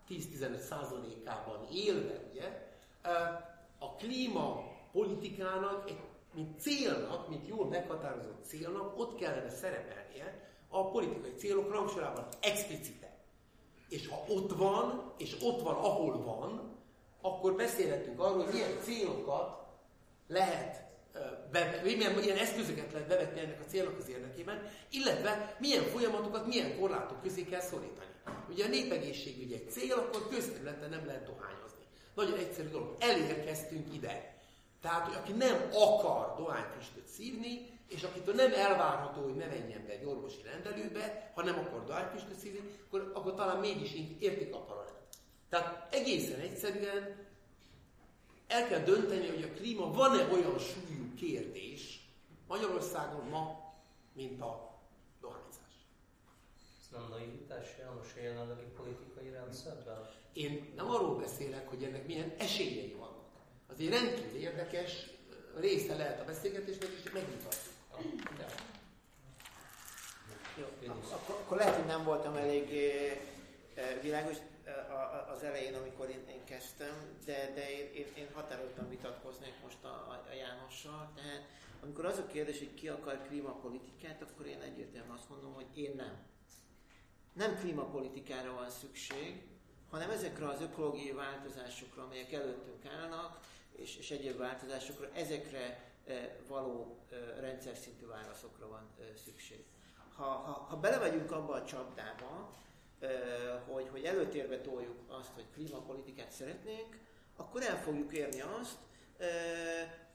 10-15 0.08 0.58
százalékában 0.58 1.66
élve, 1.72 2.28
ugye, 2.30 2.66
a 3.78 3.94
klímapolitikának, 3.96 5.90
egy, 5.90 6.00
mint 6.34 6.60
célnak, 6.60 7.28
mint 7.28 7.46
jól 7.46 7.66
meghatározott 7.66 8.44
célnak, 8.44 8.98
ott 8.98 9.14
kellene 9.14 9.50
szerepelnie 9.50 10.48
a 10.68 10.90
politikai 10.90 11.34
célok 11.34 11.70
rangsorában 11.70 12.28
explicite. 12.40 13.16
És 13.88 14.08
ha 14.08 14.24
ott 14.28 14.52
van, 14.52 15.12
és 15.18 15.36
ott 15.42 15.62
van, 15.62 15.74
ahol 15.74 16.22
van, 16.22 16.76
akkor 17.20 17.54
beszélhetünk 17.54 18.20
arról, 18.20 18.44
hogy 18.44 18.52
milyen 18.52 18.80
célokat 18.82 19.66
lehet 20.26 20.86
be, 21.50 21.80
milyen, 21.84 22.12
milyen 22.12 22.36
eszközöket 22.36 22.92
lehet 22.92 23.08
bevetni 23.08 23.40
ennek 23.40 23.60
a 23.60 23.70
célnak 23.70 23.98
az 23.98 24.08
érdekében, 24.08 24.70
illetve 24.90 25.56
milyen 25.60 25.82
folyamatokat, 25.82 26.46
milyen 26.46 26.78
korlátok 26.78 27.22
közé 27.22 27.44
kell 27.44 27.60
szorítani. 27.60 28.10
Ugye 28.48 28.64
a 28.64 28.68
népegészségügy 28.68 29.52
egy 29.52 29.70
cél, 29.70 29.94
akkor 29.94 30.28
közterületen 30.28 30.90
nem 30.90 31.06
lehet 31.06 31.24
dohányozni. 31.24 31.84
Nagyon 32.14 32.38
egyszerű 32.38 32.68
dolog. 32.68 32.96
Elérkeztünk 32.98 33.94
ide. 33.94 34.36
Tehát, 34.80 35.06
hogy 35.06 35.14
aki 35.14 35.32
nem 35.32 35.68
akar 35.72 36.34
dohányfüstöt 36.36 37.06
szívni, 37.06 37.77
és 37.88 38.02
akitől 38.02 38.34
nem 38.34 38.52
elvárható, 38.52 39.22
hogy 39.22 39.36
ne 39.36 39.46
menjen 39.46 39.86
be 39.86 39.92
egy 39.92 40.04
orvosi 40.04 40.42
rendelőbe, 40.42 41.32
ha 41.34 41.42
nem 41.42 41.58
akar 41.58 41.84
dohányfüstöt 41.84 42.38
szívni, 42.38 42.60
akkor, 42.86 43.10
akkor 43.14 43.34
talán 43.34 43.58
mégis 43.58 43.92
érték 44.18 44.54
akar 44.54 44.78
Tehát 45.48 45.94
egészen 45.94 46.40
egyszerűen 46.40 47.26
el 48.46 48.68
kell 48.68 48.80
dönteni, 48.80 49.28
hogy 49.28 49.42
a 49.42 49.58
klíma 49.58 49.92
van-e 49.92 50.28
olyan 50.32 50.58
súlyú 50.58 51.14
kérdés 51.14 52.08
Magyarországon 52.46 53.28
ma, 53.28 53.74
mint 54.12 54.40
a 54.40 54.78
dohányzás. 55.20 55.74
Ez 56.80 56.88
nem 56.92 57.08
naivitás 57.10 57.66
János 57.78 58.14
a 58.16 58.20
jelenlegi 58.20 58.64
politikai 58.76 59.30
rendszerben? 59.30 60.10
Én 60.32 60.72
nem 60.76 60.90
arról 60.90 61.16
beszélek, 61.16 61.68
hogy 61.68 61.82
ennek 61.82 62.06
milyen 62.06 62.32
esélyei 62.38 62.92
vannak. 62.92 63.26
Azért 63.66 63.92
rendkívül 63.92 64.40
érdekes 64.40 65.10
része 65.56 65.96
lehet 65.96 66.20
a 66.20 66.24
beszélgetésnek, 66.24 66.90
és 67.04 67.10
akkor, 71.12 71.34
akkor 71.34 71.56
lehet, 71.56 71.74
hogy 71.74 71.86
nem 71.86 72.04
voltam 72.04 72.36
elég 72.36 72.72
eh, 73.74 73.98
világos 74.02 74.36
az 75.32 75.42
elején, 75.42 75.74
amikor 75.74 76.10
én, 76.10 76.28
én 76.28 76.44
kezdtem, 76.44 77.18
de, 77.24 77.52
de 77.54 77.70
én, 77.70 77.92
én, 77.94 78.06
én 78.16 78.28
határozottan 78.32 78.88
vitatkoznék 78.88 79.54
most 79.62 79.84
a, 79.84 80.22
a 80.30 80.34
Jánossal. 80.34 81.12
Tehát 81.14 81.42
amikor 81.82 82.04
az 82.04 82.18
a 82.18 82.26
kérdés, 82.26 82.58
hogy 82.58 82.74
ki 82.74 82.88
akar 82.88 83.22
klímapolitikát, 83.26 84.22
akkor 84.22 84.46
én 84.46 84.60
egyértelműen 84.60 85.16
azt 85.16 85.28
mondom, 85.28 85.54
hogy 85.54 85.66
én 85.74 85.92
nem. 85.96 86.16
Nem 87.32 87.58
klímapolitikára 87.58 88.54
van 88.54 88.70
szükség, 88.70 89.42
hanem 89.90 90.10
ezekre 90.10 90.48
az 90.48 90.60
ökológiai 90.60 91.12
változásokra, 91.12 92.02
amelyek 92.02 92.32
előttünk 92.32 92.84
állnak, 92.84 93.38
és, 93.72 93.96
és 93.96 94.10
egyéb 94.10 94.36
változásokra, 94.36 95.10
ezekre 95.12 95.87
való 96.48 96.96
rendszer 97.40 97.76
szintű 97.76 98.06
válaszokra 98.06 98.68
van 98.68 98.90
szükség. 99.24 99.64
Ha, 100.16 100.24
ha, 100.24 100.52
ha 100.68 100.76
belemegyünk 100.76 101.30
abba 101.30 101.52
a 101.52 101.64
csapdába, 101.64 102.52
hogy, 103.66 103.88
hogy 103.90 104.04
előtérbe 104.04 104.60
toljuk 104.60 104.98
azt, 105.08 105.30
hogy 105.34 105.44
klímapolitikát 105.54 106.30
szeretnénk, 106.30 106.98
akkor 107.36 107.62
el 107.62 107.82
fogjuk 107.82 108.12
érni 108.12 108.40
azt, 108.40 108.78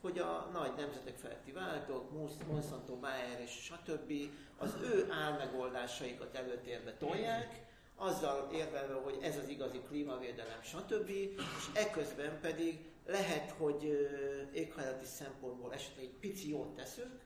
hogy 0.02 0.20
a 0.20 0.50
nagy 0.54 0.74
nemzetek 0.78 1.18
feletti 1.18 1.52
váltók, 1.52 2.12
Monsanto, 2.48 2.96
Bayer 2.96 3.39
és 3.41 3.52
stb. 3.52 4.14
az 4.58 4.76
ő 4.82 5.08
álmegoldásaikat 5.12 6.36
előtérbe 6.36 6.94
tolják, 6.94 7.62
azzal 7.96 8.50
érvelve, 8.54 8.94
hogy 8.94 9.20
ez 9.22 9.38
az 9.38 9.48
igazi 9.48 9.82
klímavédelem, 9.88 10.62
stb. 10.62 11.10
És 11.10 11.70
eközben 11.74 12.39
pedig 12.41 12.93
lehet, 13.06 13.51
hogy 13.51 14.10
éghajlati 14.54 15.06
szempontból 15.06 15.74
esetleg 15.74 16.06
egy 16.06 16.16
pici 16.20 16.49
jót 16.49 16.76
teszünk, 16.76 17.20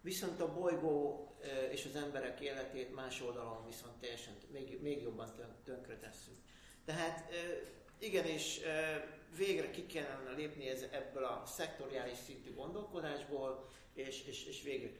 viszont 0.00 0.40
a 0.40 0.52
bolygó 0.52 1.28
és 1.70 1.84
az 1.84 1.96
emberek 1.96 2.40
életét 2.40 2.94
más 2.94 3.20
oldalon 3.20 3.66
viszont 3.66 3.94
teljesen 4.00 4.34
még, 4.52 4.78
még 4.82 5.02
jobban 5.02 5.34
tönkre 5.64 5.96
tesszük. 5.96 6.36
Tehát 6.84 7.30
igenis 7.98 8.60
végre 9.36 9.70
ki 9.70 9.86
kellene 9.86 10.30
lépni 10.30 10.68
ez, 10.68 10.84
ebből 10.90 11.24
a 11.24 11.42
szektoriális 11.46 12.18
szintű 12.26 12.54
gondolkodásból, 12.54 13.68
és, 13.94 14.26
és, 14.26 14.44
és 14.44 14.62
végre 14.62 14.90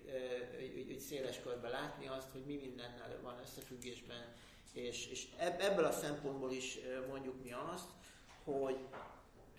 úgy 0.88 0.98
széles 0.98 1.40
körben 1.40 1.70
látni 1.70 2.06
azt, 2.06 2.30
hogy 2.30 2.44
mi 2.46 2.56
mindennel 2.56 3.18
van 3.22 3.38
összefüggésben, 3.42 4.34
és, 4.72 5.06
és 5.06 5.26
ebből 5.38 5.84
a 5.84 5.92
szempontból 5.92 6.52
is 6.52 6.78
mondjuk 7.08 7.42
mi 7.42 7.52
azt, 7.52 7.88
hogy 8.44 8.78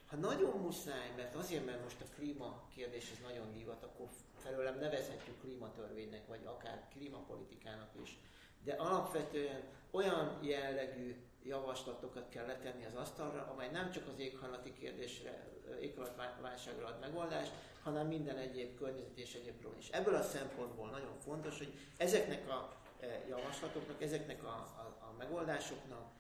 ha 0.10 0.16
nagyon 0.16 0.60
muszáj, 0.60 1.14
mert 1.16 1.36
azért, 1.36 1.66
mert 1.66 1.84
most 1.84 2.02
a 2.02 2.16
klíma 2.16 2.64
kérdés 2.76 3.12
ez 3.12 3.18
nagyon 3.24 3.54
dívat, 3.54 3.84
akkor 3.84 4.08
felőlem 4.38 4.80
nevezhetjük 4.80 5.40
klímatörvénynek, 5.42 6.28
vagy 6.28 6.46
akár 6.46 6.88
klímapolitikának 6.94 7.90
is. 8.04 8.18
De 8.64 8.74
alapvetően 8.74 9.62
olyan 9.92 10.40
jellegű 10.42 11.16
javaslatokat 11.44 12.30
kell 12.30 12.46
letenni 12.46 12.86
az 12.86 12.96
asztalra, 12.96 13.50
amely 13.54 13.72
nem 13.72 13.92
csak 13.92 14.08
az 14.08 14.20
éghajlati 14.20 14.74
kérdésre, 14.74 15.48
éghajlatválságra 15.82 16.86
ad 16.86 17.00
megoldást, 17.00 17.52
hanem 17.84 18.08
minden 18.08 18.38
egyéb 18.38 18.78
környezet 18.78 19.18
és 19.18 19.34
egyéb 19.34 19.56
probléma. 19.56 19.84
Ebből 19.92 20.16
a 20.16 20.22
szempontból 20.22 20.90
nagyon 20.90 21.20
fontos, 21.20 21.58
hogy 21.58 21.74
ezeknek 21.98 22.50
a 22.50 22.76
e, 23.00 23.26
javaslatoknak, 23.28 24.02
ezeknek 24.02 24.44
a, 24.44 24.48
a, 24.48 24.98
a 25.00 25.14
megoldásoknak 25.18 26.15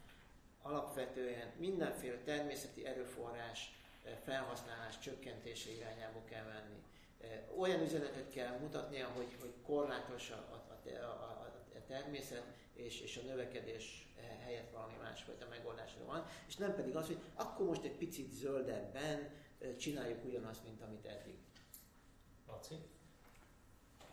alapvetően 0.65 1.51
mindenféle 1.57 2.17
természeti 2.17 2.85
erőforrás 2.85 3.71
e, 4.03 4.09
felhasználás 4.23 4.99
csökkentése 4.99 5.71
irányába 5.71 6.23
kell 6.29 6.45
venni 6.45 6.83
olyan 7.57 7.81
üzenetet 7.81 8.29
kell 8.29 8.57
mutatnia, 8.57 9.07
hogy, 9.07 9.37
hogy 9.39 9.53
korlátos 9.65 10.29
a, 10.29 10.35
a, 10.35 10.89
a, 10.89 11.05
a, 11.05 11.51
a 11.75 11.85
természet, 11.87 12.43
és, 12.73 13.01
és 13.01 13.17
a 13.17 13.25
növekedés 13.25 14.07
helyett 14.43 14.71
valami 14.71 14.93
másfajta 15.01 15.47
megoldásra 15.49 16.05
van, 16.05 16.25
és 16.47 16.55
nem 16.55 16.75
pedig 16.75 16.95
az, 16.95 17.05
hogy 17.05 17.19
akkor 17.35 17.65
most 17.65 17.83
egy 17.83 17.97
picit 17.97 18.31
zöldebben 18.31 19.29
csináljuk 19.77 20.25
ugyanazt, 20.25 20.63
mint 20.63 20.81
amit 20.81 21.05
eddig. 21.05 21.37
Laci? 22.47 22.75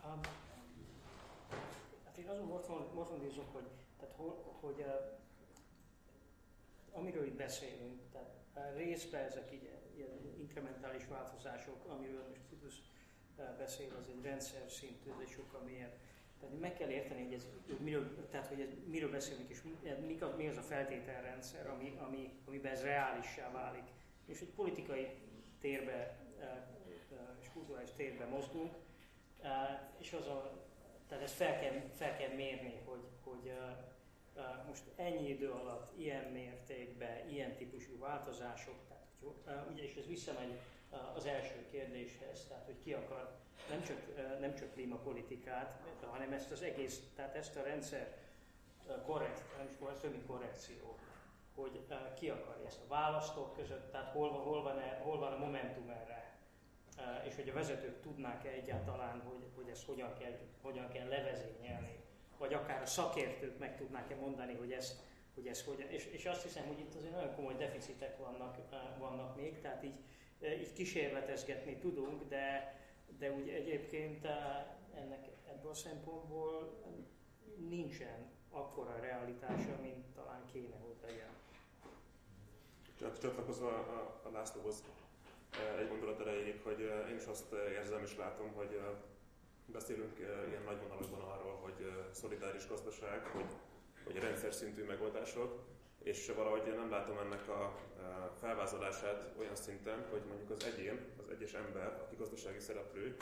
Um, 0.05 0.20
hát 2.05 2.18
én 2.18 2.28
azon 2.28 2.46
morfondízok, 2.94 3.53
hogy, 3.53 3.66
tehát, 3.98 4.14
hogy, 4.16 4.34
hogy 4.61 4.78
uh, 4.78 5.20
amiről 6.93 7.26
itt 7.26 7.36
beszélünk, 7.36 8.01
tehát 8.12 8.76
részben 8.76 9.24
ezek 9.24 9.53
így, 9.53 9.70
ilyen 9.97 10.11
inkrementális 10.38 11.07
változások, 11.07 11.84
amiről 11.86 12.32
most 12.62 12.82
beszél, 13.59 13.95
az 13.99 14.09
egy 14.09 14.22
rendszer 14.22 14.70
szintű, 14.70 15.11
ez 15.11 15.16
egy 15.20 15.30
sokkal 15.30 15.61
mélyebb. 15.61 15.93
Tehát 16.40 16.61
meg 16.61 16.74
kell 16.74 16.88
érteni, 16.88 17.22
hogy, 17.24 17.34
ez, 17.34 17.47
hogy 17.66 17.78
miről, 17.78 18.28
tehát, 18.30 18.47
hogy 18.47 18.61
ez, 18.61 18.68
miről 18.86 19.11
beszélünk, 19.11 19.51
és 19.51 19.62
mi, 19.62 20.18
mi 20.36 20.49
az 20.49 20.57
a 20.57 20.62
feltételrendszer, 20.62 21.66
ami, 21.66 21.97
ami, 21.99 22.32
amiben 22.47 22.72
ez 22.72 22.82
reálissá 22.82 23.51
válik. 23.51 23.88
És 24.26 24.40
egy 24.40 24.53
politikai 24.55 25.09
térbe 25.61 26.16
és 27.40 27.49
kulturális 27.53 27.90
térbe 27.97 28.24
mozgunk, 28.24 28.74
és 29.99 30.12
az 30.12 30.26
a, 30.26 30.66
tehát 31.09 31.24
ezt 31.24 31.34
fel 31.34 31.61
kell, 31.61 31.80
fel 31.95 32.16
kell 32.16 32.34
mérni, 32.34 32.80
hogy, 32.84 33.05
hogy 33.24 33.53
most 34.66 34.83
ennyi 34.97 35.28
idő 35.28 35.51
alatt 35.51 35.99
ilyen 35.99 36.24
mértékben, 36.24 37.28
ilyen 37.28 37.57
típusú 37.57 37.99
változások, 37.99 38.74
tehát, 39.45 39.70
ugye, 39.70 39.83
és 39.83 39.97
ez 39.97 40.07
visszamegy 40.07 40.59
az 41.14 41.26
első 41.26 41.66
kérdéshez, 41.70 42.47
tehát 42.49 42.64
hogy 42.64 42.78
ki 42.83 42.93
akar 42.93 43.39
nem 43.68 43.83
csak, 43.83 43.97
nem 44.41 44.55
csak 44.55 44.72
klímapolitikát, 44.72 45.80
hanem 46.11 46.33
ezt 46.33 46.51
az 46.51 46.62
egész, 46.62 47.01
tehát 47.14 47.35
ezt 47.35 47.57
a 47.57 47.62
rendszer 47.62 48.16
korrekt, 49.07 49.57
nem 49.57 49.66
is 49.66 49.76
korrekt, 49.78 50.26
korrekció, 50.26 50.99
hogy 51.55 51.87
ki 52.18 52.28
akarja 52.28 52.66
ezt 52.66 52.80
a 52.80 52.89
választók 52.89 53.57
között, 53.57 53.91
tehát 53.91 54.12
hol, 54.12 54.30
hol, 54.30 54.62
van, 54.62 54.80
hol 55.03 55.18
van 55.18 55.33
a 55.33 55.39
momentum 55.39 55.89
erre, 55.91 56.37
és 57.28 57.35
hogy 57.35 57.49
a 57.49 57.53
vezetők 57.53 58.01
tudnák-e 58.01 58.49
egyáltalán, 58.49 59.20
hogy, 59.20 59.47
hogy 59.55 59.68
ezt 59.68 59.87
hogyan 59.87 60.14
kell, 60.18 60.39
hogyan 60.62 60.89
kell 60.89 61.09
levezényelni, 61.09 62.01
vagy 62.39 62.55
akár 62.55 62.83
a 62.83 62.87
szakértők 62.87 63.59
meg 63.59 63.76
tudnák-e 63.76 64.14
mondani, 64.14 64.55
hogy 64.55 64.72
ez, 64.72 65.01
hogy 65.35 65.47
ez 65.47 65.64
hogyan, 65.64 65.89
és, 65.89 66.07
és 66.07 66.24
azt 66.24 66.43
hiszem, 66.43 66.66
hogy 66.66 66.78
itt 66.78 66.95
azért 66.95 67.14
nagyon 67.14 67.35
komoly 67.35 67.55
deficitek 67.55 68.18
vannak, 68.18 68.57
vannak 68.99 69.37
még, 69.37 69.61
tehát 69.61 69.85
így 69.85 69.99
így 70.49 70.72
kísérletezgetni 70.72 71.76
tudunk, 71.76 72.28
de, 72.28 72.76
de 73.18 73.33
úgy 73.33 73.49
egyébként 73.49 74.24
ennek 74.95 75.28
ebből 75.49 75.70
a 75.70 75.74
szempontból 75.74 76.83
nincsen 77.68 78.30
akkora 78.51 79.01
realitása, 79.01 79.76
mint 79.83 80.05
talán 80.14 80.45
kéne, 80.53 80.76
hogy 80.76 80.97
legyen. 81.03 81.30
Csak 82.99 83.18
csatlakozva 83.18 83.68
a, 83.68 84.20
a 84.22 84.30
Lászlóhoz 84.30 84.85
egy 85.78 85.89
gondolat 85.89 86.20
erejéig, 86.20 86.61
hogy 86.62 86.80
én 87.11 87.16
is 87.16 87.24
azt 87.24 87.53
érzem 87.53 88.03
és 88.03 88.16
látom, 88.16 88.53
hogy 88.53 88.80
beszélünk 89.66 90.18
ilyen 90.48 90.62
nagy 90.64 90.80
vonalakban 90.80 91.20
arról, 91.20 91.54
hogy 91.62 91.92
szolidáris 92.10 92.68
gazdaság, 92.68 93.26
hogy, 93.26 93.50
hogy 94.04 94.18
rendszer 94.18 94.52
szintű 94.52 94.84
megoldások, 94.84 95.64
és 96.02 96.32
valahogy 96.36 96.62
nem 96.76 96.90
látom 96.90 97.18
ennek 97.18 97.48
a 97.48 97.74
felvázolását 98.40 99.34
olyan 99.38 99.56
szinten, 99.56 100.06
hogy 100.10 100.22
mondjuk 100.28 100.50
az 100.50 100.64
egyén, 100.64 100.98
az 101.22 101.28
egyes 101.30 101.52
ember, 101.52 101.86
aki 101.86 102.16
gazdasági 102.16 102.58
szereplő, 102.58 103.16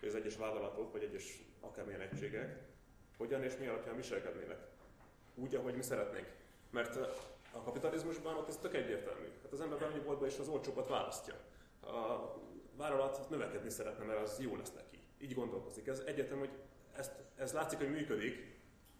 vagy 0.00 0.08
az 0.08 0.14
egyes 0.14 0.36
vállalatok, 0.36 0.92
vagy 0.92 1.02
egyes 1.02 1.38
akármilyen 1.60 2.00
egységek, 2.00 2.62
hogyan 3.16 3.42
és 3.42 3.56
mi 3.56 3.66
alapján 3.66 3.96
viselkednének. 3.96 4.58
Úgy, 5.34 5.54
ahogy 5.54 5.74
mi 5.74 5.82
szeretnénk. 5.82 6.32
Mert 6.70 6.96
a 7.52 7.62
kapitalizmusban 7.62 8.36
ott 8.36 8.48
ez 8.48 8.56
tök 8.56 8.74
egyértelmű. 8.74 9.26
Hát 9.42 9.52
az 9.52 9.60
ember 9.60 9.78
bemegy 9.78 10.02
boltba 10.02 10.26
és 10.26 10.38
az 10.38 10.48
olcsóbbat 10.48 10.88
választja. 10.88 11.34
A 11.80 12.32
vállalat 12.76 13.30
növekedni 13.30 13.70
szeretne, 13.70 14.04
mert 14.04 14.20
az 14.20 14.40
jó 14.40 14.56
lesz 14.56 14.72
neki. 14.74 14.93
Így 15.24 15.34
gondolkozik. 15.34 15.86
Ez 15.86 16.02
egyetem, 16.06 16.38
hogy 16.38 16.50
ezt, 16.96 17.12
ez 17.36 17.52
látszik, 17.52 17.78
hogy 17.78 17.90
működik, 17.90 18.56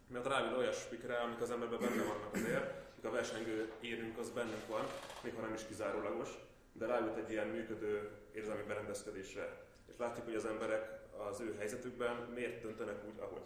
mert 0.09 0.27
ráül 0.27 0.57
olyasmikre, 0.57 1.16
amik 1.16 1.41
az 1.41 1.51
emberben 1.51 1.81
benne 1.81 2.03
vannak 2.03 2.35
azért, 2.35 2.83
a 3.03 3.11
versengő 3.11 3.72
érünk 3.81 4.18
az 4.18 4.31
bennünk 4.31 4.66
van, 4.66 4.85
még 5.22 5.35
ha 5.35 5.41
nem 5.41 5.55
is 5.55 5.66
kizárólagos, 5.66 6.29
de 6.72 6.87
ráült 6.87 7.16
egy 7.16 7.31
ilyen 7.31 7.47
működő 7.47 8.11
érzelmi 8.33 8.62
berendezkedésre. 8.62 9.66
És 9.87 9.95
látjuk, 9.99 10.25
hogy 10.25 10.35
az 10.35 10.45
emberek 10.45 11.01
az 11.29 11.41
ő 11.41 11.55
helyzetükben 11.59 12.16
miért 12.16 12.62
döntenek 12.62 13.05
úgy, 13.07 13.18
ahogy 13.18 13.43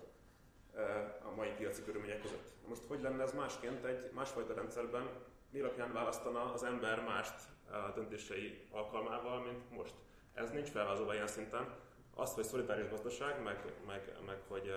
a 1.23 1.35
mai 1.35 1.51
piaci 1.57 1.85
körülmények 1.85 2.21
között. 2.21 2.51
Most 2.69 2.83
hogy 2.87 3.01
lenne 3.03 3.23
ez 3.23 3.33
másként 3.33 3.85
egy 3.85 4.11
másfajta 4.13 4.55
rendszerben, 4.55 5.09
mi 5.51 5.61
alapján 5.61 5.93
választana 5.93 6.53
az 6.53 6.63
ember 6.63 7.03
mást 7.03 7.35
a 7.71 7.93
döntései 7.95 8.67
alkalmával, 8.71 9.43
mint 9.43 9.71
most? 9.71 9.95
Ez 10.35 10.51
nincs 10.51 10.69
felvázolva 10.69 11.15
ilyen 11.15 11.27
szinten. 11.27 11.87
Azt, 12.21 12.35
hogy 12.35 12.45
szolidáris 12.45 12.89
gazdaság, 12.89 13.43
meg, 13.43 13.73
meg, 13.87 14.17
meg 14.27 14.39
hogy 14.49 14.69
uh, 14.69 14.75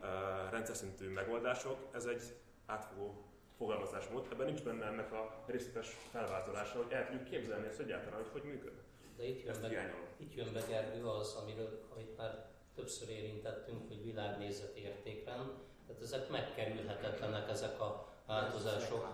uh, 0.00 0.50
rendszer 0.50 0.76
szintű 0.76 1.08
megoldások, 1.08 1.76
ez 1.92 2.04
egy 2.04 2.22
átfogó 2.66 3.24
fogalmazásmód. 3.56 4.26
Ebben 4.32 4.46
nincs 4.46 4.62
benne 4.62 4.84
ennek 4.84 5.12
a 5.12 5.44
részletes 5.46 5.96
felvázolása, 6.10 6.76
hogy 6.82 6.92
el 6.92 7.06
tudjuk 7.06 7.24
képzelni 7.24 7.66
ezt 7.66 7.80
egyáltalán, 7.80 8.20
hogy 8.20 8.30
hogy 8.32 8.42
működik. 8.42 8.82
De 9.16 9.24
itt 9.24 9.42
jön, 9.42 9.60
be, 9.60 9.94
itt 10.16 10.34
jön 10.34 10.52
be 10.52 10.60
Gergő 10.68 11.06
az, 11.06 11.34
amiről, 11.42 11.86
amit 11.94 12.16
már 12.16 12.50
többször 12.74 13.08
érintettünk, 13.08 13.88
hogy 13.88 14.04
világnézet 14.04 14.76
értékrend, 14.76 15.50
tehát 15.86 16.02
ezek 16.02 16.28
megkerülhetetlenek, 16.28 17.48
ezek 17.48 17.80
a 17.80 18.08
változások. 18.26 19.04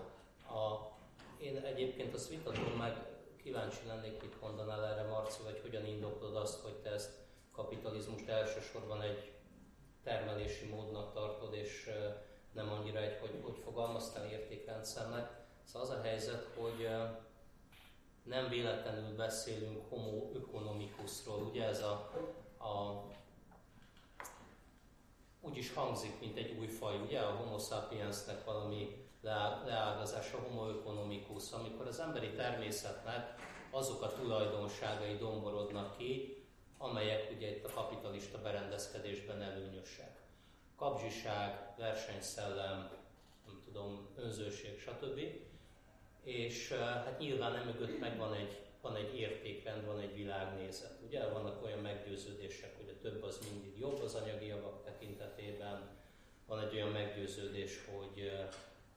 A, 0.47 0.91
én 1.41 1.57
egyébként 1.57 2.13
azt 2.13 2.29
vitatom 2.29 2.77
meg, 2.77 2.97
kíváncsi 3.43 3.87
lennék, 3.87 4.21
mit 4.21 4.41
mondanál 4.41 4.85
erre 4.85 5.03
Marci, 5.03 5.43
vagy 5.43 5.59
hogyan 5.61 5.85
indoklod 5.85 6.35
azt, 6.35 6.61
hogy 6.61 6.75
te 6.75 6.89
ezt 6.89 7.27
kapitalizmust 7.51 8.27
elsősorban 8.27 9.01
egy 9.01 9.31
termelési 10.03 10.65
módnak 10.65 11.13
tartod, 11.13 11.53
és 11.53 11.89
nem 12.51 12.71
annyira 12.71 12.99
egy, 12.99 13.17
hogy, 13.19 13.39
hogy 13.43 13.57
fogalmaztál 13.63 14.29
értékrendszernek. 14.29 15.29
Szóval 15.63 15.89
az 15.89 15.95
a 15.97 16.01
helyzet, 16.01 16.47
hogy 16.55 16.89
nem 18.23 18.49
véletlenül 18.49 19.15
beszélünk 19.15 19.89
homo 19.89 20.31
economicusról, 20.35 21.41
ugye 21.41 21.65
ez 21.65 21.81
a, 21.81 22.11
a 22.59 23.03
úgy 25.41 25.57
is 25.57 25.73
hangzik, 25.73 26.19
mint 26.19 26.37
egy 26.37 26.57
új 26.59 26.67
faj, 26.67 26.97
ugye? 26.97 27.19
A 27.19 27.35
homo 27.35 27.57
sapiensnek 27.57 28.45
valami 28.45 29.07
leágazása, 29.21 30.37
homo 30.37 30.69
economicus, 30.69 31.51
amikor 31.51 31.87
az 31.87 31.99
emberi 31.99 32.31
természetnek 32.31 33.35
azok 33.71 34.01
a 34.01 34.13
tulajdonságai 34.13 35.17
domborodnak 35.17 35.97
ki, 35.97 36.38
amelyek 36.81 37.31
ugye 37.35 37.49
itt 37.49 37.65
a 37.65 37.73
kapitalista 37.73 38.41
berendezkedésben 38.41 39.41
előnyösek. 39.41 40.21
Kapzsiság, 40.75 41.73
versenyszellem, 41.77 42.91
nem 43.45 43.61
tudom, 43.65 44.07
önzőség, 44.15 44.79
stb. 44.79 45.19
És 46.23 46.71
eh, 46.71 46.79
hát 46.79 47.19
nyilván 47.19 47.55
emögött 47.55 47.99
meg 47.99 48.17
van 48.17 48.33
egy, 48.33 48.59
van 48.81 48.95
egy 48.95 49.19
értékrend, 49.19 49.85
van 49.85 49.99
egy 49.99 50.15
világnézet. 50.15 50.99
Ugye 51.05 51.27
vannak 51.27 51.63
olyan 51.63 51.79
meggyőződések, 51.79 52.77
hogy 52.77 52.89
a 52.89 53.01
több 53.01 53.23
az 53.23 53.39
mindig 53.51 53.79
jobb 53.79 54.01
az 54.01 54.15
anyagi 54.15 54.45
javak 54.45 54.83
tekintetében, 54.83 55.97
van 56.45 56.59
egy 56.59 56.75
olyan 56.75 56.89
meggyőződés, 56.89 57.85
hogy, 57.85 58.19
eh, 58.19 58.47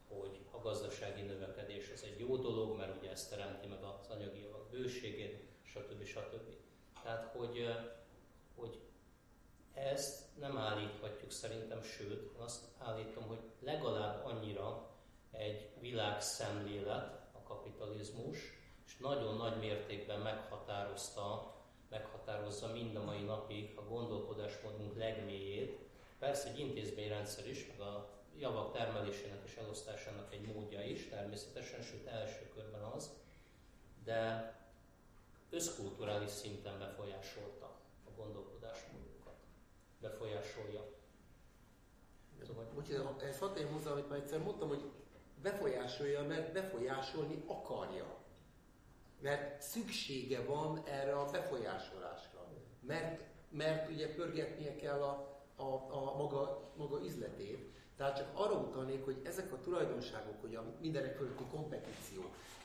hogy 0.09 0.39
a 0.51 0.59
gazdasági 0.59 1.23
növekedés 1.23 1.91
az 1.95 2.03
egy 2.03 2.19
jó 2.19 2.37
dolog, 2.37 2.77
mert 2.77 2.97
ugye 2.99 3.11
ez 3.11 3.29
teremti 3.29 3.67
meg 3.67 3.83
az 3.83 4.09
anyagi 4.09 4.41
javak 4.41 4.71
bőségét, 4.71 5.43
stb. 5.63 6.05
stb. 6.05 6.63
Tehát, 7.03 7.35
hogy, 7.37 7.75
hogy 8.55 8.79
ezt 9.75 10.39
nem 10.39 10.57
állíthatjuk 10.57 11.31
szerintem, 11.31 11.83
sőt, 11.83 12.37
azt 12.39 12.65
állítom, 12.79 13.27
hogy 13.27 13.41
legalább 13.61 14.25
annyira 14.25 14.91
egy 15.31 15.69
világszemlélet 15.81 17.21
a 17.33 17.43
kapitalizmus, 17.43 18.39
és 18.87 18.97
nagyon 18.97 19.37
nagy 19.37 19.59
mértékben 19.59 20.21
meghatározta, 20.21 21.55
meghatározza 21.91 22.67
mind 22.73 22.97
a 22.97 23.05
mai 23.05 23.23
napig 23.23 23.73
a 23.77 23.83
gondolkodásmódunk 23.83 24.97
legmélyét. 24.97 25.79
Persze 26.19 26.49
egy 26.49 26.59
intézményrendszer 26.59 27.49
is, 27.49 27.67
meg 27.67 27.81
a 27.81 28.09
javak 28.39 28.73
termelésének 28.73 29.41
és 29.45 29.57
elosztásának 29.57 30.35
egy 30.35 30.55
módja 30.55 30.85
is, 30.85 31.09
természetesen, 31.09 31.83
sőt 31.83 32.07
első 32.07 32.49
körben 32.55 32.83
az, 32.83 33.11
de 34.05 34.55
összkulturális 35.53 36.31
szinten 36.31 36.79
befolyásolta 36.79 37.67
a 38.05 38.11
gondolkodásmódunkat. 38.17 39.35
Befolyásolja. 40.01 40.85
Szóval... 42.47 42.65
Bocsánat, 42.75 43.23
ezt 43.23 43.39
hadd 43.39 43.63
hozzá, 43.63 43.91
amit 43.91 44.09
már 44.09 44.19
egyszer 44.19 44.43
mondtam, 44.43 44.69
hogy 44.69 44.91
befolyásolja, 45.43 46.23
mert 46.23 46.53
befolyásolni 46.53 47.43
akarja. 47.47 48.21
Mert 49.21 49.63
szüksége 49.63 50.45
van 50.45 50.83
erre 50.87 51.19
a 51.19 51.31
befolyásolásra. 51.31 52.49
Mert, 52.81 53.25
mert 53.49 53.91
ugye 53.91 54.15
pörgetnie 54.15 54.77
kell 54.77 55.03
a, 55.03 55.43
a, 55.57 55.65
a 55.89 56.17
maga, 56.17 56.73
maga 56.77 57.05
üzletét. 57.05 57.71
Tehát 57.97 58.17
csak 58.17 58.31
arra 58.35 58.55
utalnék, 58.55 59.05
hogy 59.05 59.21
ezek 59.25 59.53
a 59.53 59.61
tulajdonságok, 59.61 60.41
hogy 60.41 60.55
a 60.55 60.65
mindenek 60.81 61.17
fölötti 61.17 61.45
kompetíció, 61.51 62.23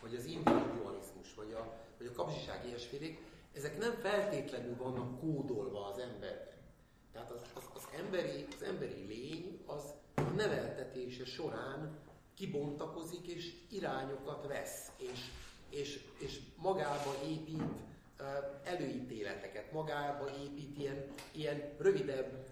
vagy 0.08 0.16
az 0.16 0.26
individualizmus, 0.26 1.34
vagy 1.36 1.54
a, 1.54 1.74
vagy 1.98 2.08
a 2.08 2.12
kapzsiság 2.12 2.66
ilyesfélék, 2.66 3.20
ezek 3.54 3.78
nem 3.78 3.92
feltétlenül 3.92 4.76
vannak 4.76 5.20
kódolva 5.20 5.86
az 5.86 5.98
emberben. 5.98 6.56
Tehát 7.12 7.32
az, 7.32 7.42
az, 7.54 7.64
az, 7.74 7.88
emberi, 7.98 8.46
az 8.56 8.62
emberi 8.62 9.06
lény 9.08 9.62
az 9.66 9.84
a 10.16 10.22
neveltetése 10.22 11.26
során 11.26 11.98
kibontakozik 12.34 13.28
és 13.28 13.54
irányokat 13.70 14.48
vesz, 14.48 14.92
és, 14.98 15.20
és, 15.70 16.00
és 16.18 16.40
magába 16.56 17.16
épít 17.28 17.64
előítéleteket, 18.64 19.72
magába 19.72 20.30
épít 20.44 20.78
ilyen, 20.78 21.06
ilyen 21.32 21.74
rövidebb 21.78 22.46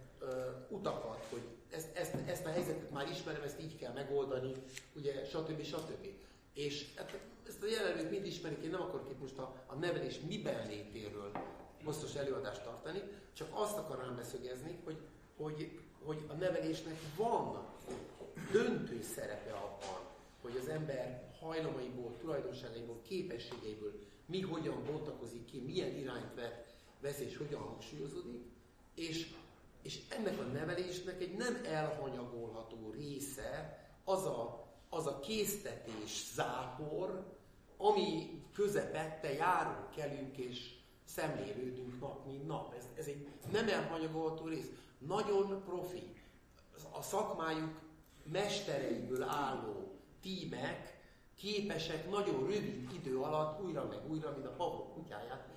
utakat, 0.69 1.25
hogy 1.29 1.43
ezt, 1.71 1.97
ezt, 1.97 2.15
ezt 2.25 2.45
a 2.45 2.49
helyzetet 2.49 2.91
már 2.91 3.09
ismerem, 3.09 3.43
ezt 3.43 3.61
így 3.61 3.77
kell 3.77 3.93
megoldani, 3.93 4.51
ugye, 4.95 5.25
stb. 5.25 5.63
stb. 5.63 6.07
És 6.55 6.85
hát, 6.95 7.19
ezt 7.47 7.63
a 7.63 7.67
jelenlőt 7.67 8.09
mind 8.09 8.25
ismerik, 8.25 8.63
én 8.63 8.69
nem 8.69 8.81
akarok 8.81 9.09
itt 9.09 9.19
most 9.19 9.37
a, 9.37 9.63
a 9.65 9.75
nevelés 9.75 10.19
miben 10.27 10.67
létéről 10.67 11.31
hosszos 11.83 12.15
előadást 12.15 12.63
tartani, 12.63 13.01
csak 13.33 13.47
azt 13.51 13.77
akarom 13.77 14.15
beszögezni, 14.15 14.79
hogy, 14.83 14.97
hogy, 15.37 15.79
hogy 16.03 16.25
a 16.27 16.33
nevelésnek 16.33 16.95
van 17.17 17.65
döntő 18.51 19.01
szerepe 19.01 19.51
abban, 19.51 20.01
hogy 20.41 20.57
az 20.61 20.67
ember 20.67 21.33
hajlamaiból, 21.39 22.17
tulajdonságaiból, 22.17 23.01
képességeiből 23.01 23.93
mi 24.25 24.41
hogyan 24.41 24.83
bontakozik 24.85 25.45
ki, 25.45 25.59
milyen 25.59 25.95
irányt 25.95 26.33
vett, 26.35 26.73
vesz 27.01 27.19
és 27.19 27.37
hogyan 27.37 27.61
hangsúlyozódik, 27.61 28.43
és, 28.95 29.33
és 29.81 29.99
ennek 30.09 30.39
a 30.39 30.43
nevelésnek 30.43 31.21
egy 31.21 31.35
nem 31.37 31.61
elhanyagolható 31.65 32.91
része 32.91 33.79
az 34.03 34.25
a, 34.25 34.64
az 34.95 35.07
a 35.07 35.19
késztetés 35.19 36.31
zápor, 36.33 37.23
ami 37.77 38.41
közepette 38.53 39.33
járunk, 39.33 39.91
kelünk 39.95 40.37
és 40.37 40.73
szemlélődünk 41.03 41.99
nap, 41.99 42.25
mint 42.25 42.47
nap. 42.47 42.73
Ez, 42.73 42.87
ez 42.97 43.05
egy 43.05 43.27
nem 43.51 43.69
elhanyagolható 43.69 44.45
rész. 44.45 44.69
Nagyon 44.97 45.63
profi. 45.65 46.13
A 46.91 47.01
szakmájuk 47.01 47.79
mestereiből 48.23 49.23
álló 49.23 49.99
tímek 50.21 51.03
képesek 51.35 52.09
nagyon 52.09 52.39
rövid 52.39 52.93
idő 52.93 53.19
alatt 53.19 53.61
újra 53.61 53.85
meg 53.85 54.09
újra, 54.09 54.31
mint 54.31 54.45
a 54.45 54.55
pavlok 54.55 54.93
kutyáját, 54.93 55.47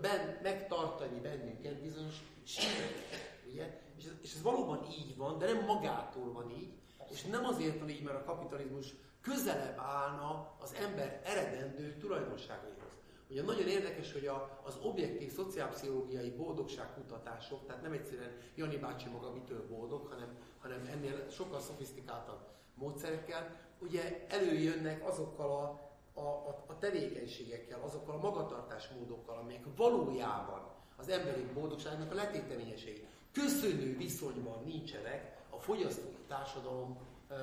ben, 0.00 0.38
megtartani 0.42 1.20
bennünket 1.20 1.82
bizonyos 1.82 2.14
síreket, 2.42 3.40
ugye? 3.50 3.80
És 3.96 4.04
ez, 4.04 4.12
és 4.22 4.34
ez 4.34 4.42
valóban 4.42 4.86
így 4.90 5.16
van, 5.16 5.38
de 5.38 5.52
nem 5.52 5.64
magától 5.64 6.32
van 6.32 6.50
így, 6.50 6.72
és 7.10 7.22
nem 7.22 7.44
azért 7.44 7.78
van 7.78 7.88
így, 7.88 8.02
mert 8.02 8.16
a 8.16 8.24
kapitalizmus 8.24 8.94
közelebb 9.20 9.78
állna 9.78 10.54
az 10.60 10.74
ember 10.74 11.20
eredendő 11.24 11.96
tulajdonságaihoz. 11.96 12.92
Ugye 13.30 13.42
nagyon 13.42 13.68
érdekes, 13.68 14.12
hogy 14.12 14.26
a, 14.26 14.60
az 14.62 14.78
objektív 14.82 15.32
szociálpszichológiai 15.32 16.30
boldogságkutatások, 16.30 17.66
tehát 17.66 17.82
nem 17.82 17.92
egyszerűen 17.92 18.36
Jani 18.54 18.76
bácsi 18.76 19.08
maga 19.08 19.32
mitől 19.32 19.66
boldog, 19.66 20.06
hanem, 20.06 20.38
hanem 20.58 20.88
ennél 20.92 21.30
sokkal 21.30 21.60
szofisztikáltabb 21.60 22.40
módszerekkel, 22.74 23.56
ugye 23.78 24.26
előjönnek 24.28 25.08
azokkal 25.08 25.50
a, 25.50 26.20
a, 26.20 26.26
a, 26.26 26.64
a 26.66 26.78
tevékenységekkel, 26.78 27.80
azokkal 27.82 28.14
a 28.14 28.18
magatartásmódokkal, 28.18 29.38
amelyek 29.38 29.64
valójában 29.76 30.72
az 30.96 31.08
emberi 31.08 31.46
boldogságnak 31.54 32.12
a 32.12 32.14
letéteményesei. 32.14 33.06
Köszönő 33.32 33.96
viszonyban 33.96 34.62
nincsenek 34.64 35.43
fogyasztói 35.64 36.12
társadalom 36.28 36.98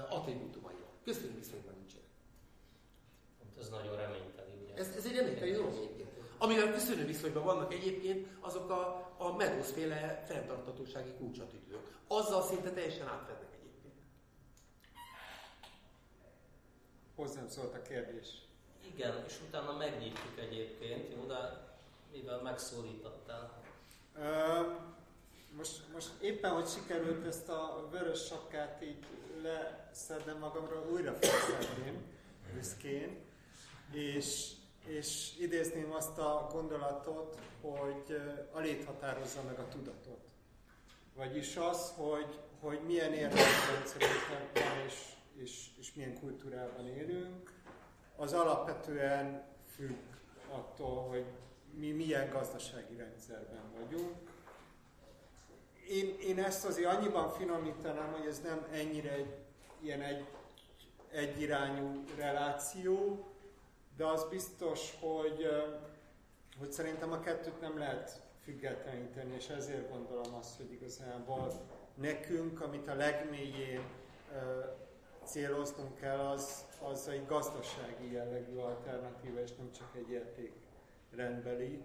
attribútumaival. 0.10 0.90
Köszönjük 1.04 1.38
viszonyban 1.38 1.74
nincsenek. 1.78 2.06
Hát 3.40 3.58
ez 3.60 3.70
nagyon 3.70 3.96
reményteli, 3.96 4.52
ugye? 4.64 4.74
Ez, 4.76 4.96
ez 4.98 5.06
egy 5.06 5.16
reményteli 5.16 5.52
dolog 5.52 5.74
egyébként. 5.76 6.10
Amivel 6.38 6.72
köszönő 6.72 7.06
viszonyban 7.06 7.44
vannak 7.44 7.74
egyébként, 7.74 8.28
azok 8.40 8.70
a, 8.70 9.12
a 9.18 9.36
Meadows 9.36 9.72
féle 9.72 10.24
fenntartatósági 10.28 11.14
kulcsatűtők. 11.18 11.98
Azzal 12.08 12.42
szinte 12.42 12.72
teljesen 12.72 13.08
átfednek 13.08 13.50
egyébként. 13.60 13.94
Hozzám 17.16 17.48
szólt 17.48 17.74
a 17.74 17.82
kérdés. 17.82 18.28
Igen, 18.94 19.24
és 19.28 19.40
utána 19.48 19.78
megnyitjuk 19.78 20.40
egyébként, 20.40 21.14
jó, 21.14 21.26
de 21.26 21.70
mivel 22.12 22.42
megszólítottál. 22.42 23.62
Most, 25.58 25.82
most 25.94 26.10
éppen, 26.22 26.52
hogy 26.52 26.68
sikerült 26.68 27.26
ezt 27.26 27.50
a 27.50 27.88
vörös 27.92 28.26
sapkát 28.26 28.84
így 28.84 29.06
leszednem 29.42 30.38
magamról, 30.38 30.88
újra 30.92 31.14
felszedném 31.14 32.02
büszkén, 32.54 33.20
és, 33.92 34.52
és 34.86 35.32
idézném 35.40 35.92
azt 35.92 36.18
a 36.18 36.50
gondolatot, 36.52 37.40
hogy 37.62 38.22
a 38.52 38.60
lét 38.60 38.86
határozza 38.86 39.42
meg 39.42 39.60
a 39.60 39.68
tudatot. 39.68 40.30
Vagyis 41.16 41.58
az, 41.58 41.94
hogy, 41.96 42.40
hogy 42.60 42.80
milyen 42.86 43.14
értékrendszerünk 43.14 44.28
van, 44.30 44.66
és, 44.86 44.94
és, 45.34 45.68
és 45.80 45.94
milyen 45.94 46.20
kultúrában 46.20 46.88
élünk, 46.88 47.52
az 48.16 48.34
alapvetően 48.34 49.44
függ 49.76 49.98
attól, 50.50 51.08
hogy 51.08 51.26
mi 51.74 51.92
milyen 51.92 52.30
gazdasági 52.30 52.96
rendszerben 52.96 53.72
vagyunk. 53.80 54.31
Én, 55.92 56.16
én 56.20 56.40
ezt 56.40 56.66
azért 56.66 56.88
annyiban 56.88 57.30
finomítanám, 57.30 58.12
hogy 58.12 58.28
ez 58.28 58.40
nem 58.40 58.68
ennyire 58.72 59.12
egy, 59.12 59.36
ilyen 59.82 60.02
egy, 60.02 60.26
egyirányú 61.12 62.04
reláció, 62.18 63.26
de 63.98 64.06
az 64.06 64.28
biztos, 64.30 64.98
hogy, 65.00 65.48
hogy 66.60 66.72
szerintem 66.72 67.12
a 67.12 67.20
kettőt 67.20 67.62
nem 67.62 67.78
lehet 67.78 68.22
függetleníteni, 68.44 69.34
és 69.36 69.48
ezért 69.48 69.90
gondolom 69.92 70.34
azt, 70.34 70.58
hogy 70.58 70.72
igazából 70.72 71.52
nekünk, 71.96 72.62
amit 72.62 72.88
a 72.88 72.96
legmélyén 72.96 73.84
céloznunk 75.24 75.96
kell, 75.96 76.20
az, 76.20 76.66
az 76.82 77.08
egy 77.08 77.26
gazdasági 77.26 78.12
jellegű 78.12 78.56
alternatíva, 78.56 79.42
és 79.42 79.56
nem 79.56 79.72
csak 79.72 79.96
egy 79.96 80.10
értékrendbeli. 80.10 81.84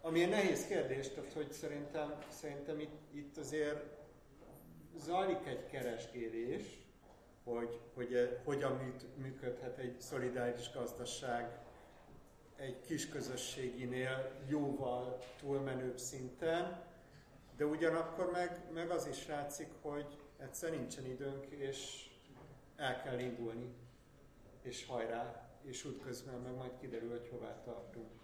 Ami 0.00 0.22
egy 0.22 0.28
nehéz 0.28 0.66
kérdés, 0.66 1.08
tehát 1.08 1.32
hogy 1.32 1.52
szerintem, 1.52 2.14
szerintem 2.28 2.80
itt, 2.80 3.14
itt 3.14 3.36
azért 3.36 3.82
zajlik 4.96 5.46
egy 5.46 5.66
keresgélés, 5.66 6.62
hogy, 7.44 7.80
hogy 7.94 8.38
hogyan 8.44 8.94
működhet 9.16 9.78
egy 9.78 10.00
szolidáris 10.00 10.72
gazdaság 10.72 11.58
egy 12.56 12.80
kis 12.80 13.08
közösséginél 13.08 14.30
jóval 14.48 15.18
túlmenőbb 15.40 15.98
szinten, 15.98 16.82
de 17.56 17.66
ugyanakkor 17.66 18.30
meg, 18.30 18.60
meg 18.72 18.90
az 18.90 19.06
is 19.06 19.26
látszik, 19.26 19.68
hogy 19.80 20.18
egyszer 20.38 20.70
nincsen 20.70 21.06
időnk, 21.06 21.46
és 21.46 22.08
el 22.76 23.02
kell 23.02 23.18
indulni, 23.18 23.74
és 24.62 24.86
hajrá, 24.86 25.50
és 25.62 25.84
útközben 25.84 26.40
meg 26.40 26.54
majd 26.54 26.72
kiderül, 26.80 27.10
hogy 27.10 27.28
hová 27.30 27.60
tartunk. 27.64 28.19